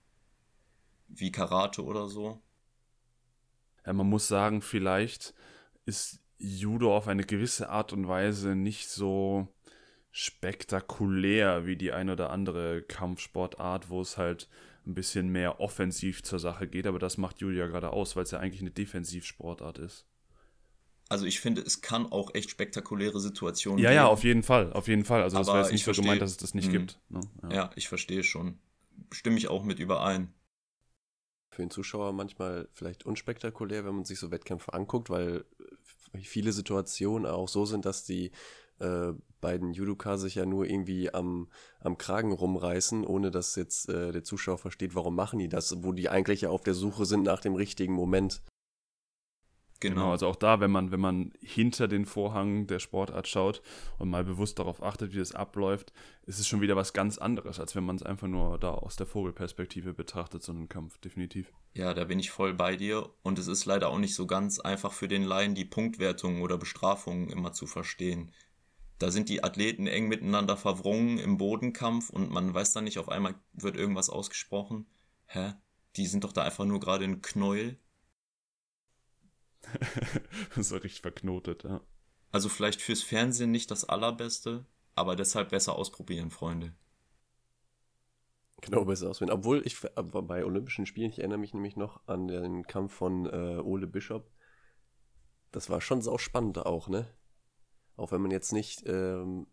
Wie 1.07 1.31
Karate 1.31 1.83
oder 1.83 2.07
so. 2.07 2.41
Ja, 3.85 3.93
man 3.93 4.09
muss 4.09 4.27
sagen, 4.27 4.61
vielleicht 4.61 5.33
ist 5.85 6.19
Judo 6.37 6.95
auf 6.95 7.07
eine 7.07 7.23
gewisse 7.23 7.69
Art 7.69 7.93
und 7.93 8.07
Weise 8.07 8.55
nicht 8.55 8.89
so 8.89 9.47
spektakulär 10.11 11.65
wie 11.65 11.75
die 11.75 11.91
ein 11.91 12.09
oder 12.09 12.31
andere 12.31 12.81
Kampfsportart, 12.81 13.89
wo 13.89 14.01
es 14.01 14.17
halt 14.17 14.49
ein 14.85 14.95
bisschen 14.95 15.29
mehr 15.29 15.59
offensiv 15.59 16.23
zur 16.23 16.39
Sache 16.39 16.67
geht, 16.67 16.87
aber 16.87 16.97
das 16.97 17.17
macht 17.17 17.39
Judo 17.39 17.55
ja 17.55 17.67
gerade 17.67 17.91
aus, 17.91 18.15
weil 18.15 18.23
es 18.23 18.31
ja 18.31 18.39
eigentlich 18.39 18.61
eine 18.61 18.71
Defensivsportart 18.71 19.77
ist. 19.77 20.06
Also 21.09 21.25
ich 21.25 21.39
finde, 21.39 21.61
es 21.61 21.81
kann 21.81 22.11
auch 22.11 22.33
echt 22.35 22.49
spektakuläre 22.49 23.19
Situationen 23.19 23.83
Ja, 23.83 23.91
ja, 23.91 24.03
geben. 24.03 24.11
auf 24.11 24.23
jeden 24.23 24.43
Fall, 24.43 24.73
auf 24.73 24.87
jeden 24.87 25.05
Fall. 25.05 25.23
Also 25.23 25.37
das 25.37 25.47
war 25.47 25.57
jetzt 25.59 25.67
ich 25.67 25.85
nicht 25.85 25.95
so 25.95 26.01
gemeint, 26.01 26.21
dass 26.21 26.31
es 26.31 26.37
das 26.37 26.53
nicht 26.53 26.67
Mhm. 26.67 26.71
gibt. 26.73 26.99
Ne? 27.09 27.21
Ja. 27.43 27.49
Ja, 27.53 27.69
ich 27.75 27.87
verstehe 27.87 28.23
schon. 28.23 28.59
Stimme 29.11 29.37
ich 29.37 29.47
auch 29.47 29.63
mit 29.63 29.79
überein. 29.79 30.33
Für 31.51 31.61
den 31.61 31.71
Zuschauer 31.71 32.11
manchmal 32.13 32.67
vielleicht 32.73 33.05
unspektakulär, 33.05 33.85
wenn 33.85 33.95
man 33.95 34.05
sich 34.05 34.19
so 34.19 34.31
Wettkämpfe 34.31 34.73
anguckt, 34.73 35.09
weil 35.09 35.45
viele 36.21 36.51
Situationen 36.51 37.25
auch 37.25 37.47
so 37.47 37.65
sind, 37.65 37.85
dass 37.85 38.03
die 38.03 38.31
äh, 38.79 39.13
beiden 39.39 39.71
Judoka 39.73 40.17
sich 40.17 40.35
ja 40.35 40.45
nur 40.45 40.65
irgendwie 40.65 41.13
am, 41.13 41.49
am 41.79 41.97
Kragen 41.97 42.31
rumreißen, 42.33 43.05
ohne 43.05 43.31
dass 43.31 43.55
jetzt 43.55 43.89
äh, 43.89 44.11
der 44.11 44.23
Zuschauer 44.23 44.57
versteht, 44.57 44.93
warum 44.93 45.15
machen 45.15 45.39
die 45.39 45.47
das, 45.49 45.83
wo 45.83 45.93
die 45.93 46.09
eigentlich 46.09 46.41
ja 46.41 46.49
auf 46.49 46.61
der 46.61 46.73
Suche 46.73 47.05
sind 47.05 47.23
nach 47.23 47.39
dem 47.39 47.55
richtigen 47.55 47.93
Moment. 47.93 48.41
Genau. 49.79 49.95
Genau, 49.95 50.11
also 50.11 50.27
auch 50.27 50.35
da, 50.35 50.59
wenn 50.59 50.71
man, 50.71 50.91
wenn 50.91 50.99
man 50.99 51.33
hinter 51.41 51.87
den 51.87 52.05
Vorhang 52.05 52.67
der 52.67 52.79
Sportart 52.79 53.27
schaut 53.27 53.61
und 53.99 54.09
mal 54.09 54.23
bewusst 54.23 54.59
darauf 54.59 54.81
achtet, 54.81 55.13
wie 55.13 55.19
das 55.19 55.33
abläuft, 55.33 55.93
ist 56.25 56.39
es 56.39 56.47
schon 56.47 56.61
wieder 56.61 56.75
was 56.75 56.93
ganz 56.93 57.17
anderes, 57.17 57.59
als 57.59 57.75
wenn 57.75 57.83
man 57.83 57.95
es 57.95 58.03
einfach 58.03 58.27
nur 58.27 58.57
da 58.57 58.71
aus 58.71 58.95
der 58.95 59.05
Vogelperspektive 59.05 59.93
betrachtet, 59.93 60.43
so 60.43 60.51
einen 60.51 60.69
Kampf, 60.69 60.97
definitiv. 60.97 61.51
Ja, 61.73 61.93
da 61.93 62.05
bin 62.05 62.19
ich 62.19 62.31
voll 62.31 62.53
bei 62.53 62.75
dir. 62.75 63.09
Und 63.21 63.37
es 63.39 63.47
ist 63.47 63.65
leider 63.65 63.89
auch 63.89 63.99
nicht 63.99 64.15
so 64.15 64.25
ganz 64.25 64.59
einfach 64.59 64.93
für 64.93 65.07
den 65.07 65.23
Laien, 65.23 65.55
die 65.55 65.65
Punktwertungen 65.65 66.41
oder 66.41 66.57
Bestrafungen 66.57 67.29
immer 67.29 67.53
zu 67.53 67.67
verstehen. 67.67 68.31
Da 68.99 69.11
sind 69.11 69.29
die 69.29 69.43
Athleten 69.43 69.85
eng 69.85 70.07
miteinander 70.07 70.57
verwrungen 70.57 71.19
im 71.19 71.37
Bodenkampf 71.37 72.09
und 72.09 72.31
man 72.31 72.53
weiß 72.53 72.73
dann 72.73 72.85
nicht, 72.85 72.97
auf 72.97 73.09
einmal 73.09 73.35
wird 73.53 73.75
irgendwas 73.75 74.09
ausgesprochen. 74.09 74.87
Hä? 75.27 75.53
Die 75.97 76.07
sind 76.07 76.23
doch 76.23 76.33
da 76.33 76.41
einfach 76.41 76.65
nur 76.65 76.79
gerade 76.79 77.03
ein 77.03 77.21
Knäuel. 77.21 77.79
das 80.55 80.71
war 80.71 80.83
richtig 80.83 81.01
verknotet, 81.01 81.63
ja. 81.63 81.81
Also 82.31 82.49
vielleicht 82.49 82.81
fürs 82.81 83.01
Fernsehen 83.01 83.51
nicht 83.51 83.71
das 83.71 83.85
allerbeste, 83.85 84.65
aber 84.95 85.15
deshalb 85.15 85.49
besser 85.49 85.75
ausprobieren, 85.75 86.29
Freunde. 86.29 86.73
Genau, 88.61 88.85
besser 88.85 89.09
auswählen. 89.09 89.31
Obwohl 89.31 89.65
ich 89.65 89.79
bei 89.79 90.43
Olympischen 90.43 90.85
Spielen, 90.85 91.11
ich 91.11 91.19
erinnere 91.19 91.37
mich 91.37 91.53
nämlich 91.53 91.75
noch 91.75 92.01
an 92.07 92.27
den 92.27 92.65
Kampf 92.65 92.93
von 92.93 93.25
äh, 93.27 93.61
Ole 93.61 93.87
Bishop. 93.87 94.31
Das 95.51 95.69
war 95.69 95.79
schon 95.79 96.01
sau 96.01 96.17
spannend 96.17 96.57
auch, 96.57 96.89
ne? 96.89 97.07
Auch 97.95 98.11
wenn 98.11 98.21
man 98.21 98.31
jetzt 98.31 98.51
nicht 98.51 98.83
ähm, 98.85 99.47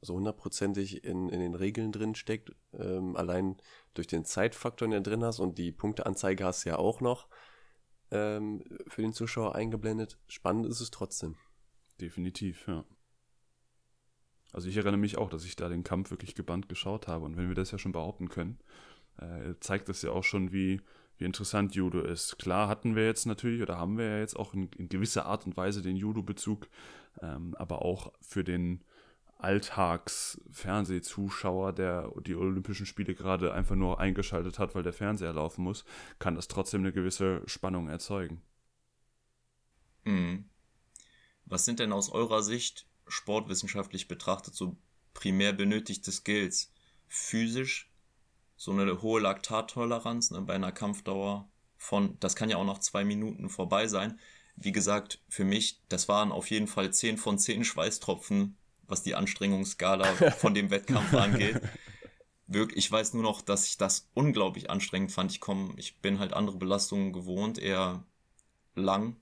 so 0.00 0.14
hundertprozentig 0.14 1.04
in, 1.04 1.28
in 1.28 1.40
den 1.40 1.54
Regeln 1.54 1.92
drin 1.92 2.14
steckt, 2.14 2.52
ähm, 2.72 3.16
allein 3.16 3.56
durch 3.94 4.06
den 4.06 4.24
Zeitfaktor, 4.24 4.88
den 4.88 5.02
du 5.02 5.10
drin 5.10 5.24
hast 5.24 5.40
und 5.40 5.56
die 5.58 5.72
Punkteanzeige 5.72 6.44
hast 6.44 6.64
du 6.64 6.70
ja 6.70 6.76
auch 6.78 7.00
noch. 7.00 7.28
Ähm, 8.10 8.62
für 8.86 9.02
den 9.02 9.12
Zuschauer 9.12 9.54
eingeblendet. 9.54 10.18
Spannend 10.26 10.66
ist 10.66 10.80
es 10.80 10.90
trotzdem. 10.90 11.36
Definitiv, 12.00 12.66
ja. 12.66 12.84
Also 14.52 14.68
ich 14.68 14.76
erinnere 14.76 14.98
mich 14.98 15.18
auch, 15.18 15.30
dass 15.30 15.44
ich 15.44 15.56
da 15.56 15.68
den 15.68 15.82
Kampf 15.82 16.10
wirklich 16.10 16.34
gebannt 16.34 16.68
geschaut 16.68 17.08
habe. 17.08 17.24
Und 17.24 17.36
wenn 17.36 17.48
wir 17.48 17.56
das 17.56 17.72
ja 17.72 17.78
schon 17.78 17.92
behaupten 17.92 18.28
können, 18.28 18.58
äh, 19.18 19.54
zeigt 19.60 19.88
das 19.88 20.02
ja 20.02 20.10
auch 20.10 20.22
schon, 20.22 20.52
wie, 20.52 20.80
wie 21.18 21.24
interessant 21.24 21.74
Judo 21.74 22.00
ist. 22.00 22.38
Klar 22.38 22.68
hatten 22.68 22.94
wir 22.94 23.04
jetzt 23.04 23.26
natürlich 23.26 23.62
oder 23.62 23.78
haben 23.78 23.98
wir 23.98 24.06
ja 24.06 24.18
jetzt 24.18 24.36
auch 24.36 24.54
in, 24.54 24.68
in 24.76 24.88
gewisser 24.88 25.26
Art 25.26 25.44
und 25.46 25.56
Weise 25.56 25.82
den 25.82 25.96
Judo-Bezug, 25.96 26.68
ähm, 27.20 27.54
aber 27.56 27.82
auch 27.82 28.12
für 28.20 28.44
den 28.44 28.84
Alltags-Fernsehzuschauer, 29.44 31.72
der 31.72 32.10
die 32.26 32.34
Olympischen 32.34 32.86
Spiele 32.86 33.14
gerade 33.14 33.54
einfach 33.54 33.76
nur 33.76 34.00
eingeschaltet 34.00 34.58
hat, 34.58 34.74
weil 34.74 34.82
der 34.82 34.94
Fernseher 34.94 35.34
laufen 35.34 35.62
muss, 35.62 35.84
kann 36.18 36.34
das 36.34 36.48
trotzdem 36.48 36.80
eine 36.80 36.92
gewisse 36.92 37.42
Spannung 37.46 37.88
erzeugen. 37.88 38.42
Mhm. 40.04 40.46
Was 41.44 41.66
sind 41.66 41.78
denn 41.78 41.92
aus 41.92 42.10
eurer 42.10 42.42
Sicht 42.42 42.88
sportwissenschaftlich 43.06 44.08
betrachtet 44.08 44.54
so 44.54 44.78
primär 45.12 45.52
benötigte 45.52 46.10
Skills? 46.10 46.72
Physisch, 47.06 47.92
so 48.56 48.72
eine 48.72 49.02
hohe 49.02 49.20
Laktattoleranz 49.20 50.30
ne, 50.30 50.40
bei 50.40 50.54
einer 50.54 50.72
Kampfdauer 50.72 51.50
von, 51.76 52.16
das 52.20 52.34
kann 52.34 52.48
ja 52.48 52.56
auch 52.56 52.64
noch 52.64 52.78
zwei 52.78 53.04
Minuten 53.04 53.50
vorbei 53.50 53.88
sein. 53.88 54.18
Wie 54.56 54.72
gesagt, 54.72 55.20
für 55.28 55.44
mich, 55.44 55.82
das 55.88 56.08
waren 56.08 56.32
auf 56.32 56.50
jeden 56.50 56.66
Fall 56.66 56.90
10 56.92 57.18
von 57.18 57.38
10 57.38 57.64
Schweißtropfen 57.64 58.56
was 58.86 59.02
die 59.02 59.14
Anstrengungsskala 59.14 60.04
von 60.32 60.54
dem 60.54 60.70
Wettkampf 60.70 61.12
angeht. 61.14 61.60
Wirklich, 62.46 62.84
ich 62.84 62.92
weiß 62.92 63.14
nur 63.14 63.22
noch, 63.22 63.40
dass 63.40 63.66
ich 63.66 63.78
das 63.78 64.10
unglaublich 64.14 64.70
anstrengend 64.70 65.12
fand. 65.12 65.32
Ich 65.32 65.40
komme, 65.40 65.72
ich 65.76 66.00
bin 66.00 66.18
halt 66.18 66.34
andere 66.34 66.56
Belastungen 66.56 67.12
gewohnt, 67.12 67.58
eher 67.58 68.04
lang. 68.74 69.16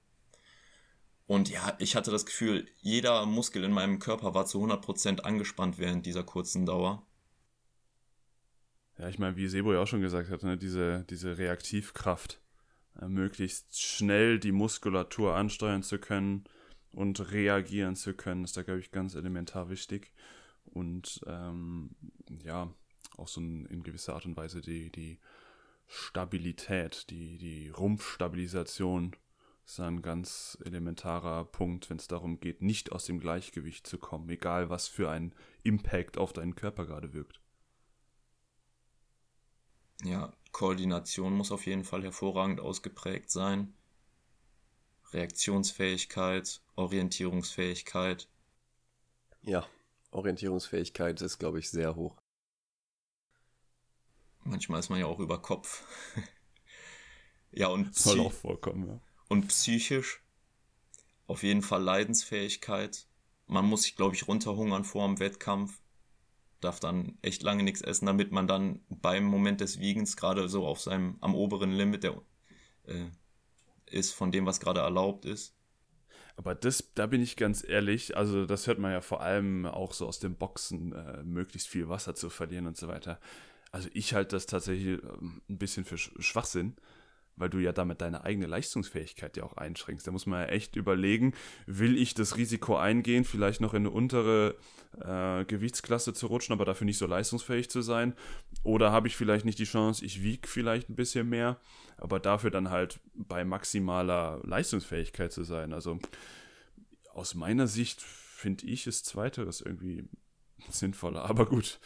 Und 1.27 1.49
ja, 1.49 1.77
ich 1.79 1.97
hatte 1.97 2.11
das 2.11 2.27
Gefühl, 2.27 2.67
jeder 2.81 3.25
Muskel 3.27 3.65
in 3.65 3.73
meinem 3.73 4.01
Körper 4.01 4.35
war 4.35 4.47
zu 4.47 4.63
100% 4.63 5.21
angespannt 5.21 5.79
während 5.79 6.05
dieser 6.05 6.25
kurzen 6.25 6.67
Dauer. 6.67 7.07
Ja, 8.99 9.09
ich 9.09 9.19
meine, 9.19 9.37
wie 9.37 9.49
Sebo 9.49 9.73
ja 9.73 9.81
auch 9.81 9.87
schon 9.87 10.03
gesagt 10.03 10.31
hat, 10.31 10.43
ne, 10.43 10.59
diese, 10.59 11.05
diese 11.09 11.39
Reaktivkraft, 11.39 12.41
äh, 13.01 13.09
möglichst 13.09 13.81
schnell 13.81 14.39
die 14.39 14.53
Muskulatur 14.53 15.35
ansteuern 15.35 15.83
zu 15.83 15.99
können, 15.99 16.45
und 16.93 17.33
reagieren 17.33 17.97
zu 17.97 18.15
können, 18.15 18.45
ist 18.45 18.57
da, 18.57 18.63
glaube 18.63 18.81
ich, 18.81 18.91
ganz 18.91 19.15
elementar 19.15 19.69
wichtig. 19.71 20.13
Und 20.65 21.21
ähm, 21.27 21.91
ja, 22.45 22.73
auch 23.17 23.29
so 23.29 23.41
ein, 23.41 23.67
in 23.67 23.83
gewisser 23.83 24.15
Art 24.15 24.27
und 24.27 24.37
Weise 24.37 24.61
die, 24.61 24.91
die 24.91 25.19
Stabilität, 25.87 27.11
die, 27.11 27.39
die 27.39 27.69
Rumpfstabilisation 27.69 29.17
ist 29.65 29.81
ein 29.81 30.03
ganz 30.03 30.59
elementarer 30.65 31.45
Punkt, 31.45 31.89
wenn 31.89 31.99
es 31.99 32.09
darum 32.09 32.41
geht, 32.41 32.63
nicht 32.63 32.93
aus 32.93 33.05
dem 33.05 33.21
Gleichgewicht 33.21 33.87
zu 33.87 33.99
kommen, 33.99 34.29
egal 34.29 34.71
was 34.71 34.89
für 34.89 35.11
ein 35.11 35.35
Impact 35.63 36.19
auf 36.19 36.33
deinen 36.33 36.57
Körper 36.57 36.87
gerade 36.87 37.13
wirkt. 37.13 37.41
Ja, 40.03 40.33
Koordination 40.51 41.35
muss 41.35 41.53
auf 41.53 41.67
jeden 41.67 41.85
Fall 41.85 42.03
hervorragend 42.03 42.61
ausgeprägt 42.61 43.31
sein. 43.31 43.75
Reaktionsfähigkeit, 45.13 46.63
Orientierungsfähigkeit. 46.77 48.29
Ja, 49.43 49.67
Orientierungsfähigkeit 50.13 51.21
ist, 51.23 51.39
glaube 51.39 51.59
ich, 51.59 51.71
sehr 51.71 51.97
hoch. 51.97 52.23
Manchmal 54.45 54.81
ist 54.81 54.91
man 54.91 55.01
ja 55.01 55.07
auch 55.07 55.19
über 55.19 55.41
Kopf. 55.41 55.85
ja, 57.51 57.69
und, 57.69 57.95
Soll 57.95 58.21
auch 58.21 58.33
vorkommen, 58.33 58.89
ja. 58.89 59.01
und 59.29 59.49
psychisch 59.49 60.23
auf 61.27 61.43
jeden 61.43 61.63
Fall 61.63 61.83
Leidensfähigkeit. 61.83 63.07
Man 63.47 63.65
muss 63.65 63.85
sich, 63.85 63.97
glaube 63.97 64.15
ich, 64.15 64.29
runterhungern 64.29 64.85
vor 64.85 65.07
dem 65.07 65.19
Wettkampf. 65.19 65.81
Darf 66.61 66.79
dann 66.79 67.19
echt 67.23 67.43
lange 67.43 67.63
nichts 67.63 67.81
essen, 67.81 68.07
damit 68.07 68.33
man 68.33 68.47
dann 68.47 68.85
beim 68.89 69.25
Moment 69.25 69.61
des 69.61 69.81
Wiegens 69.81 70.17
gerade 70.17 70.49
so 70.49 70.67
auf 70.67 70.81
seinem 70.81 71.17
am 71.21 71.35
oberen 71.35 71.73
Limit 71.73 72.05
der 72.05 72.21
äh, 72.85 73.07
ist 73.93 74.13
von 74.13 74.33
dem, 74.33 74.47
was 74.47 74.61
gerade 74.61 74.81
erlaubt 74.81 75.25
ist. 75.25 75.55
Aber 76.37 76.55
das, 76.55 76.93
da 76.95 77.07
bin 77.07 77.23
ich 77.23 77.37
ganz 77.37 77.67
ehrlich, 77.67 78.17
also 78.17 78.47
das 78.47 78.67
hört 78.67 78.79
man 78.79 78.93
ja 78.93 79.01
vor 79.01 79.21
allem 79.21 79.67
auch 79.67 79.93
so 79.93 80.07
aus 80.07 80.19
dem 80.19 80.35
Boxen, 80.35 80.93
äh, 80.93 81.23
möglichst 81.23 81.69
viel 81.69 81.89
Wasser 81.89 82.15
zu 82.15 82.31
verlieren 82.31 82.67
und 82.67 82.77
so 82.77 82.89
weiter. 82.89 83.21
Also 83.71 83.89
ich 83.93 84.15
halte 84.15 84.37
das 84.37 84.47
tatsächlich 84.47 85.03
ähm, 85.03 85.43
ein 85.49 85.59
bisschen 85.59 85.85
für 85.85 85.99
Schwachsinn, 85.99 86.77
weil 87.37 87.51
du 87.51 87.59
ja 87.59 87.73
damit 87.73 88.01
deine 88.01 88.25
eigene 88.25 88.47
Leistungsfähigkeit 88.47 89.37
ja 89.37 89.45
auch 89.45 89.57
einschränkst. 89.57 90.07
Da 90.07 90.11
muss 90.11 90.27
man 90.27 90.41
ja 90.41 90.47
echt 90.47 90.77
überlegen, 90.77 91.35
will 91.67 91.97
ich 91.97 92.15
das 92.15 92.37
Risiko 92.37 92.77
eingehen, 92.77 93.25
vielleicht 93.25 93.61
noch 93.61 93.75
in 93.75 93.83
eine 93.83 93.91
untere 93.91 94.57
äh, 95.01 95.45
Gewichtsklasse 95.45 96.13
zu 96.13 96.27
rutschen, 96.27 96.53
aber 96.53 96.65
dafür 96.65 96.85
nicht 96.85 96.99
so 96.99 97.07
leistungsfähig 97.07 97.71
zu 97.71 97.83
sein? 97.83 98.15
Oder 98.63 98.93
habe 98.93 99.09
ich 99.09 99.17
vielleicht 99.17 99.45
nicht 99.45 99.59
die 99.59 99.65
Chance, 99.65 100.05
ich 100.05 100.23
wiege 100.23 100.47
vielleicht 100.47 100.91
ein 100.91 100.97
bisschen 100.97 101.29
mehr, 101.29 101.59
aber 101.97 102.21
dafür 102.21 102.51
dann 102.51 102.71
halt 102.71 103.01
bei 103.15 103.45
maximaler 103.45 104.41
Leistungsfähigkeit 104.45 105.33
zu 105.33 105.45
sein? 105.45 105.73
Also 105.73 105.99
aus 107.15 107.35
meiner 107.35 107.67
Sicht 107.67 108.03
finde 108.03 108.67
ich 108.67 108.87
es 108.87 109.05
zweiteres 109.05 109.61
irgendwie 109.61 110.09
sinnvoller. 110.69 111.25
Aber 111.29 111.47
gut, 111.47 111.81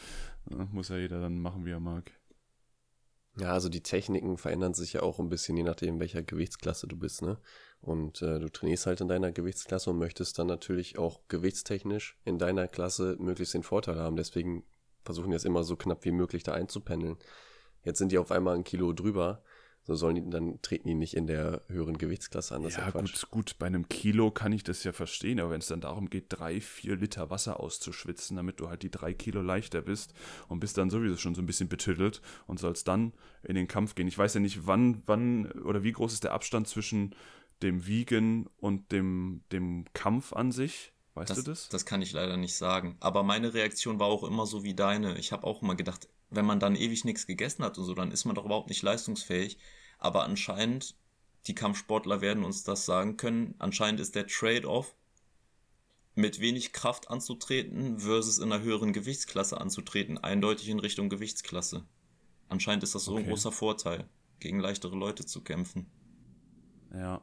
muss 0.73 0.89
ja 0.89 0.97
jeder 0.97 1.21
dann 1.21 1.41
machen, 1.41 1.65
wie 1.65 1.71
er 1.71 1.81
mag. 1.81 2.13
Ja, 3.39 3.53
also 3.53 3.69
die 3.69 3.83
Techniken 3.83 4.39
verändern 4.39 4.73
sich 4.73 4.95
ja 4.95 5.03
auch 5.03 5.19
ein 5.19 5.29
bisschen, 5.29 5.59
je 5.59 5.63
nachdem, 5.63 6.01
welcher 6.01 6.23
Gewichtsklasse 6.23 6.87
du 6.87 6.97
bist, 6.97 7.21
ne? 7.21 7.39
Und 7.83 8.23
äh, 8.23 8.39
du 8.41 8.49
trainierst 8.49 8.87
halt 8.87 9.03
in 9.03 9.09
deiner 9.09 9.31
Gewichtsklasse 9.31 9.91
und 9.91 9.99
möchtest 9.99 10.39
dann 10.39 10.47
natürlich 10.47 10.99
auch 10.99 11.21
gewichtstechnisch 11.29 12.19
in 12.25 12.39
deiner 12.39 12.67
Klasse 12.67 13.17
möglichst 13.19 13.53
den 13.53 13.63
Vorteil 13.63 13.99
haben. 13.99 14.17
Deswegen 14.17 14.65
versuchen 15.05 15.33
jetzt 15.33 15.45
immer 15.45 15.65
so 15.65 15.77
knapp 15.77 16.05
wie 16.07 16.13
möglich 16.13 16.45
da 16.45 16.53
einzupendeln. 16.53 17.19
Jetzt 17.85 17.99
sind 17.99 18.11
die 18.11 18.19
auf 18.19 18.33
einmal 18.33 18.57
ein 18.57 18.65
Kilo 18.65 18.93
drüber 18.95 19.43
so 19.87 19.95
sollen 19.95 20.17
die, 20.17 20.31
dann 20.31 20.61
treten 20.63 20.89
die 20.89 20.95
nicht 20.95 21.15
in 21.15 21.29
der 21.29 21.63
höheren 21.69 21.97
Gewichtsklasse 21.97 22.57
an. 22.57 22.65
Das 22.65 22.77
ja, 22.77 22.91
gut, 22.91 23.31
gut, 23.31 23.57
bei 23.61 23.67
einem 23.67 23.89
Kilo 23.89 24.33
kann 24.33 24.53
ich 24.53 24.65
das 24.65 24.83
ja 24.83 24.93
verstehen, 24.93 25.39
aber 25.39 25.51
wenn 25.51 25.61
es 25.61 25.69
dann 25.69 25.81
darum 25.81 26.11
geht, 26.11 26.27
drei, 26.29 26.61
vier 26.61 26.97
Liter 26.97 27.31
Wasser 27.31 27.61
auszuschwitzen, 27.61 28.37
damit 28.37 28.59
du 28.59 28.69
halt 28.69 28.83
die 28.83 28.91
drei 28.91 29.15
Kilo 29.15 29.43
leichter 29.43 29.83
bist 29.83 30.13
und 30.49 30.59
bist 30.59 30.77
dann 30.77 30.91
sowieso 30.91 31.17
schon 31.17 31.37
so 31.37 31.43
ein 31.43 31.47
bisschen 31.47 31.69
betüttelt 31.69 32.21
und 32.49 32.59
sollst 32.59 32.89
dann 32.89 33.13
in 33.45 33.55
den 33.55 33.69
Kampf 33.69 33.95
gehen. 33.95 34.09
Ich 34.09 34.19
weiß 34.19 34.35
ja 34.35 34.41
nicht, 34.41 34.67
wann, 34.67 35.03
wann 35.07 35.53
oder 35.53 35.85
wie 35.85 35.93
groß 35.93 36.13
ist 36.13 36.25
der 36.25 36.33
Abstand 36.33 36.67
zwischen 36.67 37.15
dem 37.63 37.87
Wiegen 37.87 38.49
und 38.57 38.91
dem, 38.91 39.43
dem 39.53 39.85
Kampf 39.93 40.33
an 40.33 40.51
sich. 40.51 40.93
Weißt 41.15 41.31
das, 41.31 41.39
du 41.39 41.45
das? 41.45 41.69
Das 41.69 41.87
kann 41.87 42.03
ich 42.03 42.13
leider 42.13 42.37
nicht 42.37 42.57
sagen. 42.57 42.97
Aber 42.99 43.23
meine 43.23 43.55
Reaktion 43.55 44.01
war 44.01 44.09
auch 44.09 44.25
immer 44.25 44.47
so 44.47 44.65
wie 44.65 44.75
deine. 44.75 45.17
Ich 45.17 45.31
habe 45.31 45.45
auch 45.45 45.63
immer 45.63 45.77
gedacht, 45.77 46.09
wenn 46.31 46.45
man 46.45 46.61
dann 46.61 46.77
ewig 46.77 47.05
nichts 47.05 47.27
gegessen 47.27 47.65
hat 47.65 47.79
und 47.79 47.85
so, 47.85 47.95
dann 47.95 48.11
ist 48.11 48.25
man 48.25 48.35
doch 48.35 48.45
überhaupt 48.45 48.69
nicht 48.69 48.83
leistungsfähig. 48.83 49.59
Aber 49.99 50.25
anscheinend, 50.25 50.97
die 51.47 51.55
Kampfsportler 51.55 52.21
werden 52.21 52.45
uns 52.45 52.65
das 52.65 52.85
sagen 52.85 53.17
können, 53.17 53.55
anscheinend 53.59 54.01
ist 54.01 54.15
der 54.15 54.27
Trade-off, 54.27 54.95
mit 56.17 56.41
wenig 56.41 56.73
Kraft 56.73 57.11
anzutreten 57.11 58.01
versus 58.01 58.39
in 58.39 58.51
einer 58.51 58.63
höheren 58.63 58.95
Gewichtsklasse 58.95 59.61
anzutreten, 59.61 60.17
eindeutig 60.19 60.69
in 60.71 60.81
Richtung 60.81 61.11
Gewichtsklasse. 61.11 61.85
Anscheinend 62.49 62.83
ist 62.83 62.95
das 62.95 63.05
so 63.05 63.13
okay. 63.13 63.23
ein 63.23 63.29
großer 63.29 63.53
Vorteil, 63.53 64.09
gegen 64.41 64.59
leichtere 64.59 64.97
Leute 64.97 65.27
zu 65.27 65.43
kämpfen. 65.43 65.87
Ja. 66.93 67.21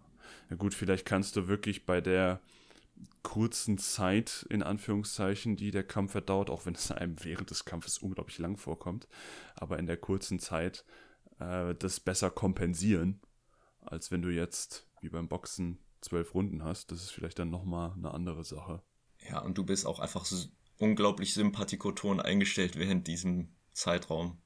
ja, 0.50 0.56
gut, 0.56 0.76
vielleicht 0.76 1.06
kannst 1.06 1.36
du 1.36 1.48
wirklich 1.48 1.86
bei 1.86 2.02
der 2.02 2.40
kurzen 3.24 3.78
Zeit, 3.78 4.46
in 4.50 4.64
Anführungszeichen, 4.64 5.56
die 5.56 5.72
der 5.72 5.84
Kampf 5.84 6.12
verdauert, 6.12 6.50
auch 6.50 6.66
wenn 6.66 6.76
es 6.76 6.92
einem 6.92 7.16
während 7.24 7.50
des 7.50 7.66
Kampfes 7.66 7.98
unglaublich 7.98 8.38
lang 8.38 8.58
vorkommt, 8.58 9.08
aber 9.56 9.80
in 9.80 9.88
der 9.88 9.98
kurzen 9.98 10.40
Zeit 10.40 10.86
äh, 11.40 11.76
das 11.76 12.00
besser 12.00 12.30
kompensieren, 12.30 13.22
als 13.82 14.12
wenn 14.12 14.22
du 14.22 14.30
jetzt, 14.30 14.88
wie 15.02 15.10
beim 15.10 15.28
Boxen, 15.28 15.80
zwölf 16.02 16.34
Runden 16.34 16.64
hast. 16.64 16.92
Das 16.92 17.02
ist 17.02 17.12
vielleicht 17.12 17.40
dann 17.40 17.50
nochmal 17.50 17.94
eine 17.94 18.14
andere 18.14 18.44
Sache. 18.44 18.84
Ja, 19.30 19.40
und 19.40 19.58
du 19.58 19.66
bist 19.66 19.86
auch 19.86 20.00
einfach 20.00 20.26
so 20.26 20.46
unglaublich 20.78 21.34
sympathikoton 21.34 22.20
eingestellt 22.20 22.78
während 22.78 23.08
diesem 23.08 23.56
Zeitraum. 23.72 24.42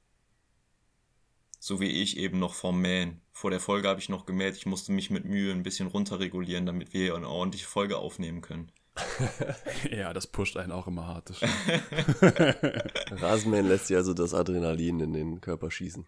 So 1.59 1.79
wie 1.79 1.89
ich 1.89 2.17
eben 2.17 2.39
noch 2.39 2.53
vorm 2.53 2.81
Mähen. 2.81 3.21
Vor 3.31 3.51
der 3.51 3.59
Folge 3.59 3.87
habe 3.87 3.99
ich 3.99 4.09
noch 4.09 4.25
gemäht, 4.25 4.55
ich 4.55 4.65
musste 4.65 4.91
mich 4.91 5.09
mit 5.09 5.25
Mühe 5.25 5.51
ein 5.51 5.63
bisschen 5.63 5.87
runterregulieren, 5.87 6.65
damit 6.65 6.93
wir 6.93 7.15
eine 7.15 7.27
ordentliche 7.27 7.67
Folge 7.67 7.97
aufnehmen 7.97 8.41
können. 8.41 8.71
ja, 9.91 10.13
das 10.13 10.27
pusht 10.27 10.57
einen 10.57 10.71
auch 10.71 10.87
immer 10.87 11.07
hart. 11.07 11.31
Rasenmähen 13.11 13.67
lässt 13.67 13.87
sich 13.87 13.97
also 13.97 14.13
das 14.13 14.33
Adrenalin 14.33 14.99
in 14.99 15.13
den 15.13 15.41
Körper 15.41 15.69
schießen. 15.69 16.05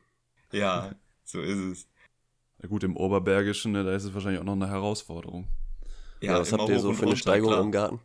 Ja, 0.52 0.95
so 1.24 1.41
ist 1.41 1.60
es. 1.60 1.88
Ja 2.62 2.68
gut, 2.68 2.84
im 2.84 2.97
Oberbergischen, 2.97 3.72
ne, 3.72 3.84
da 3.84 3.93
ist 3.93 4.04
es 4.04 4.14
wahrscheinlich 4.14 4.41
auch 4.41 4.45
noch 4.45 4.54
eine 4.54 4.70
Herausforderung. 4.70 5.47
Ja, 6.22 6.34
ja 6.34 6.39
was 6.39 6.52
habt 6.52 6.68
ihr 6.70 6.80
so 6.80 6.93
für 6.93 7.06
eine 7.06 7.16
Steigung 7.16 7.52
klar. 7.52 7.62
im 7.62 7.72
Garten? 7.72 8.00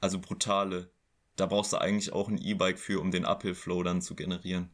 Also 0.00 0.18
brutale. 0.18 0.90
Da 1.36 1.46
brauchst 1.46 1.72
du 1.72 1.78
eigentlich 1.78 2.12
auch 2.12 2.28
ein 2.28 2.38
E-Bike 2.38 2.78
für, 2.78 3.00
um 3.00 3.10
den 3.10 3.24
Uphill-Flow 3.24 3.82
dann 3.82 4.00
zu 4.00 4.14
generieren. 4.14 4.70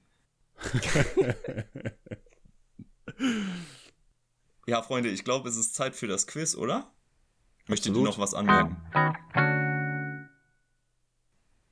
Ja, 4.68 4.82
Freunde, 4.82 5.10
ich 5.10 5.22
glaube, 5.22 5.48
es 5.48 5.56
ist 5.56 5.76
Zeit 5.76 5.94
für 5.94 6.08
das 6.08 6.26
Quiz, 6.26 6.56
oder? 6.56 6.92
Möchtet 7.68 7.94
ihr 7.94 8.00
Absolut. 8.00 8.08
noch 8.08 8.18
was 8.18 8.34
anmerken? 8.34 8.76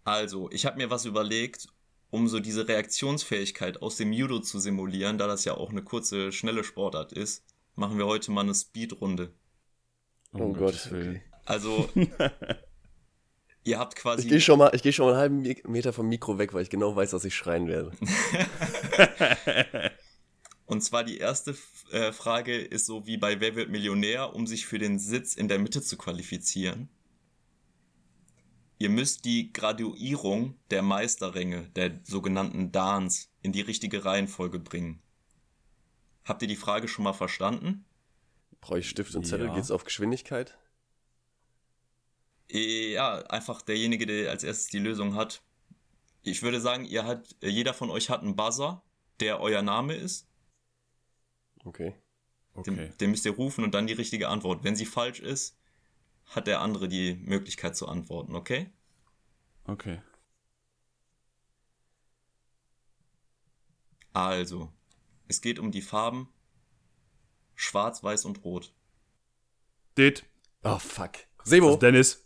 Also, 0.04 0.48
ich 0.50 0.64
habe 0.64 0.76
mir 0.76 0.90
was 0.90 1.04
überlegt, 1.04 1.66
um 2.10 2.28
so 2.28 2.38
diese 2.38 2.68
Reaktionsfähigkeit 2.68 3.82
aus 3.82 3.96
dem 3.96 4.12
Judo 4.12 4.38
zu 4.38 4.60
simulieren, 4.60 5.18
da 5.18 5.26
das 5.26 5.44
ja 5.44 5.56
auch 5.56 5.70
eine 5.70 5.82
kurze, 5.82 6.30
schnelle 6.30 6.62
Sportart 6.62 7.12
ist, 7.12 7.44
machen 7.74 7.98
wir 7.98 8.06
heute 8.06 8.30
mal 8.30 8.42
eine 8.42 8.54
Speedrunde. 8.54 9.34
Oh, 10.32 10.38
Um 10.38 10.52
Gott, 10.52 10.66
Gottes 10.66 10.92
Willen. 10.92 11.20
Also, 11.44 11.88
ihr 13.64 13.78
habt 13.78 13.94
Ich 13.96 14.02
quasi. 14.02 14.28
gehe 14.28 14.40
schon, 14.40 14.58
mal- 14.58 14.74
ich 14.74 14.82
geh 14.82 14.92
schon 14.92 15.06
mal 15.06 15.12
einen 15.12 15.42
halben 15.44 15.70
Meter 15.72 15.92
vom 15.92 16.08
Mikro 16.08 16.38
weg, 16.38 16.54
weil 16.54 16.62
ich 16.62 16.70
genau 16.70 16.94
weiß, 16.94 17.10
dass 17.10 17.24
ich 17.24 17.34
schreien 17.34 17.66
werde. 17.68 17.92
Und 20.66 20.82
zwar 20.82 21.04
die 21.04 21.18
erste 21.18 21.54
äh, 21.92 22.12
Frage 22.12 22.56
ist 22.56 22.86
so 22.86 23.06
wie 23.06 23.16
bei 23.18 23.38
Wer 23.40 23.54
wird 23.54 23.68
Millionär, 23.70 24.34
um 24.34 24.46
sich 24.46 24.66
für 24.66 24.78
den 24.78 24.98
Sitz 24.98 25.34
in 25.34 25.46
der 25.48 25.58
Mitte 25.58 25.82
zu 25.82 25.96
qualifizieren. 25.98 26.88
Ihr 28.78 28.88
müsst 28.88 29.24
die 29.24 29.52
Graduierung 29.52 30.56
der 30.70 30.82
Meisterränge, 30.82 31.68
der 31.76 32.00
sogenannten 32.04 32.72
Dans, 32.72 33.28
in 33.42 33.52
die 33.52 33.60
richtige 33.60 34.04
Reihenfolge 34.04 34.58
bringen. 34.58 35.00
Habt 36.24 36.42
ihr 36.42 36.48
die 36.48 36.56
Frage 36.56 36.88
schon 36.88 37.04
mal 37.04 37.12
verstanden? 37.12 37.84
Brauche 38.60 38.78
ich 38.78 38.88
Stift 38.88 39.14
und 39.14 39.26
Zettel? 39.26 39.48
Ja. 39.48 39.54
Geht's 39.54 39.70
auf 39.70 39.84
Geschwindigkeit? 39.84 40.56
Äh, 42.50 42.92
Ja, 42.92 43.18
einfach 43.26 43.62
derjenige, 43.62 44.06
der 44.06 44.30
als 44.30 44.44
erstes 44.44 44.68
die 44.68 44.78
Lösung 44.78 45.14
hat. 45.14 45.42
Ich 46.22 46.42
würde 46.42 46.60
sagen, 46.60 46.84
ihr 46.84 47.04
hat, 47.04 47.36
äh, 47.42 47.48
jeder 47.48 47.74
von 47.74 47.90
euch 47.90 48.10
hat 48.10 48.22
einen 48.22 48.36
Buzzer, 48.36 48.82
der 49.20 49.40
euer 49.40 49.62
Name 49.62 49.94
ist. 49.94 50.26
Okay. 51.64 51.94
Den, 52.54 52.74
Okay. 52.78 52.92
den 53.00 53.10
müsst 53.10 53.24
ihr 53.26 53.32
rufen 53.34 53.64
und 53.64 53.74
dann 53.74 53.86
die 53.86 53.94
richtige 53.94 54.28
Antwort. 54.28 54.62
Wenn 54.64 54.76
sie 54.76 54.86
falsch 54.86 55.20
ist, 55.20 55.58
hat 56.26 56.46
der 56.46 56.60
andere 56.60 56.88
die 56.88 57.14
Möglichkeit 57.16 57.76
zu 57.76 57.88
antworten, 57.88 58.34
okay? 58.36 58.70
Okay. 59.64 60.00
Also, 64.12 64.72
es 65.26 65.40
geht 65.40 65.58
um 65.58 65.72
die 65.72 65.82
Farben 65.82 66.28
Schwarz, 67.56 68.02
Weiß 68.02 68.24
und 68.24 68.44
Rot. 68.44 68.72
Det. 69.96 70.24
Oh, 70.62 70.78
fuck. 70.78 71.12
Sebo! 71.44 71.66
Also 71.68 71.78
Dennis. 71.78 72.23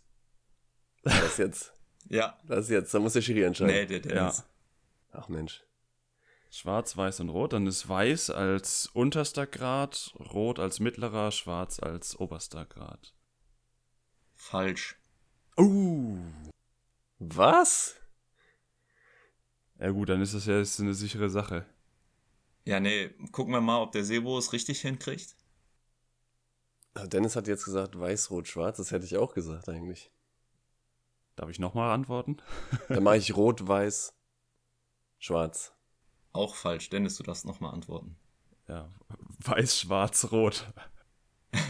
Das 1.03 1.23
ist 1.23 1.37
jetzt. 1.39 1.73
Ja, 2.11 2.35
Das 2.47 2.61
ist 2.65 2.69
jetzt. 2.71 2.91
Da 2.93 2.99
muss 2.99 3.13
der 3.13 3.21
Schiri 3.21 3.43
entscheiden. 3.43 3.75
nee, 3.75 3.85
der 3.85 3.97
Ja. 3.99 4.21
Dennis. 4.23 4.43
Ach 5.11 5.27
Mensch. 5.29 5.63
Schwarz, 6.49 6.97
Weiß 6.97 7.19
und 7.19 7.29
Rot. 7.29 7.53
Dann 7.53 7.67
ist 7.67 7.87
Weiß 7.87 8.31
als 8.31 8.87
unterster 8.93 9.45
Grad, 9.45 10.11
Rot 10.17 10.57
als 10.57 10.79
mittlerer, 10.79 11.31
Schwarz 11.31 11.79
als 11.79 12.19
oberster 12.19 12.65
Grad. 12.65 13.13
Falsch. 14.33 14.97
Uh. 15.57 16.17
Was? 17.19 17.95
Ja 19.77 19.91
gut, 19.91 20.09
dann 20.09 20.21
ist 20.21 20.33
das 20.33 20.47
ja 20.47 20.57
jetzt 20.57 20.79
eine 20.79 20.95
sichere 20.95 21.29
Sache. 21.29 21.65
Ja, 22.65 22.79
nee, 22.79 23.09
gucken 23.31 23.53
wir 23.53 23.61
mal, 23.61 23.81
ob 23.81 23.91
der 23.91 24.03
Sebo 24.03 24.37
es 24.39 24.51
richtig 24.53 24.81
hinkriegt. 24.81 25.35
Dennis 27.05 27.35
hat 27.35 27.47
jetzt 27.47 27.65
gesagt 27.65 27.99
weiß, 27.99 28.31
rot, 28.31 28.47
schwarz. 28.47 28.77
Das 28.77 28.89
hätte 28.91 29.05
ich 29.05 29.15
auch 29.17 29.33
gesagt 29.35 29.69
eigentlich. 29.69 30.09
Darf 31.39 31.49
ich 31.49 31.59
nochmal 31.59 31.91
antworten? 31.93 32.35
Dann 32.89 33.01
mache 33.01 33.15
ich 33.15 33.33
rot, 33.33 33.65
weiß, 33.65 34.13
schwarz. 35.19 35.71
Auch 36.33 36.53
falsch. 36.53 36.89
Dennis, 36.89 37.15
du 37.15 37.23
darfst 37.23 37.45
nochmal 37.45 37.73
antworten. 37.73 38.17
Ja. 38.67 38.89
Weiß, 39.39 39.79
Schwarz, 39.79 40.31
Rot. 40.31 40.67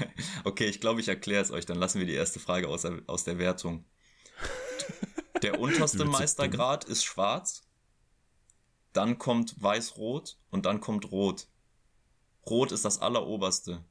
Okay, 0.43 0.65
ich 0.65 0.81
glaube, 0.81 0.99
ich 0.99 1.07
erkläre 1.07 1.41
es 1.43 1.51
euch. 1.51 1.65
Dann 1.65 1.77
lassen 1.77 1.99
wir 1.99 2.05
die 2.07 2.13
erste 2.15 2.39
Frage 2.39 2.67
aus 2.67 2.81
der, 2.81 3.01
aus 3.07 3.23
der 3.23 3.37
Wertung. 3.37 3.85
Der 5.41 5.59
unterste 5.61 6.03
Meistergrad 6.03 6.83
ist 6.85 7.05
schwarz. 7.05 7.61
Dann 8.91 9.17
kommt 9.19 9.61
weiß-rot 9.61 10.37
und 10.49 10.65
dann 10.65 10.81
kommt 10.81 11.11
rot. 11.11 11.47
Rot 12.49 12.71
ist 12.73 12.83
das 12.83 12.99
alleroberste. 12.99 13.85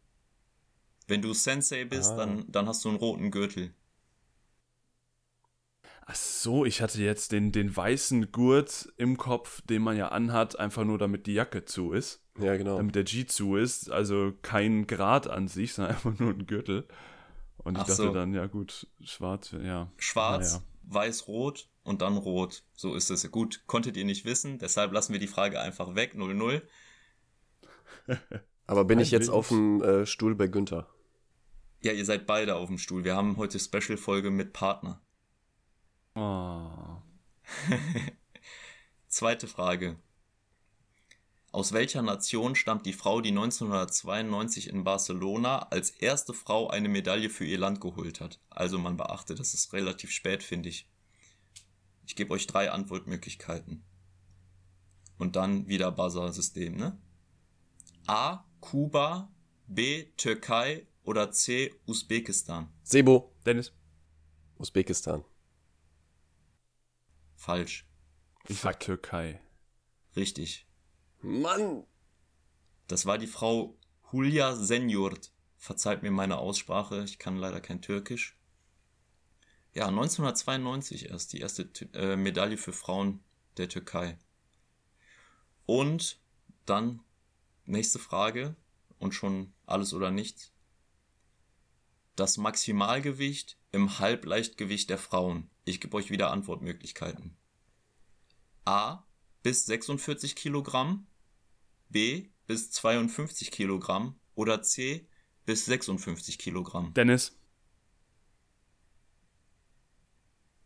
Wenn 1.07 1.23
du 1.23 1.33
Sensei 1.33 1.85
bist, 1.85 2.11
Ah. 2.13 2.17
dann, 2.17 2.51
dann 2.51 2.67
hast 2.69 2.85
du 2.85 2.89
einen 2.91 2.99
roten 2.99 3.31
Gürtel. 3.31 3.75
Ach 6.11 6.15
so, 6.15 6.65
ich 6.65 6.81
hatte 6.81 7.03
jetzt 7.03 7.33
den, 7.33 7.53
den 7.53 7.77
weißen 7.77 8.33
Gurt 8.33 8.91
im 8.97 9.19
Kopf, 9.19 9.61
den 9.67 9.83
man 9.83 9.95
ja 9.95 10.09
anhat, 10.09 10.59
einfach 10.59 10.85
nur 10.85 10.97
damit 10.97 11.27
die 11.27 11.35
Jacke 11.35 11.67
zu 11.67 11.93
ist. 11.93 12.23
Ja, 12.39 12.57
genau. 12.57 12.79
Damit 12.79 12.95
der 12.95 13.05
G 13.05 13.27
zu 13.27 13.57
ist. 13.57 13.91
Also 13.91 14.33
kein 14.41 14.87
Grad 14.87 15.29
an 15.29 15.49
sich, 15.49 15.73
sondern 15.75 15.95
einfach 15.95 16.19
nur 16.19 16.31
ein 16.31 16.47
Gürtel. 16.47 16.89
Und 17.59 17.77
ich 17.77 17.83
Ach 17.83 17.87
dachte 17.89 18.03
so. 18.05 18.13
dann, 18.15 18.33
ja 18.33 18.47
gut, 18.47 18.87
schwarz, 19.03 19.53
ja. 19.63 19.93
Schwarz, 19.99 20.53
Naja. 20.55 20.65
weiß-rot 20.85 21.69
und 21.83 22.01
dann 22.01 22.17
rot. 22.17 22.63
So 22.73 22.95
ist 22.95 23.11
es. 23.11 23.31
Gut, 23.31 23.65
konntet 23.67 23.99
ihr 23.99 24.07
nicht 24.07 24.25
wissen. 24.25 24.59
Deshalb 24.59 24.93
lassen 24.93 25.13
wir 25.13 25.21
die 25.21 25.27
Frage 25.27 25.61
einfach 25.61 25.95
weg. 25.95 26.15
0-0. 26.17 26.63
Aber 28.67 28.87
bin 28.87 28.99
ich 28.99 29.09
Ein 29.09 29.21
jetzt 29.21 29.27
Bild. 29.27 29.37
auf 29.37 29.49
dem 29.49 29.83
äh, 29.83 30.07
Stuhl 30.07 30.35
bei 30.35 30.47
Günther? 30.47 30.89
Ja, 31.83 31.93
ihr 31.93 32.07
seid 32.07 32.27
beide 32.27 32.57
auf 32.57 32.69
dem 32.69 32.79
Stuhl. 32.79 33.05
Wir 33.05 33.15
haben 33.15 33.37
heute 33.37 33.59
Special-Folge 33.59 34.31
mit 34.31 34.55
Partner. 34.55 35.03
Oh. 36.21 37.01
Zweite 39.09 39.47
Frage. 39.47 39.97
Aus 41.53 41.73
welcher 41.73 42.03
Nation 42.03 42.57
stammt 42.57 42.87
die 42.87 42.93
Frau, 42.93 43.21
die 43.21 43.31
1992 43.31 44.69
in 44.69 44.83
Barcelona 44.83 45.61
als 45.71 45.91
erste 45.91 46.35
Frau 46.35 46.69
eine 46.69 46.89
Medaille 46.89 47.31
für 47.31 47.45
ihr 47.45 47.59
Land 47.59 47.81
geholt 47.81 48.21
hat? 48.21 48.41
Also 48.51 48.79
man 48.79 48.97
beachte, 48.97 49.37
das 49.37 49.55
ist 49.55 49.73
relativ 49.73 50.11
spät, 50.11 50.43
finde 50.43 50.71
ich. 50.71 50.91
Ich 52.05 52.17
gebe 52.17 52.35
euch 52.35 52.49
drei 52.49 52.73
Antwortmöglichkeiten. 52.73 53.85
Und 55.19 55.37
dann 55.37 55.69
wieder 55.69 55.93
Buzzer-System, 55.93 56.77
ne? 56.77 56.99
A. 58.09 58.45
Kuba, 58.61 59.31
B. 59.69 60.07
Türkei 60.17 60.87
oder 61.05 61.31
C. 61.31 61.73
Usbekistan? 61.87 62.69
Sebo, 62.83 63.33
Dennis, 63.47 63.73
Usbekistan. 64.59 65.25
Falsch. 67.39 67.87
ich 68.49 68.59
sag 68.59 68.81
Türkei. 68.81 69.41
Richtig. 70.17 70.67
Mann! 71.21 71.85
Das 72.89 73.07
war 73.07 73.17
die 73.17 73.29
Frau 73.29 73.79
Hulya 74.11 74.57
Senjurt. 74.57 75.31
Verzeiht 75.57 76.03
mir 76.03 76.11
meine 76.11 76.39
Aussprache, 76.39 77.05
ich 77.05 77.21
kann 77.21 77.37
leider 77.37 77.61
kein 77.61 77.81
Türkisch. 77.81 78.37
Ja, 79.73 79.87
1992 79.87 81.11
erst 81.11 81.33
die 81.33 81.39
erste 81.39 81.71
äh, 81.95 82.17
Medaille 82.17 82.57
für 82.57 82.73
Frauen 82.73 83.23
der 83.57 83.69
Türkei. 83.69 84.19
Und 85.65 86.21
dann 86.67 87.01
nächste 87.67 88.01
Frage 88.01 88.57
und 88.99 89.13
schon 89.13 89.53
alles 89.65 89.95
oder 89.95 90.11
nichts. 90.11 90.53
Das 92.17 92.37
Maximalgewicht 92.37 93.58
im 93.73 93.99
Halbleichtgewicht 93.99 94.91
der 94.91 94.99
Frauen. 94.99 95.51
Ich 95.65 95.81
gebe 95.81 95.97
euch 95.97 96.11
wieder 96.11 96.31
Antwortmöglichkeiten. 96.31 97.37
A 98.65 99.05
bis 99.43 99.67
46 99.67 100.37
Kilogramm, 100.37 101.07
B 101.89 102.29
bis 102.47 102.71
52 102.71 103.51
Kilogramm 103.51 104.19
oder 104.35 104.63
C 104.63 105.07
bis 105.45 105.65
56 105.67 106.39
Kilogramm. 106.39 106.93
Dennis. 106.95 107.35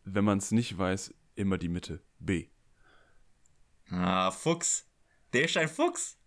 Wenn 0.05 0.25
man 0.25 0.37
es 0.39 0.51
nicht 0.51 0.77
weiß, 0.77 1.13
immer 1.35 1.57
die 1.57 1.69
Mitte. 1.69 2.03
B. 2.19 2.49
Ah, 3.89 4.31
Fuchs. 4.31 4.85
Der 5.31 5.45
ist 5.45 5.55
ein 5.57 5.69
Fuchs. 5.69 6.17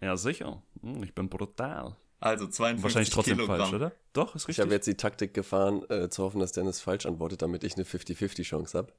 Ja, 0.00 0.16
sicher. 0.16 0.62
Hm, 0.80 1.02
Ich 1.02 1.14
bin 1.14 1.28
brutal. 1.28 1.96
Also 2.18 2.46
52 2.46 2.82
Wahrscheinlich 2.82 3.10
trotzdem 3.10 3.36
Kilogramm. 3.36 3.58
falsch, 3.58 3.72
oder? 3.74 3.92
Doch, 4.12 4.34
ist 4.34 4.42
Ich 4.44 4.48
richtig. 4.48 4.62
habe 4.64 4.74
jetzt 4.74 4.86
die 4.86 4.96
Taktik 4.96 5.34
gefahren, 5.34 5.82
äh, 5.90 6.08
zu 6.08 6.22
hoffen, 6.24 6.40
dass 6.40 6.52
Dennis 6.52 6.80
falsch 6.80 7.04
antwortet, 7.06 7.42
damit 7.42 7.62
ich 7.64 7.74
eine 7.74 7.84
50-50-Chance 7.84 8.78
habe. 8.78 8.92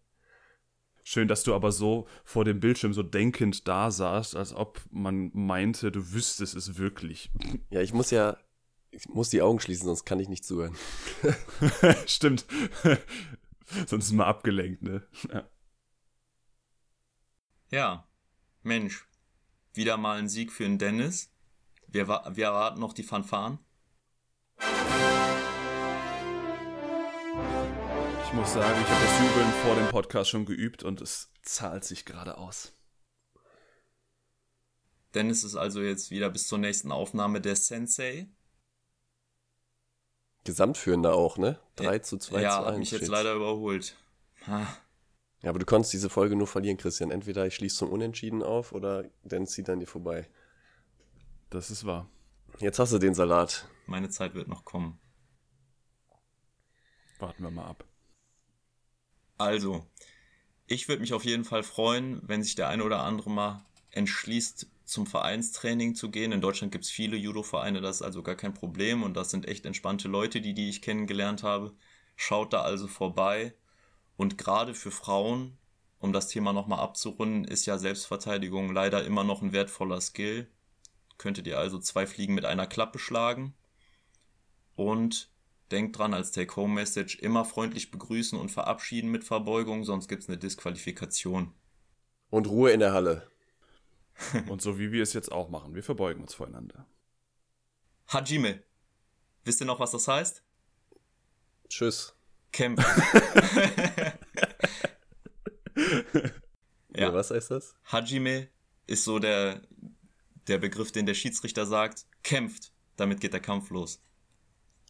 Schön, 1.03 1.27
dass 1.27 1.43
du 1.43 1.55
aber 1.55 1.71
so 1.71 2.07
vor 2.25 2.43
dem 2.45 2.59
Bildschirm 2.59 2.93
so 2.93 3.01
denkend 3.01 3.67
da 3.67 3.91
saßt, 3.91 4.35
als 4.35 4.53
ob 4.53 4.81
man 4.91 5.31
meinte, 5.33 5.91
du 5.91 6.11
wüsstest 6.13 6.55
es 6.55 6.77
wirklich. 6.77 7.31
Ja, 7.69 7.81
ich 7.81 7.93
muss 7.93 8.11
ja, 8.11 8.37
ich 8.91 9.07
muss 9.09 9.29
die 9.29 9.41
Augen 9.41 9.59
schließen, 9.59 9.85
sonst 9.87 10.05
kann 10.05 10.19
ich 10.19 10.29
nicht 10.29 10.45
zuhören. 10.45 10.75
Stimmt. 12.05 12.45
Sonst 13.87 14.05
ist 14.05 14.13
man 14.13 14.27
abgelenkt, 14.27 14.81
ne? 14.81 15.05
Ja. 15.33 15.49
Ja, 17.69 18.07
Mensch. 18.63 19.05
Wieder 19.73 19.97
mal 19.97 20.17
ein 20.19 20.29
Sieg 20.29 20.51
für 20.53 20.63
den 20.63 20.77
Dennis. 20.77 21.33
Wir, 21.89 22.07
wir 22.07 22.45
erraten 22.45 22.81
noch 22.81 22.91
die 22.91 23.03
Fanfaren. 23.03 23.59
Ich 28.25 28.33
muss 28.33 28.53
sagen, 28.53 28.81
ich 28.81 28.89
habe 28.89 29.05
das 29.05 29.19
Jubeln 29.19 29.51
vor 29.63 29.75
dem 29.75 29.87
Podcast 29.87 30.29
schon 30.29 30.45
geübt 30.45 30.83
und 30.83 30.99
es 30.99 31.31
zahlt 31.43 31.85
sich 31.85 32.03
gerade 32.03 32.37
aus. 32.37 32.73
Dennis 35.13 35.45
ist 35.45 35.55
also 35.55 35.81
jetzt 35.81 36.11
wieder 36.11 36.29
bis 36.29 36.47
zur 36.47 36.57
nächsten 36.57 36.91
Aufnahme 36.91 37.39
der 37.39 37.55
Sensei. 37.55 38.27
Gesamtführender 40.43 41.13
auch, 41.13 41.37
ne? 41.37 41.57
3 41.77 41.99
zu 41.99 42.17
2 42.17 42.41
ja, 42.41 42.49
zu 42.51 42.57
hat 42.57 42.67
1. 42.73 42.79
mich 42.79 42.91
jetzt 42.91 43.07
leider 43.07 43.33
überholt. 43.33 43.95
Ha. 44.45 44.67
Ja, 45.41 45.49
aber 45.49 45.59
du 45.59 45.65
konntest 45.65 45.93
diese 45.93 46.09
Folge 46.09 46.35
nur 46.35 46.47
verlieren, 46.47 46.77
Christian. 46.77 47.11
Entweder 47.11 47.47
ich 47.47 47.55
schließe 47.55 47.77
zum 47.77 47.91
Unentschieden 47.91 48.43
auf 48.43 48.73
oder 48.73 49.05
Dan 49.23 49.47
zieht 49.47 49.69
an 49.69 49.79
dir 49.79 49.87
vorbei. 49.87 50.27
Das 51.49 51.71
ist 51.71 51.85
wahr. 51.85 52.09
Jetzt 52.59 52.79
hast 52.79 52.91
du 52.91 52.97
den 52.97 53.13
Salat. 53.13 53.67
Meine 53.85 54.09
Zeit 54.09 54.33
wird 54.33 54.47
noch 54.47 54.65
kommen. 54.65 54.99
Warten 57.19 57.43
wir 57.43 57.51
mal 57.51 57.65
ab. 57.65 57.85
Also, 59.37 59.85
ich 60.65 60.87
würde 60.87 61.01
mich 61.01 61.13
auf 61.13 61.23
jeden 61.23 61.45
Fall 61.45 61.63
freuen, 61.63 62.21
wenn 62.23 62.43
sich 62.43 62.55
der 62.55 62.67
eine 62.67 62.83
oder 62.83 63.03
andere 63.03 63.29
mal 63.29 63.65
entschließt, 63.91 64.67
zum 64.83 65.05
Vereinstraining 65.05 65.95
zu 65.95 66.09
gehen. 66.09 66.31
In 66.31 66.41
Deutschland 66.41 66.71
gibt 66.71 66.85
es 66.85 66.91
viele 66.91 67.17
Judo-Vereine, 67.17 67.81
das 67.81 67.97
ist 67.97 68.01
also 68.01 68.23
gar 68.23 68.35
kein 68.35 68.53
Problem 68.53 69.03
und 69.03 69.15
das 69.15 69.31
sind 69.31 69.47
echt 69.47 69.65
entspannte 69.65 70.07
Leute, 70.07 70.41
die, 70.41 70.53
die 70.53 70.69
ich 70.69 70.81
kennengelernt 70.81 71.43
habe. 71.43 71.73
Schaut 72.15 72.53
da 72.53 72.61
also 72.61 72.87
vorbei. 72.87 73.53
Und 74.15 74.37
gerade 74.37 74.73
für 74.73 74.91
Frauen, 74.91 75.57
um 75.99 76.13
das 76.13 76.27
Thema 76.27 76.53
nochmal 76.53 76.79
abzurunden, 76.79 77.43
ist 77.43 77.65
ja 77.65 77.77
Selbstverteidigung 77.77 78.71
leider 78.71 79.03
immer 79.03 79.23
noch 79.23 79.41
ein 79.41 79.51
wertvoller 79.53 80.01
Skill. 80.01 80.49
Könntet 81.17 81.47
ihr 81.47 81.57
also 81.57 81.79
zwei 81.79 82.05
Fliegen 82.05 82.33
mit 82.35 82.45
einer 82.45 82.67
Klappe 82.67 82.99
schlagen. 82.99 83.55
Und 84.75 85.31
denkt 85.71 85.97
dran, 85.97 86.13
als 86.13 86.31
Take-Home-Message 86.31 87.17
immer 87.19 87.45
freundlich 87.45 87.91
begrüßen 87.91 88.39
und 88.39 88.49
verabschieden 88.49 89.09
mit 89.09 89.23
Verbeugung, 89.23 89.83
sonst 89.83 90.07
gibt 90.07 90.23
es 90.23 90.29
eine 90.29 90.37
Disqualifikation. 90.37 91.53
Und 92.29 92.47
Ruhe 92.47 92.71
in 92.71 92.79
der 92.79 92.93
Halle. 92.93 93.29
Und 94.47 94.61
so 94.61 94.79
wie 94.79 94.91
wir 94.91 95.03
es 95.03 95.13
jetzt 95.13 95.31
auch 95.31 95.49
machen. 95.49 95.75
Wir 95.75 95.83
verbeugen 95.83 96.21
uns 96.21 96.33
voreinander. 96.33 96.87
Hajime. 98.07 98.63
Wisst 99.43 99.61
ihr 99.61 99.67
noch, 99.67 99.79
was 99.79 99.91
das 99.91 100.07
heißt? 100.07 100.43
Tschüss. 101.69 102.15
Kämpfen. 102.51 102.85
Ja. 106.97 107.09
ja. 107.09 107.13
was 107.13 107.31
heißt 107.31 107.51
das? 107.51 107.75
Hajime 107.91 108.49
ist 108.87 109.03
so 109.03 109.19
der, 109.19 109.61
der 110.47 110.57
Begriff, 110.57 110.91
den 110.91 111.05
der 111.05 111.13
Schiedsrichter 111.13 111.65
sagt. 111.65 112.05
Kämpft. 112.23 112.71
Damit 112.95 113.19
geht 113.19 113.33
der 113.33 113.41
Kampf 113.41 113.69
los. 113.69 114.01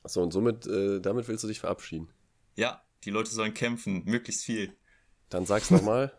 Achso, 0.03 0.21
und 0.21 0.31
somit, 0.31 0.65
äh, 0.67 1.01
damit 1.01 1.27
willst 1.27 1.43
du 1.43 1.47
dich 1.47 1.59
verabschieden. 1.59 2.09
Ja, 2.55 2.83
die 3.03 3.09
Leute 3.09 3.31
sollen 3.31 3.53
kämpfen. 3.53 4.03
Möglichst 4.05 4.45
viel. 4.45 4.75
Dann 5.29 5.45
sag's 5.45 5.71
nochmal. 5.71 6.17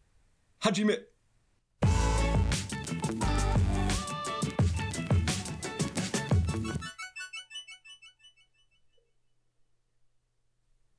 Hajime. 0.64 1.06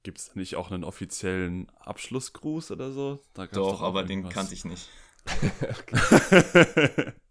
Gibt 0.04 0.20
es 0.20 0.36
nicht 0.36 0.56
auch 0.56 0.70
einen 0.70 0.84
offiziellen 0.84 1.68
Abschlussgruß 1.80 2.70
oder 2.72 2.92
so? 2.92 3.24
Da 3.34 3.46
gab's 3.46 3.56
Doch, 3.56 3.82
auch 3.82 3.82
aber 3.82 4.04
den 4.04 4.20
irgendwas. 4.20 4.34
kannte 4.34 4.54
ich 4.54 4.66
nicht. 4.66 4.88
ich. 5.42 7.14